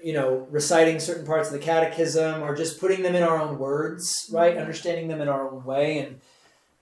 [0.00, 3.58] you know, reciting certain parts of the catechism or just putting them in our own
[3.58, 4.56] words, right?
[4.56, 6.20] Understanding them in our own way and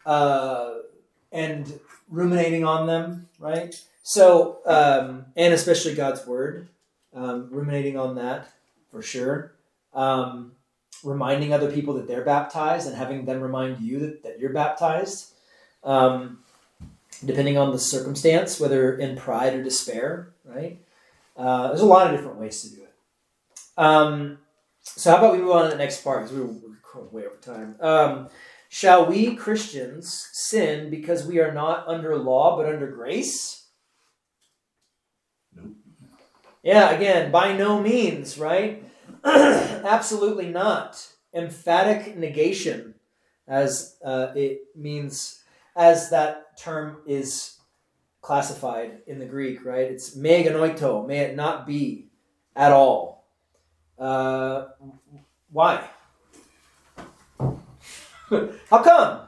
[0.05, 0.75] uh,
[1.37, 3.81] and ruminating on them, right?
[4.03, 6.69] So, um, and especially God's word,
[7.15, 8.49] um, ruminating on that
[8.91, 9.53] for sure.
[9.93, 10.53] Um,
[11.05, 15.33] reminding other people that they're baptized and having them remind you that, that you're baptized,
[15.85, 16.39] um,
[17.25, 20.79] depending on the circumstance, whether in pride or despair, right?
[21.37, 22.95] Uh, there's a lot of different ways to do it.
[23.77, 24.39] Um,
[24.83, 27.37] so how about we move on to the next part because we're, we're way over
[27.43, 27.77] time.
[28.77, 33.69] Shall we Christians sin because we are not under law but under grace?
[35.55, 35.77] Nope.
[36.63, 38.85] Yeah, again, by no means, right?
[39.25, 41.09] Absolutely not.
[41.33, 42.97] Emphatic negation,
[43.49, 45.43] as uh, it means,
[45.75, 47.57] as that term is
[48.21, 49.91] classified in the Greek, right?
[49.91, 52.09] It's Me genoito, may it not be
[52.55, 53.25] at all.
[53.99, 54.67] Uh,
[55.51, 55.89] why?
[58.71, 59.21] How come?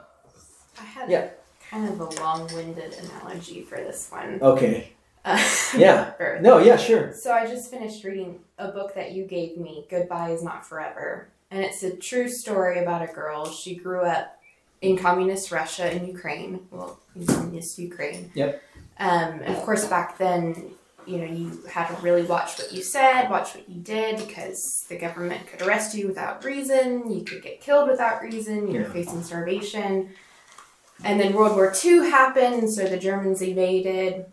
[0.79, 1.29] I had Yeah.
[1.69, 4.39] kind of a long-winded analogy for this one.
[4.41, 4.91] Okay.
[5.25, 5.37] Uh,
[5.77, 6.13] Yeah.
[6.41, 7.13] No, yeah, sure.
[7.13, 11.27] So I just finished reading a book that you gave me, Goodbye is Not Forever.
[11.51, 13.49] And it's a true story about a girl.
[13.49, 14.39] She grew up
[14.81, 16.67] in communist Russia and Ukraine.
[16.71, 18.31] Well, in communist Ukraine.
[18.33, 18.61] Yep.
[18.99, 20.71] Um, and of course, back then,
[21.09, 24.85] you know, you had to really watch what you said, watch what you did, because
[24.89, 27.11] the government could arrest you without reason.
[27.11, 28.67] You could get killed without reason.
[28.67, 28.93] You were Yeah.
[28.93, 30.09] facing starvation.
[31.03, 34.25] And then World War II happened, so the Germans invaded.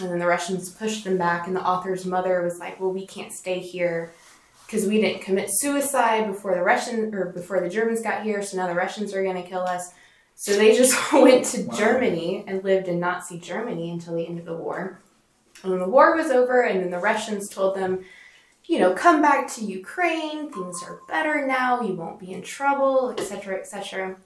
[0.00, 3.06] And then the Russians pushed them back, and the author's mother was like, "Well, we
[3.06, 4.12] can't stay here
[4.66, 8.42] because we didn't commit suicide before the Russian or before the Germans got here.
[8.42, 9.92] So now the Russians are going to kill us."
[10.36, 11.74] So they just went to Wow.
[11.76, 15.00] Germany and lived in Nazi Germany until the end of the war.
[15.62, 18.04] And when the war was over, and then the Russians told them,
[18.64, 20.52] you know, come back to Ukraine.
[20.52, 21.80] Things are better now.
[21.80, 24.16] You won't be in trouble, etc., etc.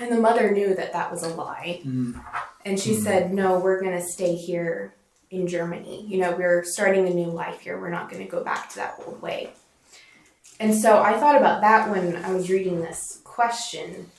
[0.00, 1.80] And the mother knew that that was a lie.
[1.84, 2.20] Mm.
[2.64, 3.02] And she Mm.
[3.02, 4.94] said, No, we're going to stay here
[5.30, 6.04] in Germany.
[6.06, 7.80] You know, we're starting a new life here.
[7.80, 9.50] We're not going to go back to that old way.
[10.60, 14.10] And so I thought about that when I was reading this question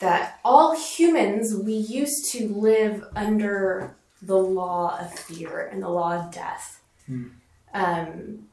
[0.00, 6.16] that all humans, we used to live under the law of fear and the law
[6.16, 6.80] of death.
[7.10, 7.30] Mm.
[7.74, 8.48] Um,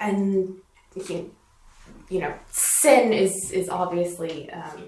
[0.00, 0.56] and,
[1.08, 1.34] you
[2.08, 4.84] you know, sin is, is obviously um,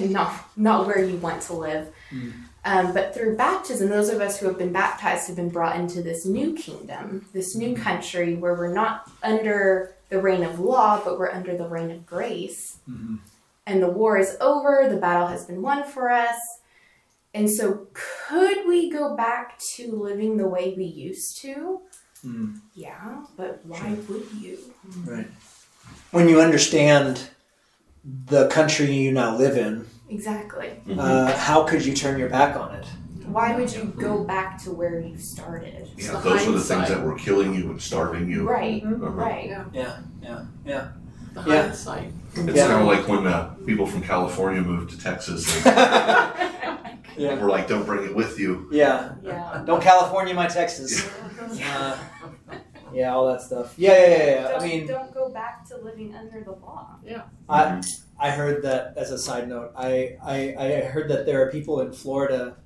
[0.10, 1.88] not, not where you want to live.
[2.10, 2.32] Mm.
[2.64, 6.02] Um, but through baptism, those of us who have been baptized have been brought into
[6.02, 11.18] this new kingdom, this new country where we're not under the reign of law, but
[11.18, 12.78] we're under the reign of grace.
[12.90, 13.20] Mhm.
[13.66, 16.36] And the war is over, the battle has been won for us.
[17.36, 21.80] And so, could we go back to living the way we used to?
[22.24, 22.60] Mm.
[22.74, 24.58] Yeah, but why would you?
[25.04, 25.28] Right.
[26.12, 27.28] When you understand
[28.04, 30.80] the country you now live in, Exactly.
[30.98, 32.86] uh, how could you turn your back on it?
[33.26, 35.90] Why would you go back to where you started?
[35.98, 38.48] Yeah, the those were the things that were killing you and starving you.
[38.48, 39.10] Right, Uh-huh.
[39.10, 39.50] right.
[39.74, 40.88] Yeah, yeah, yeah.
[41.34, 41.62] The Yeah.
[41.64, 42.12] hindsight.
[42.34, 42.68] It's Yeah.
[42.68, 45.44] kind of like when uh, people from California moved to Texas
[47.18, 47.30] yeah.
[47.30, 47.44] and yeah.
[47.44, 49.14] were like, "Don't bring it with you." Yeah.
[49.22, 49.62] Yeah.
[49.66, 51.08] Don't California my Texas.
[51.64, 51.96] Uh,
[52.92, 53.74] yeah, all that stuff.
[53.76, 54.48] Yeah, yeah, yeah, yeah.
[54.48, 56.96] Don't, I mean, don't go back to living under the law.
[57.04, 57.22] Yeah.
[57.48, 57.82] I
[58.18, 59.72] I heard that as a side note.
[59.76, 62.56] I, I I heard that there are people in Florida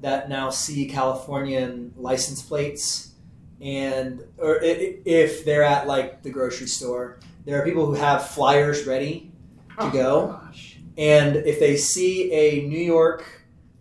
[0.00, 3.12] that now see Californian license plates,
[3.60, 7.94] and or i- i- if they're at like the grocery store, there are people who
[7.94, 9.30] have flyers ready
[9.78, 10.26] to Oh, go.
[10.26, 10.78] Gosh.
[10.98, 13.24] And if they see a New York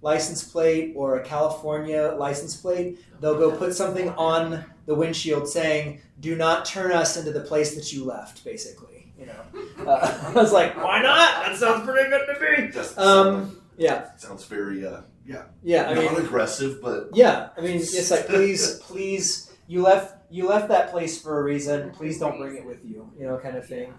[0.02, 6.02] license plate or a California license plate, they'll go put something on the windshield saying,
[6.20, 9.34] "Do not turn us into the place that you left." Basically, you know.
[9.82, 11.44] Uh, I was like, "Why not?
[11.44, 15.90] That sounds pretty good to me." Just Um, yeah, sounds very uh, yeah, yeah.
[15.90, 17.50] I mean, non-aggressive, but yeah.
[17.58, 21.92] I mean, it's like, please, please, you left you left that place for a reason.
[21.92, 23.12] Please don't bring it with you.
[23.18, 23.94] You know, kind of thing.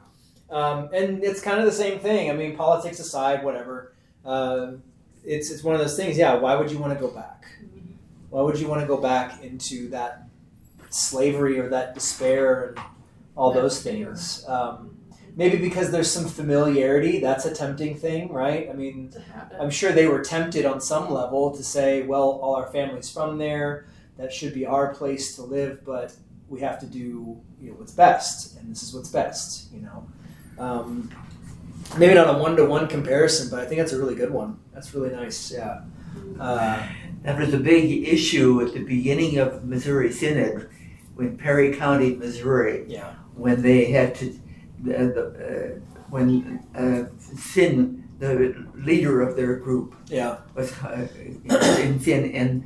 [0.50, 2.30] Um, and it's kind of the same thing.
[2.30, 3.92] I mean, politics aside, whatever.
[4.24, 4.72] Uh,
[5.24, 6.16] it's it's one of those things.
[6.16, 6.34] Yeah.
[6.34, 7.46] Why would you want to go back?
[8.30, 10.24] Why would you want to go back into that
[10.90, 12.78] slavery or that despair and
[13.36, 14.44] all those things?
[14.48, 14.96] Um,
[15.36, 17.20] maybe because there's some familiarity.
[17.20, 18.68] That's a tempting thing, right?
[18.70, 19.58] I mean, It's a habit.
[19.60, 23.38] I'm sure they were tempted on some level to say, well, all our family's from
[23.38, 23.86] there.
[24.16, 26.14] That should be our place to live, but
[26.48, 29.72] we have to do you know what's best, and this is what's best.
[29.72, 30.06] You know,
[30.58, 31.10] um,
[31.98, 34.58] maybe not a one to one comparison, but I think that's a really good one.
[34.72, 35.50] That's really nice.
[35.52, 35.82] Yeah.
[36.38, 36.82] Uh,
[37.22, 40.68] That was a big issue at the beginning of Missouri Synod
[41.14, 43.14] when Perry County, Missouri, yeah.
[43.36, 44.24] when they had to,
[44.82, 47.04] the, the, uh, when uh,
[47.36, 50.38] Sin, the leader of their group, Yeah.
[50.56, 51.06] was uh,
[51.80, 52.64] in Sin, and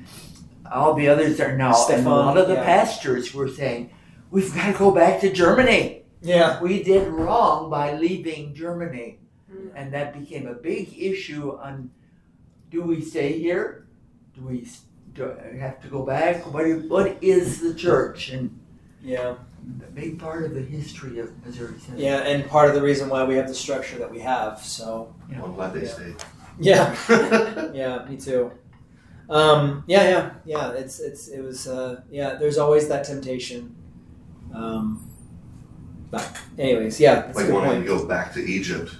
[0.72, 1.74] all the others are now.
[1.90, 2.64] and a lot of the yeah.
[2.64, 3.90] pastors were saying,
[4.30, 6.02] "We've got to go back to Germany.
[6.26, 6.60] Yeah.
[6.60, 9.70] We did wrong by leaving Germany." Mm.
[9.78, 11.88] and that became a big issue on
[12.68, 13.86] do we stay here
[14.34, 14.66] do we
[15.14, 18.50] do I have to go back what, what is the church and
[19.00, 19.36] Yeah.
[19.88, 22.00] a big part of the history of Missouri Synod.
[22.00, 24.58] Yeah, and part of the reason why we have the structure that we have.
[24.64, 25.94] So yeah, I'm glad they Yeah.
[25.98, 26.16] stayed.
[26.58, 28.50] yeah, yeah, me too.
[29.30, 30.70] Um, yeah, yeah, yeah.
[30.82, 32.34] It's it's it was uh, yeah.
[32.34, 33.76] There's always that temptation.
[34.52, 35.05] Um,
[36.10, 37.86] but anyways, yeah, that's a like good wanting point.
[37.86, 38.94] to go back to Egypt.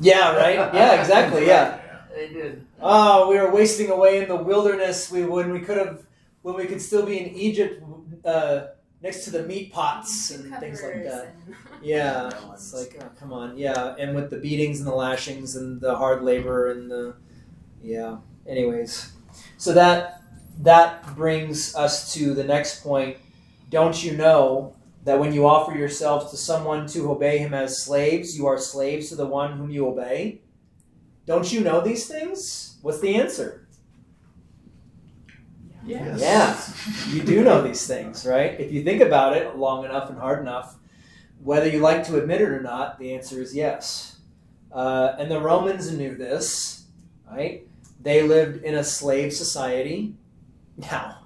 [0.00, 0.56] Yeah, right.
[0.74, 1.46] Yeah, exactly.
[1.46, 1.78] Yeah.
[2.14, 2.66] They did.
[2.80, 5.10] Oh, we were wasting away in the wilderness.
[5.10, 6.04] We when we could have
[6.42, 7.82] when we could still be in Egypt,
[8.24, 8.66] uh,
[9.00, 11.34] next to the meat pots and things like that.
[11.46, 15.56] and- Yeah, it's like oh, come on, yeah, and with the beatings and the lashings
[15.56, 17.16] and the hard labor and the
[17.82, 18.18] yeah.
[18.46, 19.10] Anyways,
[19.56, 20.22] so that
[20.60, 23.16] that brings us to the next point.
[23.70, 24.74] Don't you know
[25.04, 29.08] that when you offer yourselves to someone to obey him as slaves, you are slaves
[29.08, 30.40] to the one whom you obey?
[31.26, 32.78] Don't you know these things?
[32.82, 33.66] What's the answer?
[35.84, 36.20] Yes.
[36.20, 38.58] Yeah, you do know these things, right?
[38.60, 40.76] If you think about it long enough and hard enough,
[41.42, 44.18] whether you like to admit it or not, the answer is yes.
[44.70, 46.84] Uh, and the Romans knew this,
[47.30, 47.66] right?
[48.00, 50.14] They lived in a slave society.
[50.76, 51.18] Now,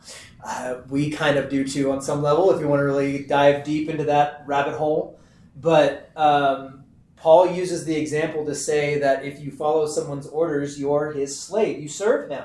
[0.46, 3.64] uh, we kind of do too on some level if you want to really dive
[3.64, 5.18] deep into that rabbit hole.
[5.60, 6.84] But um,
[7.16, 11.82] Paul uses the example to say that if you follow someone's orders, you're his slave,
[11.82, 12.44] you serve him.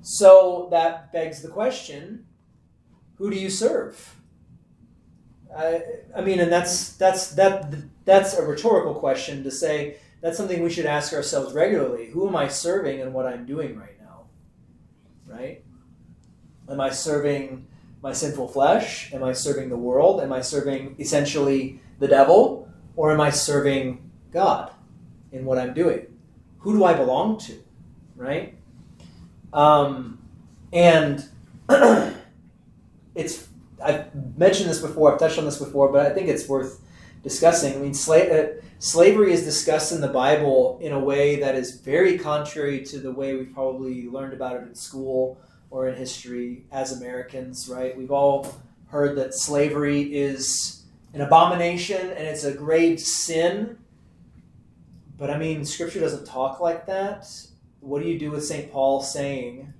[0.00, 2.24] So that begs the question
[3.16, 4.14] who do you serve?
[5.54, 5.82] I,
[6.16, 7.74] I mean, and that's that's that
[8.04, 9.96] that's a rhetorical question to say.
[10.20, 12.06] That's something we should ask ourselves regularly.
[12.10, 14.24] Who am I serving and what I'm doing right now?
[15.26, 15.62] Right?
[16.70, 17.66] Am I serving
[18.02, 19.12] my sinful flesh?
[19.12, 20.20] Am I serving the world?
[20.20, 22.68] Am I serving essentially the devil?
[22.96, 24.70] Or am I serving God
[25.32, 26.06] in what I'm doing?
[26.58, 27.62] Who do I belong to?
[28.16, 28.54] Right?
[29.52, 30.18] Um,
[30.72, 31.24] and
[33.14, 33.48] it's
[33.82, 35.12] I've mentioned this before.
[35.12, 36.80] I've touched on this before, but I think it's worth
[37.22, 37.74] discussing.
[37.74, 41.80] I mean, sla- uh, slavery is discussed in the Bible in a way that is
[41.80, 45.40] very contrary to the way we've probably learned about it in school
[45.70, 47.68] or in history as Americans.
[47.68, 47.96] Right?
[47.96, 48.54] We've all
[48.88, 50.84] heard that slavery is
[51.14, 53.78] an abomination and it's a grave sin.
[55.16, 57.26] But I mean, Scripture doesn't talk like that.
[57.80, 58.72] What do you do with St.
[58.72, 59.72] Paul saying,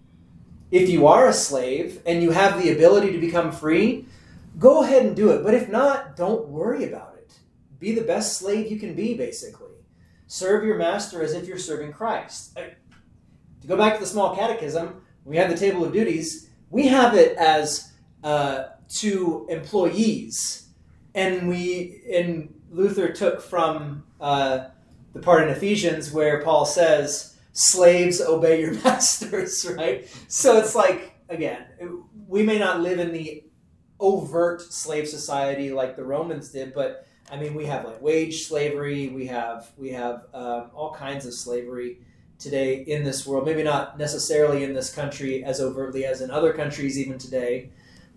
[0.70, 4.06] if you are a slave and you have the ability to become free,
[4.58, 5.42] go ahead and do it.
[5.42, 7.38] But if not, don't worry about it.
[7.78, 9.68] Be the best slave you can be, basically.
[10.26, 12.58] Serve your master as if you're serving Christ.
[13.60, 16.48] To go back to the small catechism, we have the table of duties.
[16.70, 17.92] We have it as
[18.24, 18.64] uh,
[18.96, 20.68] to employees,
[21.14, 24.68] and we in Luther took from uh,
[25.12, 30.08] the part in Ephesians where Paul says, "Slaves, obey your masters." Right.
[30.28, 31.66] So it's like again,
[32.26, 33.44] we may not live in the
[34.00, 39.08] overt slave society like the Romans did, but I mean, we have like wage slavery.
[39.08, 41.98] We have we have um, all kinds of slavery
[42.38, 43.44] today in this world.
[43.44, 47.70] Maybe not necessarily in this country as overtly as in other countries even today,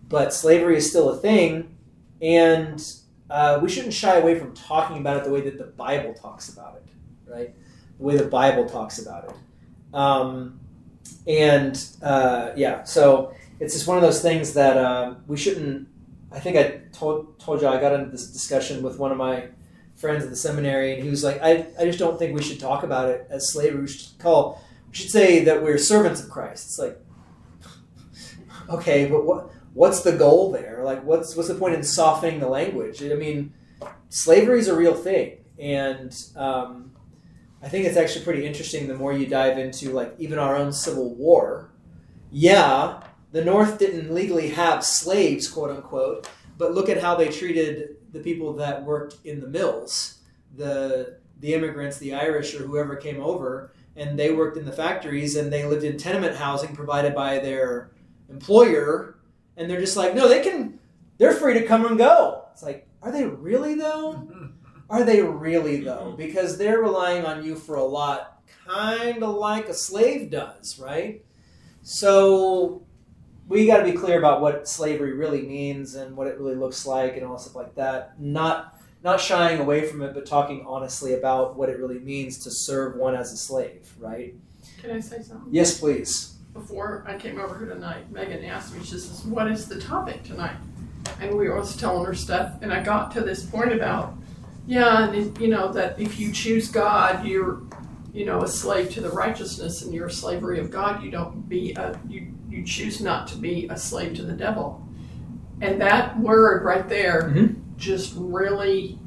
[0.07, 1.75] but slavery is still a thing,
[2.21, 2.83] and
[3.29, 6.49] uh, we shouldn't shy away from talking about it the way that the Bible talks
[6.49, 7.53] about it, right?
[7.97, 9.35] The way the Bible talks about it.
[9.93, 10.59] Um,
[11.27, 15.87] and uh, yeah, so it's just one of those things that um, we shouldn't.
[16.31, 19.49] I think I told told you I got into this discussion with one of my
[20.01, 22.59] friends at the seminary, and he was like, "I, I just don't think we should
[22.59, 23.81] talk about it as slavery.
[23.81, 26.99] We should call we should say that we're servants of Christ." It's like,
[28.69, 30.81] okay, but what what's the goal there?
[30.83, 33.03] Like, what's what's the point in softening the language?
[33.03, 33.53] I mean,
[34.09, 36.91] slavery is a real thing, and um,
[37.61, 38.87] I think it's actually pretty interesting.
[38.87, 41.69] The more you dive into like even our own Civil War,
[42.31, 43.01] yeah,
[43.31, 48.19] the North didn't legally have slaves, quote unquote, but look at how they treated the
[48.19, 50.19] people that worked in the mills,
[50.55, 55.35] the the immigrants, the Irish or whoever came over, and they worked in the factories
[55.35, 57.91] and they lived in tenement housing provided by their
[58.29, 59.17] employer,
[59.57, 60.79] and they're just like, no, they can,
[61.17, 62.45] they're free to come and go.
[62.53, 64.27] It's like, are they really though?
[64.89, 66.07] Are they really though?
[66.07, 66.17] Mm-hmm.
[66.17, 71.23] Because they're relying on you for a lot, kind of like a slave does, right?
[71.81, 72.83] So
[73.51, 76.85] we got to be clear about what slavery really means and what it really looks
[76.85, 78.19] like and all stuff like that.
[78.19, 82.51] Not not shying away from it, but talking honestly about what it really means to
[82.51, 84.35] serve one as a slave, right?
[84.79, 85.51] Can I say something?
[85.51, 86.35] Yes, please.
[86.53, 90.23] Before I came over here tonight, Megan asked me, she says, What is the topic
[90.23, 90.55] tonight?
[91.19, 94.13] And we was telling her stuff, and I got to this point about,
[94.65, 97.63] yeah, and you know, that if you choose God, you're,
[98.13, 101.03] you know, a slave to the righteousness and you're a slavery of God.
[101.03, 104.85] You don't be a, you, you choose not to be a slave to the devil.
[105.61, 107.55] And that word right there Mhm.
[107.77, 108.99] just really,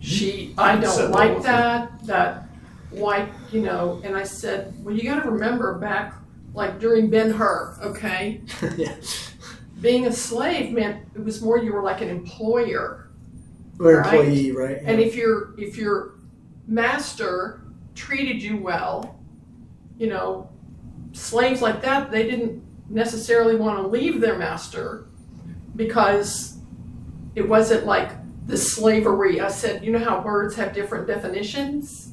[0.00, 2.48] she, I don't like that, that
[2.90, 6.14] white, you know, and I said, well, you gotta remember back,
[6.54, 8.40] like during Ben Hur, okay?
[8.76, 8.94] yeah.
[9.80, 13.10] Being a slave meant it was more you were like an employer.
[13.78, 14.14] Or Right.
[14.18, 14.78] employee, right?
[14.84, 16.14] And if your if your
[16.66, 17.60] master
[17.94, 19.20] treated you well,
[19.98, 20.48] you know,
[21.12, 25.06] slaves like that, they didn't necessarily want to leave their master
[25.76, 26.58] because
[27.34, 28.12] it wasn't like
[28.46, 29.40] the slavery.
[29.40, 32.12] I said, you know how words have different definitions?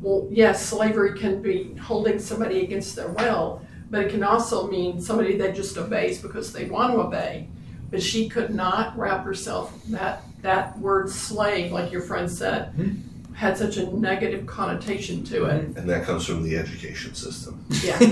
[0.00, 5.00] Well, yes, slavery can be holding somebody against their will, but it can also mean
[5.00, 7.48] somebody that just obeys because they want to obey.
[7.90, 12.94] But she could not wrap herself that that word slave, like your friend said, hmm.
[13.34, 15.76] Had such a negative connotation to it.
[15.76, 17.64] And that comes from the education system.
[17.82, 18.08] Yeah, yeah,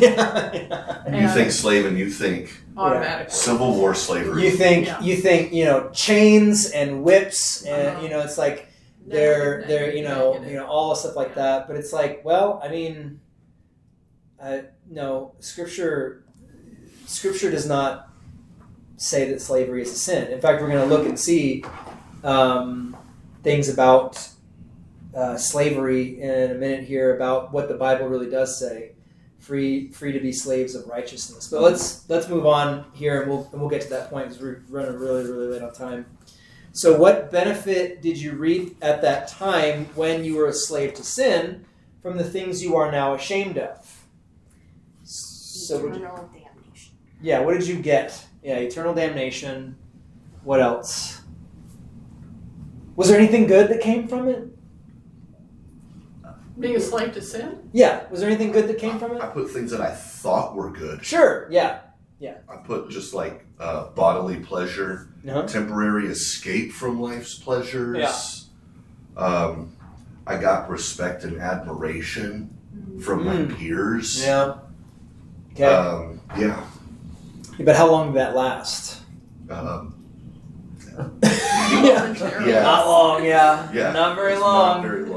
[0.53, 1.03] yeah.
[1.09, 3.33] You And- think slave and you think automatically.
[3.33, 4.45] Civil War slavery.
[4.45, 5.01] You think Yeah.
[5.01, 8.03] you think you know chains and whips and Uh-huh.
[8.03, 8.69] you know it's like
[9.07, 10.51] they're Negative, they're you know negative.
[10.53, 13.19] you know all the stuff like that but it's like well i mean
[14.41, 14.59] uh,
[14.91, 16.25] no scripture
[17.07, 18.09] scripture does not
[18.97, 21.65] say that slavery is a sin in fact we're going to look and see
[22.25, 22.95] um,
[23.43, 24.29] things about
[25.15, 28.93] uh, slavery in a minute here about what the bible really does say
[29.39, 33.49] free free to be slaves of righteousness but let's let's move on here and we'll
[33.53, 36.07] and we'll get to that point because we're running really really late on time
[36.73, 41.03] so, what benefit did you reap at that time when you were a slave to
[41.03, 41.65] sin
[42.01, 44.05] from the things you are now ashamed of?
[45.03, 46.95] So, would you- Eternal damnation.
[47.21, 48.25] yeah, what did you get?
[48.45, 49.77] Yeah, eternal damnation.
[50.45, 51.23] What else?
[52.95, 54.50] Was there anything good that came from it?
[56.61, 57.69] Being a slave to sin?
[57.73, 59.23] Yeah, was there anything good that came from it?
[59.23, 61.05] I put things that I thought were good.
[61.05, 61.81] Sure, yeah.
[62.19, 62.35] Yeah.
[62.49, 65.43] I put just like uh, bodily pleasure, Uh-huh.
[65.47, 68.49] temporary escape from life's pleasures.
[69.17, 69.73] Um,
[70.27, 72.51] I got respect and admiration
[73.03, 73.57] from my Mm.
[73.57, 74.23] peers.
[74.23, 74.55] Yeah.
[75.53, 75.65] Okay.
[75.65, 76.63] Um, yeah.
[77.61, 79.01] but how long did that last?
[79.51, 79.95] Um,
[81.23, 82.15] yeah.
[82.47, 82.63] Yeah.
[82.63, 83.69] Not long, yeah.
[83.73, 83.93] yeah.
[83.93, 84.83] Not very long.
[84.83, 85.10] Not very long.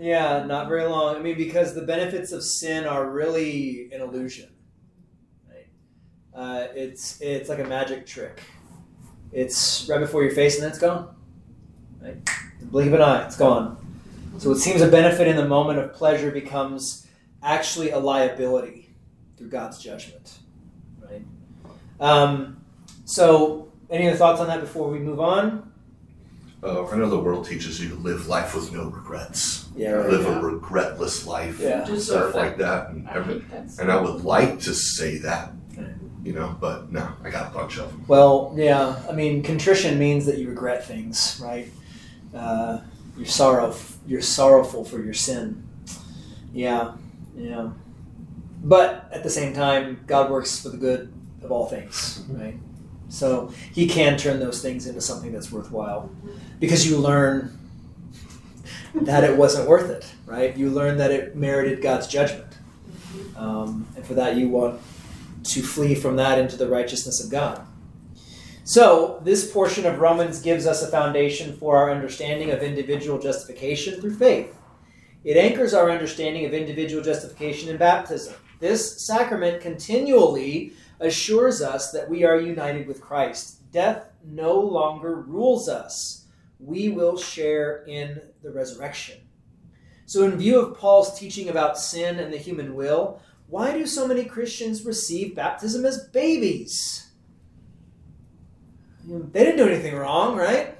[0.00, 1.16] Yeah, not very long.
[1.16, 4.48] I mean, because the benefits of sin are really an illusion.
[5.46, 5.66] Right?
[6.34, 8.42] Uh, it's it's like a magic trick.
[9.30, 11.14] It's right before your face and then it's gone.
[12.00, 12.16] Right?
[12.62, 13.76] Blink of an eye, it's gone.
[14.38, 17.06] So what seems a benefit in the moment of pleasure becomes
[17.42, 18.94] actually a liability
[19.36, 20.38] through God's judgment.
[20.98, 21.22] Right?
[22.00, 22.64] Um,
[23.04, 25.69] so, any other thoughts on that before we move on?
[26.62, 29.68] Uh, I know the world teaches you to live life with no regrets.
[29.74, 30.10] Yeah, right.
[30.10, 30.38] Live Yeah.
[30.38, 31.58] a regretless life.
[31.58, 31.84] Yeah.
[31.84, 32.58] Deserve Stuff like it.
[32.58, 32.90] that.
[32.90, 33.78] And, I every, that.
[33.80, 35.52] and I would like to say that,
[36.22, 38.04] you know, but no, I got a bunch of them.
[38.06, 39.00] Well, yeah.
[39.08, 41.68] I mean, contrition means that you regret things, right?
[42.34, 42.80] Uh,
[43.16, 43.74] you're sorrow.
[44.06, 45.66] You're sorrowful for your sin.
[46.52, 46.92] Yeah,
[47.34, 47.70] yeah.
[48.62, 51.10] But at the same time, God works for the good
[51.42, 52.58] of all things, right?
[53.08, 56.10] So He can turn those things into something that's worthwhile,
[56.60, 57.58] because you learn
[58.94, 60.56] that it wasn't worth it, right?
[60.56, 62.56] You learn that it merited God's judgment,
[63.36, 64.80] um, and for that you want
[65.44, 67.66] to flee from that into the righteousness of God.
[68.62, 74.00] So, this portion of Romans gives us a foundation for our understanding of individual justification
[74.00, 74.56] through faith.
[75.24, 78.34] It anchors our understanding of individual justification in baptism.
[78.60, 83.56] This sacrament continually assures us that we are united with Christ.
[83.72, 86.19] Death no longer rules us.
[86.62, 89.20] We will share in the resurrection.
[90.06, 94.06] So, in view of Paul's teaching about sin and the human will, why do so
[94.06, 97.10] many Christians receive baptism as babies?
[99.06, 100.76] They didn't do anything wrong, right?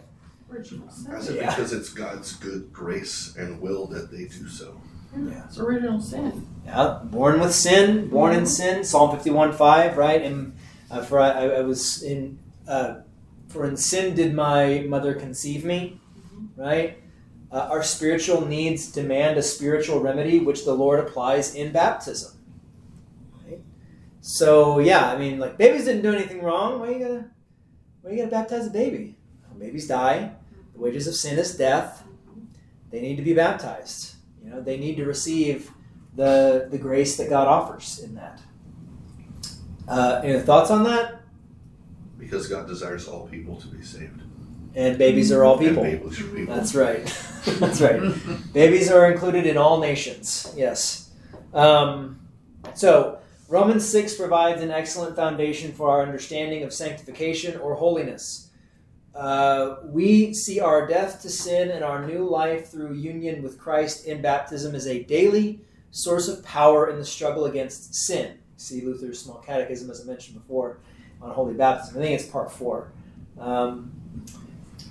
[0.52, 1.12] Original sin.
[1.15, 1.51] Is it Yeah.
[1.55, 4.81] because it's God's good grace and will that they do so?
[5.16, 5.44] Yeah.
[5.47, 6.47] It's original sin.
[6.66, 8.85] Yeah, born with sin, born in sin.
[8.85, 10.23] Psalm fifty-one five, right?
[10.23, 10.55] And
[10.90, 12.39] uh, for I, I was in,
[12.69, 13.01] uh,
[13.51, 16.01] for in sin did my mother conceive me,
[16.56, 16.98] right?
[17.51, 22.39] Uh, our spiritual needs demand a spiritual remedy, which the Lord applies in baptism.
[23.44, 23.59] Right?
[24.20, 26.78] So yeah, I mean, like babies didn't do anything wrong.
[26.78, 27.24] Why are you gotta,
[28.01, 29.16] why are you gotta baptize a baby?
[29.48, 30.31] Well, babies die.
[30.74, 32.05] The wages of sin is death.
[32.90, 34.14] They need to be baptized.
[34.44, 35.72] You know, they need to receive
[36.14, 38.40] the the grace that God offers in that.
[39.89, 41.20] Uh, any thoughts on that?
[42.31, 44.23] Because God desires all people to be saved.
[44.77, 45.82] And babies are all people.
[45.82, 46.55] Babies are people.
[46.55, 47.05] That's right.
[47.59, 48.01] That's right.
[48.52, 50.52] Babies are included in all nations.
[50.57, 51.11] Yes.
[51.52, 52.20] Um,
[52.74, 58.51] so Romans six provides an excellent foundation for our understanding of sanctification or holiness.
[59.15, 64.07] uh, we see our death to sin and our new life through union with Christ
[64.07, 68.39] in baptism as a daily source of power in the struggle against sin.
[68.57, 70.78] See Luther's Small Catechism, as I mentioned before,
[71.23, 71.99] on holy baptism.
[71.99, 72.93] I think it's part four.
[73.39, 73.93] Um,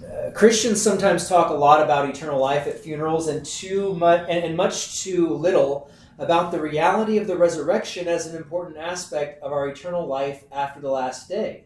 [0.06, 4.44] uh, Christians sometimes talk a lot about eternal life at funerals, and too much, and,
[4.44, 9.52] and much too little about the reality of the resurrection as an important aspect of
[9.52, 11.64] our eternal life after the last day.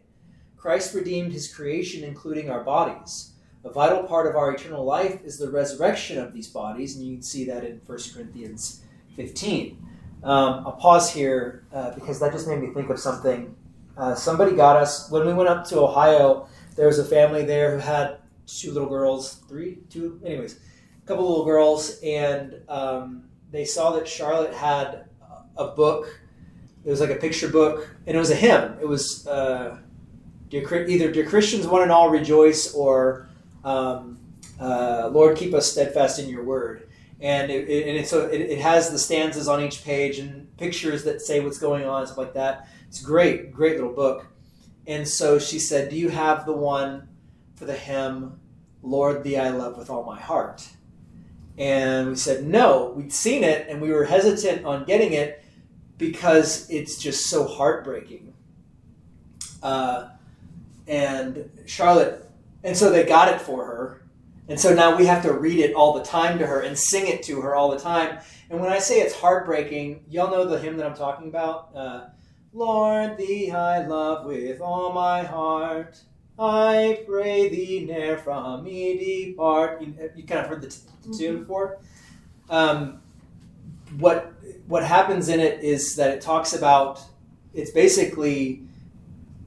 [0.58, 3.34] Christ redeemed his creation, including our bodies.
[3.66, 7.16] A vital part of our eternal life is the resurrection of these bodies, and you
[7.16, 8.82] can see that in 1 Corinthians
[9.16, 9.78] 15.
[10.24, 13.56] Um, I'll pause here uh, because that just made me think of something.
[13.98, 17.72] Uh, somebody got us, when we went up to Ohio, there was a family there
[17.72, 18.18] who had
[18.48, 20.60] two little girls, three, two, anyways,
[21.04, 25.06] a couple little girls, and um, they saw that Charlotte had
[25.58, 26.20] a book.
[26.84, 28.76] It was like a picture book, and it was a hymn.
[28.82, 29.78] It was uh,
[30.52, 33.30] either Dear Christians, one and all rejoice, or
[33.64, 34.20] um,
[34.60, 36.90] uh, Lord, keep us steadfast in your word.
[37.22, 41.04] And it, it and so it, it has the stanzas on each page and pictures
[41.06, 42.68] that say what's going on, and stuff like that.
[42.94, 44.28] It's great, great little book.
[44.86, 47.08] And so she said, Do you have the one
[47.56, 48.40] for the hymn,
[48.84, 50.70] Lord, thee I love with all my heart?
[51.58, 52.94] And we said, No.
[52.96, 55.44] We'd seen it and we were hesitant on getting it
[55.98, 58.32] because it's just so heartbreaking.
[59.64, 60.10] Uh,
[60.88, 62.30] and Charlotte,
[62.64, 64.06] and so they got it for her.
[64.48, 67.08] And so now we have to read it all the time to her and sing
[67.08, 68.20] it to her all the time.
[68.52, 71.72] And when I say it's heartbreaking, y'all know the hymn that I'm talking about?
[71.74, 72.06] Uh,
[72.54, 76.00] Lord, thee I love with all my heart.
[76.38, 79.82] I pray thee ne'er from me depart.
[79.82, 81.80] You, you kind of heard the, t- the tune before.
[82.52, 83.02] Um,
[83.98, 84.34] what
[84.68, 87.02] what happens in it is that it talks about.
[87.56, 88.64] It's basically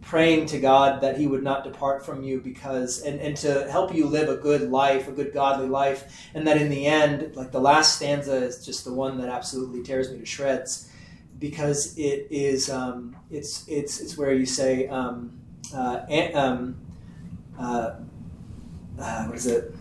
[0.01, 3.95] praying to God that He would not depart from you because, and, and to help
[3.95, 7.53] you live a good life, a good godly life, and that in the end, like
[7.53, 10.91] the last stanza is just the one that absolutely tears me to shreds
[11.39, 15.39] because it is, um, it's, it's, it's where you say, um,
[15.75, 16.01] uh,
[16.35, 16.77] um,
[17.59, 17.95] uh,
[18.99, 19.75] uh, what is it?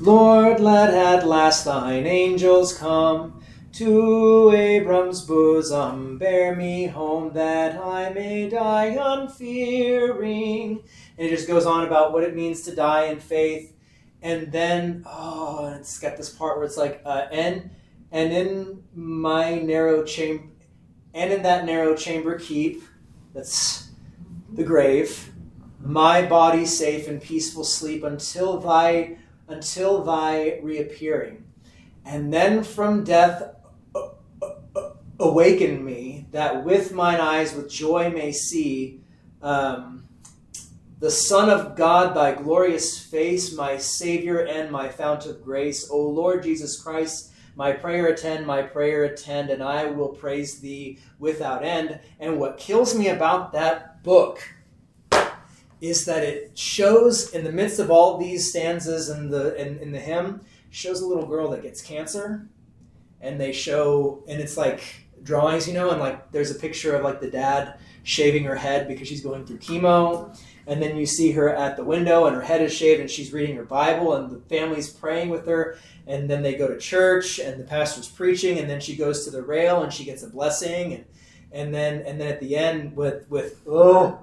[0.00, 3.42] Lord, let at last thine angels come
[3.72, 10.82] to Abram's bosom, bear me home that I may die unfearing.
[11.16, 13.74] And it just goes on about what it means to die in faith.
[14.20, 17.70] And then, oh, it's got this part where it's like, uh, and
[18.12, 20.44] and in my narrow chamber,
[21.14, 22.82] and in that narrow chamber keep,
[23.34, 23.90] that's
[24.52, 25.32] the grave,
[25.80, 29.18] my body safe and peaceful sleep until thy
[29.48, 31.44] until thy reappearing.
[32.04, 33.54] And then from death
[35.18, 39.00] awaken me that with mine eyes with joy may see
[39.42, 40.04] um,
[40.98, 45.90] the Son of God, thy glorious face, my Savior and my fount of grace.
[45.90, 50.98] O Lord Jesus Christ, my prayer attend, my prayer attend, and I will praise thee
[51.18, 52.00] without end.
[52.18, 54.42] And what kills me about that book
[55.80, 59.92] is that it shows in the midst of all these stanzas in the in, in
[59.92, 62.48] the hymn, shows a little girl that gets cancer.
[63.20, 64.82] And they show, and it's like
[65.22, 68.88] drawings, you know, and like there's a picture of like the dad shaving her head
[68.88, 70.36] because she's going through chemo.
[70.66, 73.32] And then you see her at the window and her head is shaved and she's
[73.32, 75.78] reading her Bible and the family's praying with her.
[76.06, 79.30] And then they go to church and the pastor's preaching and then she goes to
[79.30, 81.04] the rail and she gets a blessing and
[81.54, 84.18] and then and then at the end with with oh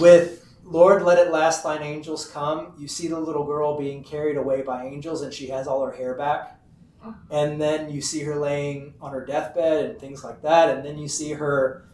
[0.00, 2.74] with Lord, let it last thine angels come.
[2.78, 5.92] You see the little girl being carried away by angels and she has all her
[5.92, 6.60] hair back
[7.02, 7.14] oh.
[7.30, 10.98] and then you see her laying on her deathbed and things like that and then
[10.98, 11.87] you see her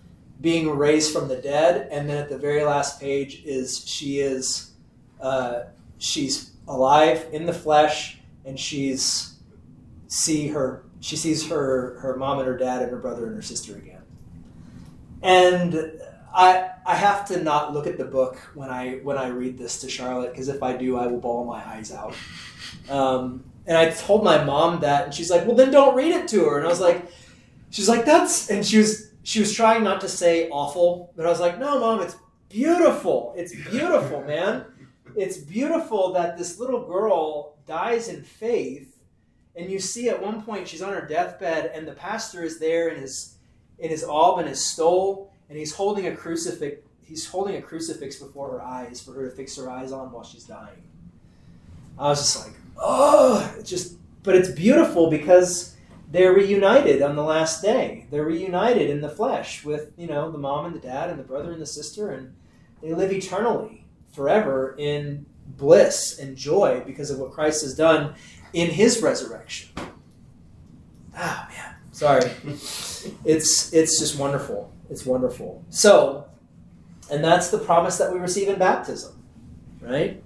[0.44, 4.72] being raised from the dead and then at the very last page is she is
[5.22, 5.62] uh,
[5.96, 9.36] she's alive in the flesh and she's
[10.06, 13.42] see her she sees her her mom and her dad and her brother and her
[13.42, 14.02] sister again
[15.22, 15.98] and
[16.34, 19.80] I I have to not look at the book when I when I read this
[19.80, 22.14] to Charlotte because if I do I will bawl my eyes out.
[22.90, 26.28] Um, and I told my mom that, and she's like, "Well, then don't read it
[26.28, 27.06] to her." And I was like,
[27.70, 31.30] "She's like, that's," and she was she was trying not to say awful, but I
[31.30, 32.16] was like, "No, mom, it's
[32.48, 33.34] beautiful.
[33.36, 34.66] It's beautiful, man.
[35.16, 39.00] It's beautiful that this little girl dies in faith,
[39.56, 42.88] and you see at one point she's on her deathbed, and the pastor is there
[42.88, 43.36] in his
[43.78, 46.80] in his alb and his stole, and he's holding a crucifix.
[47.02, 50.24] He's holding a crucifix before her eyes for her to fix her eyes on while
[50.24, 50.82] she's dying.
[51.98, 55.73] I was just like, oh, it's just, but it's beautiful because
[56.14, 58.06] they're reunited on the last day.
[58.08, 61.24] They're reunited in the flesh with, you know, the mom and the dad and the
[61.24, 62.32] brother and the sister, and
[62.80, 68.14] they live eternally forever in bliss and joy because of what Christ has done
[68.52, 69.70] in his resurrection.
[71.16, 72.30] Ah man, sorry.
[73.24, 74.72] It's it's just wonderful.
[74.88, 75.62] It's wonderful.
[75.68, 76.26] So,
[77.10, 79.22] and that's the promise that we receive in baptism,
[79.82, 80.22] right?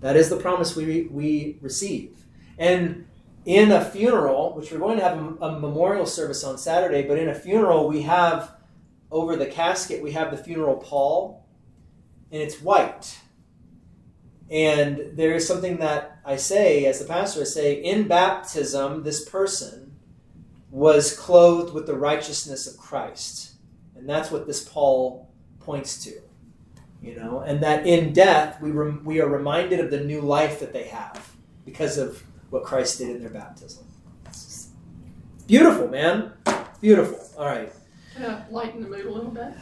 [0.00, 2.24] That is the promise we we receive.
[2.56, 3.06] And
[3.44, 7.18] in a funeral, which we're going to have a, a memorial service on Saturday, but
[7.18, 8.56] in a funeral we have
[9.10, 11.46] over the casket we have the funeral pall
[12.30, 13.18] and it's white.
[14.50, 19.28] And there is something that I say as the pastor I say in baptism this
[19.28, 19.96] person
[20.70, 23.52] was clothed with the righteousness of Christ.
[23.96, 25.28] And that's what this pall
[25.60, 26.20] points to.
[27.02, 30.60] You know, and that in death we rem- we are reminded of the new life
[30.60, 31.34] that they have
[31.64, 33.84] because of what Christ did in their baptism.
[35.46, 36.32] Beautiful, man.
[36.80, 37.18] Beautiful.
[37.38, 37.72] All right.
[38.18, 39.52] Yeah, lighten the mood a little bit.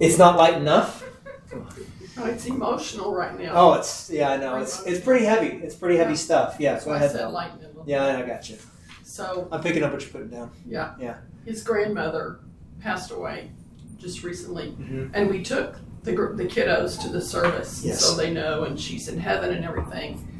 [0.00, 1.04] It's not light enough.
[2.16, 3.52] Oh, it's emotional right now.
[3.54, 4.56] Oh, it's yeah, I know.
[4.58, 5.48] It's it's pretty heavy.
[5.48, 6.56] It's pretty heavy stuff.
[6.60, 7.10] Yeah, That's go I ahead.
[7.10, 7.84] said lighten it a little.
[7.86, 8.56] Yeah, I got you.
[9.02, 10.50] So I'm picking up what you're putting down.
[10.64, 11.16] yeah, Yeah.
[11.44, 12.38] His grandmother
[12.80, 13.50] passed away
[13.98, 15.10] just recently, Mhm.
[15.12, 18.00] and we took the the kiddos to the service Yes.
[18.04, 20.33] so they know, and she's in heaven and everything.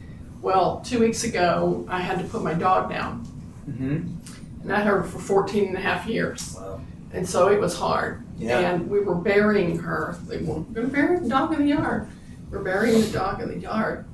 [0.45, 3.27] Well, two weeks ago, I had to put my dog down,
[3.67, 4.63] Mm-hmm.
[4.63, 6.55] and I had her for 14 and a half years.
[6.61, 6.83] Wow.
[7.15, 8.23] And so it was hard.
[8.37, 8.59] Yeah.
[8.59, 10.19] And we were burying her.
[10.29, 12.09] They were going to bury the dog in the yard.
[12.51, 14.05] We're burying the dog in the yard.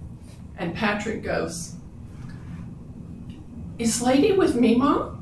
[0.57, 1.75] And Patrick goes,
[3.81, 5.17] Is Lady with me, Mom?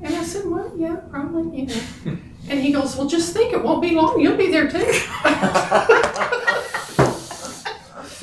[0.00, 1.82] And I said, Well, yeah, probably, you know.
[2.48, 4.18] and he goes, Well, just think, it won't be long.
[4.18, 4.78] You'll be there too.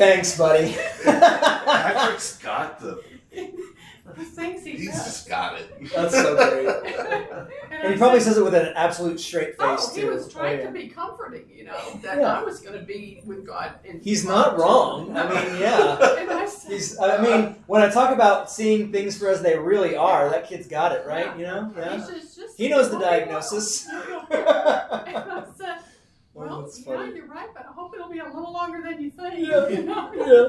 [0.01, 0.75] Thanks, buddy.
[1.03, 3.03] Patrick's got the.
[3.31, 3.45] he
[4.25, 5.05] thinks he's He's best.
[5.05, 5.71] just got it.
[5.95, 6.67] That's so great.
[7.71, 10.01] And And he probably said, says it with an absolute straight oh, face Oh, he
[10.01, 10.09] too.
[10.11, 10.67] was trying Oh, yeah.
[10.67, 12.39] to be comforting, you know, that Yeah.
[12.39, 13.73] I was going to be with God.
[13.85, 15.15] In He's not wrong.
[15.15, 15.97] I mean, yeah.
[16.19, 16.99] And I said, He's.
[16.99, 20.67] I mean, when I talk about seeing things for as they really are, that kid's
[20.67, 21.35] got it right.
[21.37, 21.71] You know.
[21.73, 22.05] He Yeah.
[22.05, 23.19] says, just He knows the won't be long.
[23.19, 23.87] diagnosis.
[23.91, 24.03] And
[25.17, 25.83] I said, Oh,
[26.33, 27.15] well, that's yeah, funny.
[27.15, 29.47] you're right, but I hope it'll be a little longer than you think.
[29.47, 30.11] Yeah, you know?
[30.13, 30.47] yeah.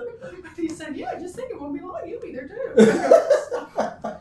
[0.56, 2.02] He said, yeah, just think it won't be long.
[2.06, 2.72] You'll be there too.
[2.76, 4.18] I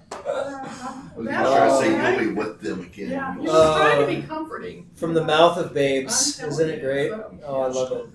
[1.16, 3.10] was That's trying to say you'll be with them again.
[3.12, 4.90] Yeah, he was Uh, trying to be comforting.
[4.96, 7.10] From the mouth of babes, isn't it great?
[7.12, 8.06] so- Oh, I love it.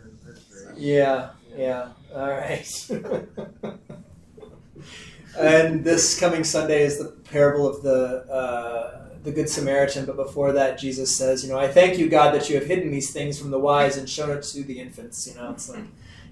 [0.77, 1.89] Yeah, yeah.
[2.14, 2.90] All right.
[5.39, 10.07] and this coming Sunday is the parable of the uh, the Good Samaritan.
[10.07, 12.90] But before that, Jesus says, "You know, I thank you, God, that you have hidden
[12.90, 15.85] these things from the wise and shown it to the infants." You know, it's like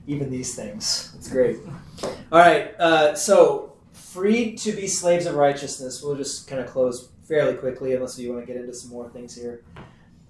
[0.07, 1.13] even these things.
[1.17, 1.59] It's great.
[2.03, 2.75] All right.
[2.79, 6.03] Uh, so, freed to be slaves of righteousness.
[6.03, 9.09] We'll just kind of close fairly quickly, unless you want to get into some more
[9.11, 9.63] things here.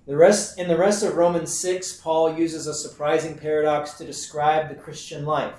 [0.06, 4.68] The rest in the rest of Romans 6, Paul uses a surprising paradox to describe
[4.68, 5.54] the Christian life.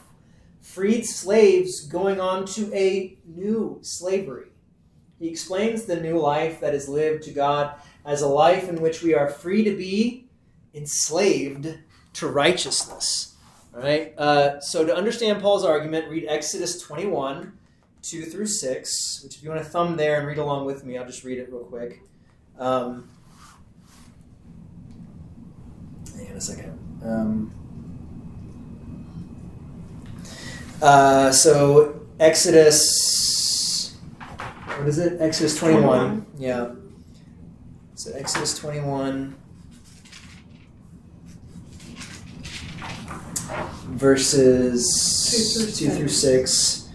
[0.61, 4.47] Freed slaves going on to a new slavery.
[5.19, 7.75] He explains the new life that is lived to God
[8.05, 10.27] as a life in which we are free to be
[10.73, 11.77] enslaved
[12.13, 13.35] to righteousness.
[13.73, 14.13] All right.
[14.17, 17.57] Uh, so to understand Paul's argument, read Exodus 21,
[18.01, 19.21] 2 through 6.
[19.23, 21.39] Which, if you want to thumb there and read along with me, I'll just read
[21.39, 22.01] it real quick.
[22.59, 23.09] Um,
[26.15, 26.79] Hang on a second.
[27.03, 27.51] Um,
[30.81, 33.74] uh, so Exodus,
[34.77, 35.21] what is it?
[35.21, 36.21] Exodus twenty-one.
[36.21, 36.25] 21.
[36.37, 36.71] Yeah.
[37.95, 39.35] So Exodus twenty-one,
[43.95, 46.89] verses Two through two through six.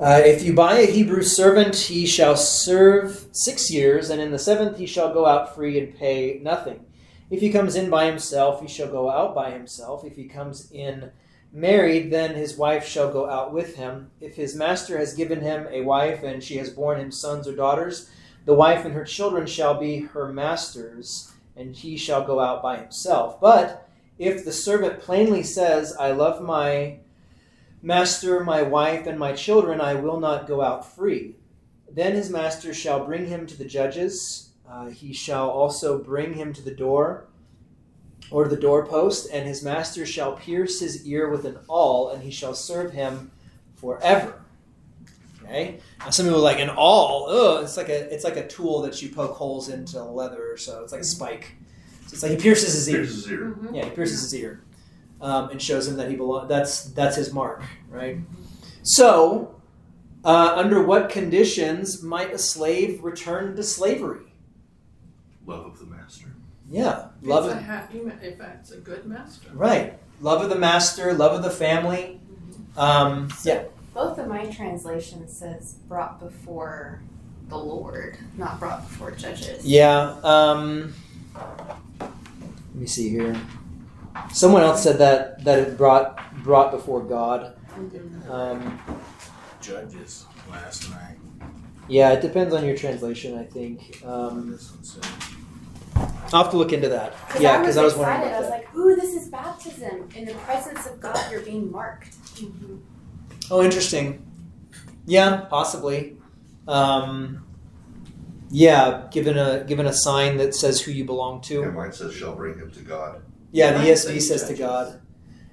[0.00, 4.38] Uh, if you buy a Hebrew servant, he shall serve six years, and in the
[4.38, 6.86] seventh he shall go out free and pay nothing.
[7.28, 10.04] If he comes in by himself, he shall go out by himself.
[10.04, 11.10] If he comes in
[11.52, 14.10] married, then his wife shall go out with him.
[14.20, 17.54] If his master has given him a wife, and she has borne him sons or
[17.54, 18.10] daughters,
[18.44, 22.78] the wife and her children shall be her master's, and he shall go out by
[22.78, 23.40] himself.
[23.40, 26.98] But if the servant plainly says, I love my
[27.82, 31.36] master, my wife, and my children, I will not go out free,
[31.90, 34.50] then his master shall bring him to the judges.
[34.68, 37.26] Uh, he shall also bring him to the door
[38.30, 42.30] or the doorpost, and his master shall pierce his ear with an awl, and he
[42.30, 43.30] shall serve him
[43.76, 44.42] forever.
[45.42, 45.80] Okay.
[45.98, 47.26] Now some people are like an awl.
[47.28, 50.56] Oh, it's like a it's like a tool that you poke holes into leather, or
[50.56, 51.54] so it's like a spike.
[52.06, 52.98] So it's like he pierces his ear.
[52.98, 53.56] Pierces his ear.
[53.58, 53.74] Mhm.
[53.74, 54.62] Yeah, he pierces his ear,
[55.20, 56.48] um, and shows him that he belongs.
[56.48, 58.18] That's that's his mark, right?
[58.82, 59.60] So,
[60.24, 64.32] uh, under what conditions might a slave return to slavery?
[65.46, 66.26] Love of the master.
[66.70, 67.58] Yeah, If love it's it.
[67.58, 69.48] a happy, ma- if it's a good master.
[69.52, 69.98] Right.
[70.20, 72.20] love of the master, love of the family.
[72.76, 77.02] Um, yeah, Both of my translations says brought before
[77.48, 79.66] the Lord, not brought before judges.
[79.66, 80.16] yeah.
[80.22, 80.94] Um,
[82.00, 82.10] let
[82.74, 83.36] me see here.
[84.32, 87.56] Someone else said that that it brought brought before God.
[88.30, 88.78] Um,
[89.60, 91.16] Judges last night.
[91.88, 94.00] yeah, it depends on your translation, I think.
[94.04, 95.06] Um, this one said.
[96.32, 97.14] I'll have to look into that.
[97.26, 98.36] Because Yeah, I was because I was wondering excited.
[98.36, 98.58] I was that.
[98.58, 100.08] like, ooh, this is baptism.
[100.14, 102.14] In the presence of God, you're being marked.
[103.50, 104.24] Oh, interesting.
[105.06, 106.16] Yeah, possibly.
[106.68, 107.44] Um,
[108.50, 111.62] yeah, given a given a sign that says who you belong to.
[111.62, 113.22] And mine says, shall bring him to God.
[113.52, 114.54] Yeah, the ESV says says to.
[114.54, 115.00] God,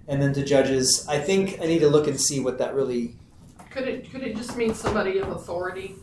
[0.07, 1.07] and then to judges.
[1.07, 3.15] I think I need to look and see what that really.
[3.71, 5.95] Could it could it just mean somebody of authority?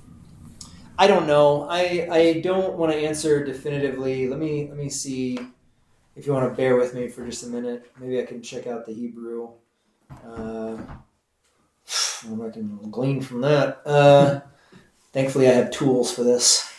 [0.99, 1.67] I don't know.
[1.69, 4.29] I I don't want to answer definitively.
[4.29, 5.39] Let me let me see.
[6.17, 8.69] If you want to bear with me for just a minute, maybe I can check
[8.69, 9.51] out the Hebrew.
[10.25, 10.77] Uh,
[12.29, 13.83] what I can glean from that.
[13.85, 14.41] Uh,
[15.13, 16.73] thankfully, I have tools for this.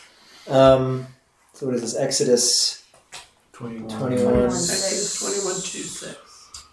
[0.48, 1.06] Um,
[1.52, 1.96] so what is this?
[1.96, 2.84] Exodus
[3.52, 3.88] 21.
[3.98, 4.44] 21.
[4.44, 6.64] Exodus twenty one two six.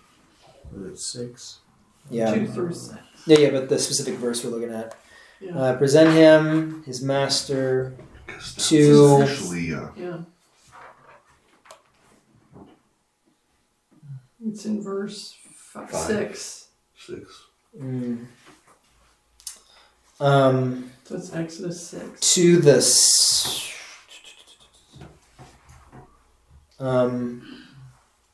[0.71, 1.59] Was it six?
[2.09, 2.97] Yeah, Two through six.
[3.27, 3.49] yeah, yeah.
[3.51, 4.95] But the specific verse we're looking at.
[5.43, 5.57] Yeah.
[5.59, 7.93] Uh, present him, his master,
[8.57, 10.17] To- officially, uh, Yeah.
[14.45, 16.01] It's in verse five, Five.
[16.05, 16.67] six.
[16.97, 17.41] six.
[17.79, 18.25] Mm.
[20.19, 22.33] Um, So it's Exodus six.
[22.33, 22.77] to the.
[22.77, 23.71] s-
[26.79, 27.41] Um,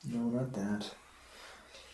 [0.05, 0.91] no, not that.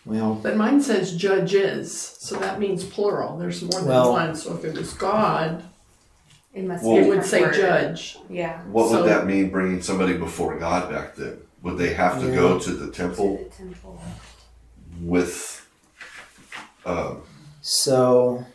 [0.06, 3.38] Well, But mine says judges, so that means plural.
[3.38, 4.36] There's more than Well- one.
[4.36, 5.64] So if it was God,
[6.53, 7.02] It must Well- be.
[7.02, 7.53] it would different say word.
[7.53, 8.18] judge.
[8.30, 8.61] Yeah.
[8.72, 11.40] What So- would that mean bringing somebody before God back then?
[11.64, 13.99] Would they have to go to the temple To temple the temple.
[15.02, 15.68] with
[16.86, 17.23] um,
[17.61, 18.45] so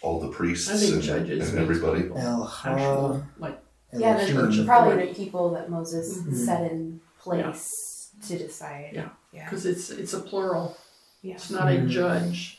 [0.00, 2.02] all the priests I think and, judges and means everybody?
[2.04, 2.16] people.
[2.18, 3.58] El Actual, like
[3.92, 4.52] Yeah, the Elohim.
[4.52, 4.66] Church.
[4.66, 6.46] probably the people that Moses Mhm.
[6.46, 8.92] set in place to decide.
[8.94, 9.08] Yeah.
[9.32, 9.44] Yeah.
[9.44, 10.74] because it's it's a plural.
[11.22, 11.34] Yeah.
[11.34, 11.88] It's not a Mhm.
[11.88, 12.58] judge.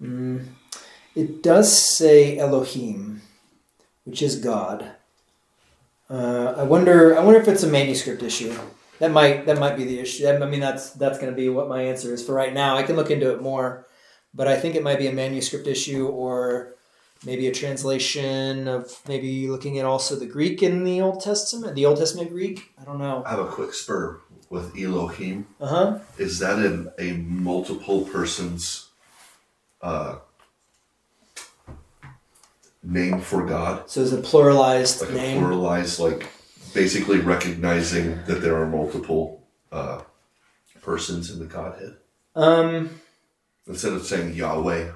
[0.00, 0.46] Mm,
[1.14, 3.22] it does say Elohim,
[4.04, 4.92] which is God.
[6.10, 7.16] Uh, I wonder.
[7.18, 8.54] I wonder if it's a manuscript issue.
[8.98, 9.46] That might.
[9.46, 10.26] That might be the issue.
[10.26, 12.76] I mean, that's that's going to be what my answer is for right now.
[12.76, 13.86] I can look into it more,
[14.34, 16.74] but I think it might be a manuscript issue or
[17.24, 21.86] maybe a translation of maybe looking at also the Greek in the Old Testament, the
[21.86, 22.72] Old Testament Greek.
[22.80, 23.22] I don't know.
[23.26, 24.20] I have a quick spur
[24.50, 25.46] with Elohim.
[25.60, 25.98] Uh huh.
[26.18, 28.88] Is that in a multiple persons
[29.80, 30.16] uh,
[32.82, 33.88] name for God?
[33.90, 35.42] So it's a pluralized Like a name.
[35.42, 36.28] pluralized, like
[36.74, 40.02] basically recognizing that there are multiple uh,
[40.82, 41.96] persons in the Godhead
[42.34, 43.00] Um.
[43.66, 44.92] instead of saying Yahweh.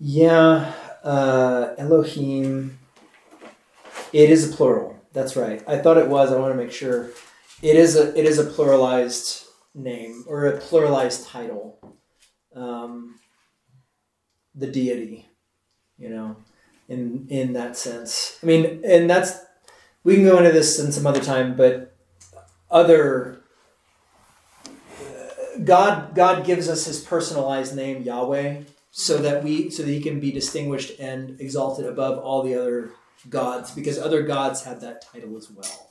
[0.00, 0.72] Yeah,
[1.04, 2.78] uh, Elohim.
[4.12, 4.96] It is a plural.
[5.12, 5.62] That's right.
[5.68, 6.32] I thought it was.
[6.32, 7.10] I want to make sure.
[7.62, 8.18] It is a.
[8.18, 11.78] It is a pluralized name or a pluralized title.
[12.56, 13.16] Um,
[14.54, 15.28] the deity,
[15.98, 16.36] you know,
[16.88, 18.38] in in that sense.
[18.42, 19.38] I mean, and that's
[20.02, 21.94] we can go into this in some other time, but
[22.70, 23.42] other.
[25.00, 30.00] uh, God, God gives us His personalized name, Yahweh, so that we so that he
[30.00, 32.90] can be distinguished and exalted above all the other
[33.28, 35.88] gods because other gods have that title as well.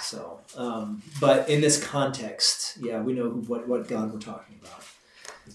[0.00, 4.84] So um, but in this context yeah we know what, what god we're talking about.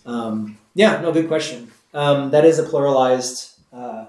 [0.06, 1.72] Um, yeah no good question.
[1.94, 4.08] Um, that is a pluralized uh,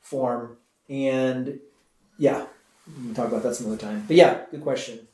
[0.00, 0.56] form
[0.88, 1.60] and
[2.18, 2.46] yeah
[2.86, 4.04] we can talk about that some other time.
[4.06, 5.06] But yeah good question.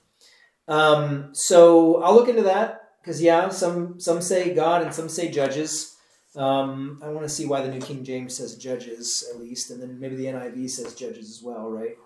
[0.68, 5.28] Um, so i'll look into that because yeah some some say god and some say
[5.28, 5.93] judges
[6.36, 9.80] um, I want to see why the New King James says judges at least, and
[9.80, 11.96] then maybe the NIV says judges as well, right?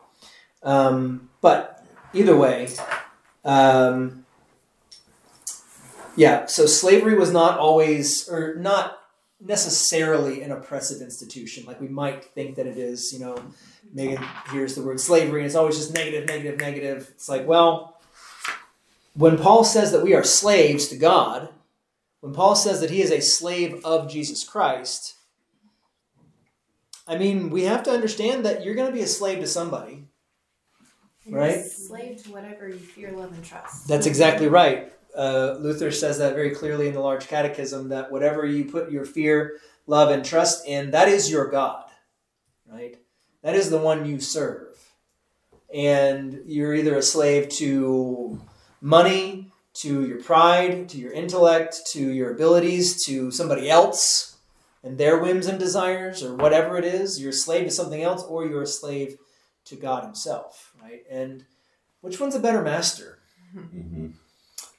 [0.63, 2.69] Um, but either way,
[3.45, 4.27] um,
[6.17, 6.47] yeah.
[6.47, 8.99] So slavery was not always, or not
[9.41, 13.13] necessarily, an oppressive institution, like we might think that it is.
[13.13, 13.43] You know,
[13.95, 14.23] Megan
[14.53, 17.09] hears the word slavery, and it's always just negative, negative, negative.
[17.15, 17.99] It's like, well,
[19.15, 21.49] when Paul says that we are slaves to God
[22.21, 25.15] when Paul says that he is a slave of Jesus Christ,
[27.07, 30.05] I mean, we have to understand that you're going to be a slave to somebody.
[31.25, 31.65] You're Right.
[31.65, 33.87] slave to whatever you fear, love, and trust.
[33.89, 34.93] That's exactly right.
[35.17, 39.05] Uh, Luther says that very clearly in the Large Catechism that whatever you put your
[39.05, 41.85] fear, love, and trust in, that is your God,
[42.71, 42.99] right?
[43.43, 44.65] That is the one you serve.
[45.73, 48.41] and you're either a slave to
[48.81, 54.37] money, to your pride, to your intellect, to your abilities, to somebody else
[54.83, 57.21] and their whims and desires, or whatever it is.
[57.21, 59.19] You're a slave to something else, or you're a slave
[59.67, 61.03] to God Himself, right?
[61.11, 61.45] And
[62.01, 63.19] which one's a better master?
[63.53, 64.09] hmm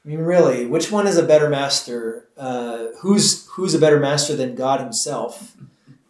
[0.06, 2.30] I mean, really, which one is a better master?
[2.38, 5.58] Uh, who's who's a better master than God Himself?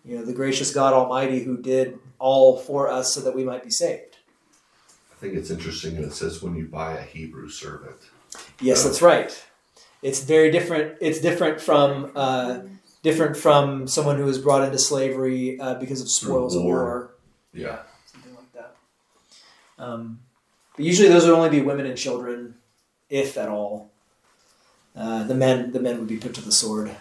[0.06, 3.64] You know, the gracious God Almighty who did all for us so that we might
[3.64, 4.18] be saved.
[5.12, 7.98] I think it's interesting, and it says when you buy a Hebrew servant.
[8.62, 9.46] Yes, that's right.
[10.02, 10.98] It's very different.
[11.02, 12.60] It's different from uh,
[13.04, 16.84] different from someone who was brought into slavery uh, because of spoils of war.
[16.84, 17.12] war.
[17.54, 17.80] Yeah.
[18.06, 18.76] something like that.
[19.78, 20.20] Um,
[20.76, 22.56] but usually, those would only be women and children,
[23.10, 23.92] if at all.
[24.96, 26.96] Uh, the men, the men would be put to the sword.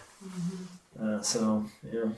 [1.00, 2.10] Uh, so yeah,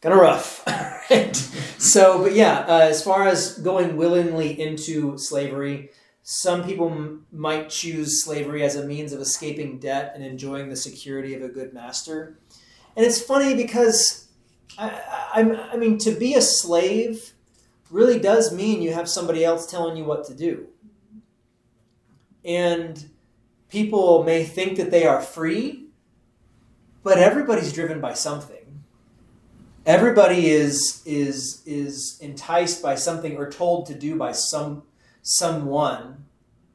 [0.00, 0.64] kind of rough.
[1.10, 1.34] right?
[1.78, 5.90] So, but yeah, uh, as far as going willingly into slavery,
[6.30, 10.76] some people m- might choose slavery as a means of escaping debt and enjoying the
[10.76, 12.38] security of a good master.
[12.94, 14.28] And it's funny because
[14.76, 14.90] I,
[15.32, 17.32] I, I mean, to be a slave
[17.90, 20.66] really does mean you have somebody else telling you what to do.
[22.44, 23.08] And
[23.70, 25.86] people may think that they are free,
[27.02, 28.84] but everybody's driven by something.
[29.86, 34.82] Everybody is is is enticed by something or told to do by some
[35.28, 36.24] someone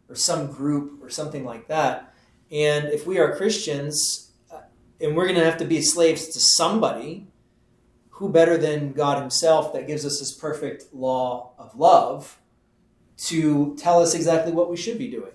[0.07, 2.13] or some group or something like that.
[2.51, 4.59] And if we are Christians uh,
[5.01, 7.27] and we're going to have to be slaves to somebody,
[8.11, 12.39] who better than God Himself that gives us His perfect law of love
[13.25, 15.31] to tell us exactly what we should be doing?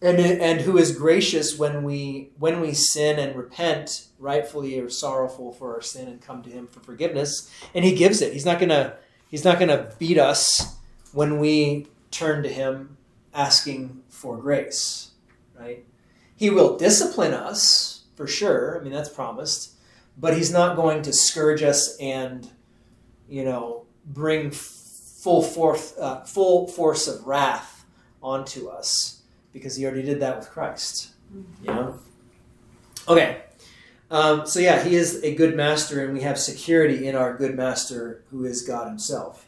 [0.00, 5.52] And, and who is gracious when we when we sin and repent rightfully or sorrowful
[5.52, 8.60] for our sin and come to him for forgiveness and he gives it he's not
[8.60, 8.94] gonna
[9.30, 10.76] he's not gonna beat us
[11.12, 12.96] when we turn to him
[13.34, 15.10] asking for grace
[15.58, 15.84] right?
[16.34, 18.78] He will discipline us for sure.
[18.78, 19.72] I mean that's promised.
[20.18, 22.50] But he's not going to scourge us and
[23.28, 27.84] you know bring full forth uh, full force of wrath
[28.22, 29.22] onto us
[29.52, 31.12] because he already did that with christ
[31.62, 31.98] you know?
[33.08, 33.42] Okay.
[34.10, 37.56] Um, so yeah he is a good master and we have security in our good
[37.56, 39.45] master who is god himself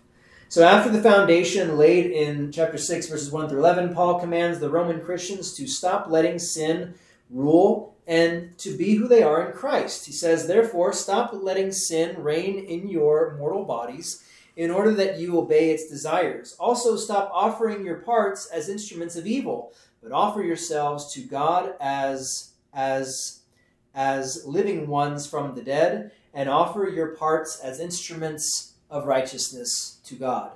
[0.48, 4.70] so after the foundation laid in chapter 6 verses 1 through 11 paul commands the
[4.70, 6.94] roman christians to stop letting sin
[7.30, 10.06] rule and to be who they are in Christ.
[10.06, 14.24] He says, Therefore, stop letting sin reign in your mortal bodies
[14.56, 16.56] in order that you obey its desires.
[16.58, 19.72] Also, stop offering your parts as instruments of evil,
[20.02, 23.40] but offer yourselves to God as, as,
[23.94, 30.15] as living ones from the dead, and offer your parts as instruments of righteousness to
[30.15, 30.52] God.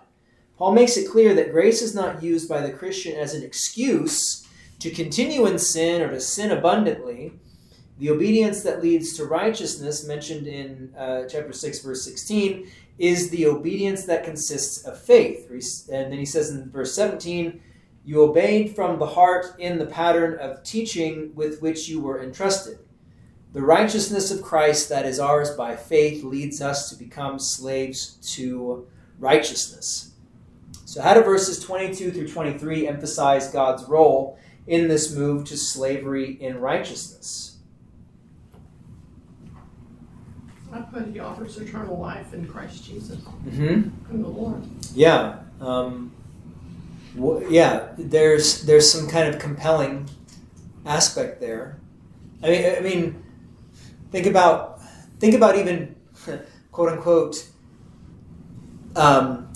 [0.59, 4.47] Paul makes it clear that grace is not used by the Christian as an excuse
[4.79, 7.33] to continue in sin or to sin abundantly.
[7.99, 13.47] The obedience that leads to righteousness, mentioned in uh, chapter 6, verse 16, is the
[13.47, 15.49] obedience that consists of faith.
[15.91, 17.61] And then he says in verse 17,
[18.05, 22.79] You obeyed from the heart in the pattern of teaching with which you were entrusted.
[23.53, 28.87] The righteousness of Christ that is ours by faith leads us to become slaves to
[29.19, 30.12] righteousness.
[30.87, 36.33] So, how do verses 22 through 23 emphasize God's role in this move to slavery
[36.41, 37.59] in righteousness?
[40.73, 43.91] I put he offers eternal life in Christ Jesus, Mm-hmm.
[44.15, 44.62] in the Lord.
[44.95, 45.41] Yeah.
[45.61, 46.12] Um,
[47.20, 47.89] wh- yeah.
[47.99, 50.09] There's there's some kind of compelling
[50.87, 51.79] aspect there.
[52.43, 53.22] I mean, I mean,
[54.13, 54.81] think about
[55.19, 55.97] think about even
[56.73, 57.49] quote unquote
[58.95, 59.51] um,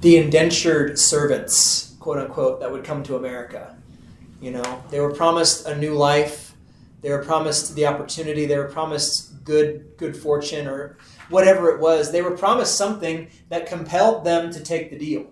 [0.00, 3.76] the indentured servants quote unquote that would come to America.
[4.40, 6.54] You know, they were promised a new life.
[7.00, 8.46] They were promised the opportunity.
[8.46, 10.98] They were promised good good fortune or
[11.30, 12.12] whatever it was.
[12.12, 15.26] They were promised something that compelled them to take the deal,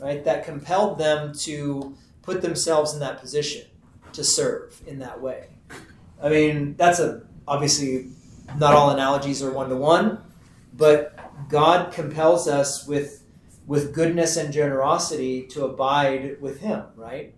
[0.00, 0.24] right?
[0.24, 3.66] That compelled them to put themselves in that position
[4.12, 5.55] to serve in that way.
[6.22, 8.08] I mean, that's a obviously
[8.58, 10.18] not all analogies are one to one,
[10.74, 11.18] but
[11.48, 13.22] God compels us with
[13.66, 17.34] with goodness and generosity to abide with Him, right?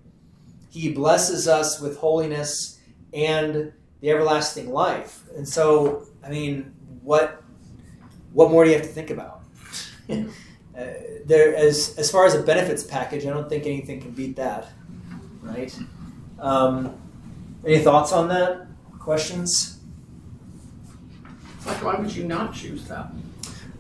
[0.70, 2.78] He blesses us with holiness
[3.14, 5.22] and the everlasting life.
[5.34, 7.42] And so, I mean, what
[8.32, 9.42] what more do you have to think about?
[10.10, 10.24] uh,
[11.24, 14.68] there, as as far as a benefits package, I don't think anything can beat that,
[15.42, 15.76] right?
[16.38, 16.94] Um,
[17.64, 18.67] any thoughts on that?
[19.08, 19.78] Questions?
[21.64, 23.06] Like, why would you not choose that?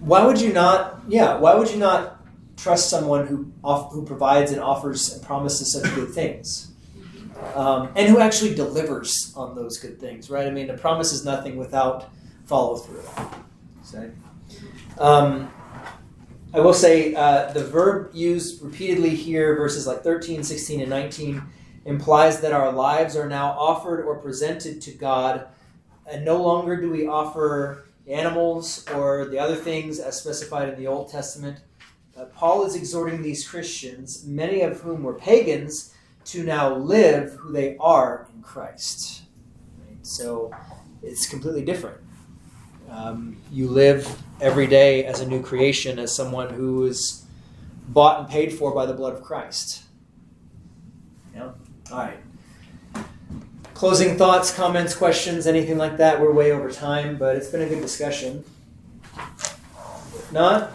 [0.00, 1.02] Why would you not?
[1.06, 2.24] Yeah, why would you not
[2.56, 6.72] trust someone who off, who provides and offers and promises such good things,
[7.54, 10.30] um, and who actually delivers on those good things.
[10.30, 10.46] Right?
[10.46, 12.08] I mean, a promise is nothing without
[12.46, 13.04] follow through.
[13.82, 14.10] So,
[14.96, 15.52] um,
[16.54, 21.42] I will say uh, the verb used repeatedly here, verses like 13, 16, and 19,
[21.84, 25.46] implies that our lives are now offered or presented to God,
[26.10, 30.86] and no longer do we offer animals or the other things as specified in the
[30.86, 31.60] Old Testament.
[32.16, 35.94] Uh, Paul is exhorting these Christians, many of whom were pagans,
[36.24, 39.22] to now live who they are in Christ.
[39.86, 40.04] Right?
[40.06, 40.50] So
[41.02, 41.98] it's completely different.
[42.90, 47.24] Um, you live every day as a new creation, as someone who is
[47.88, 49.82] bought and paid for by the blood of Christ.
[51.34, 51.52] Yeah?
[51.90, 52.18] All right.
[53.74, 56.20] Closing thoughts, comments, questions, anything like that.
[56.20, 58.44] We're way over time, but it's been a good discussion.
[60.32, 60.72] Not,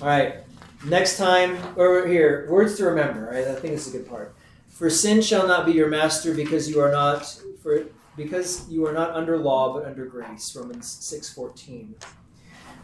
[0.00, 0.36] all right.
[0.84, 3.30] Next time, or here, words to remember.
[3.30, 3.46] Right?
[3.46, 4.34] I think is a good part.
[4.68, 7.24] For sin shall not be your master, because you are not
[7.62, 7.84] for
[8.16, 10.56] because you are not under law but under grace.
[10.56, 11.94] Romans six fourteen.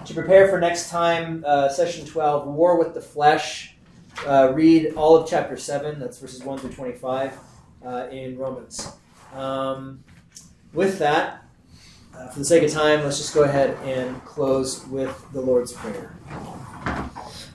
[0.04, 3.74] To prepare for next time, uh, session twelve, war with the flesh.
[4.24, 5.98] Uh, read all of chapter seven.
[5.98, 7.36] That's verses one through twenty-five
[7.84, 8.92] uh, in Romans.
[9.34, 10.02] Um,
[10.72, 11.44] with that,
[12.16, 15.72] uh, for the sake of time, let's just go ahead and close with the Lord's
[15.72, 16.16] Prayer.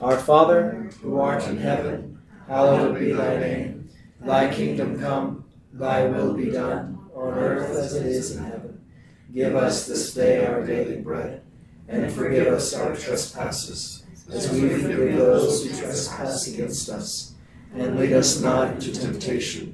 [0.00, 3.90] Our Father, who art in heaven, hallowed be thy name.
[4.20, 8.84] Thy kingdom come, thy will be done, on earth as it is in heaven.
[9.32, 11.42] Give us this day our daily bread,
[11.88, 17.34] and forgive us our trespasses, as we forgive those who trespass against us.
[17.74, 19.73] And lead us not into temptation,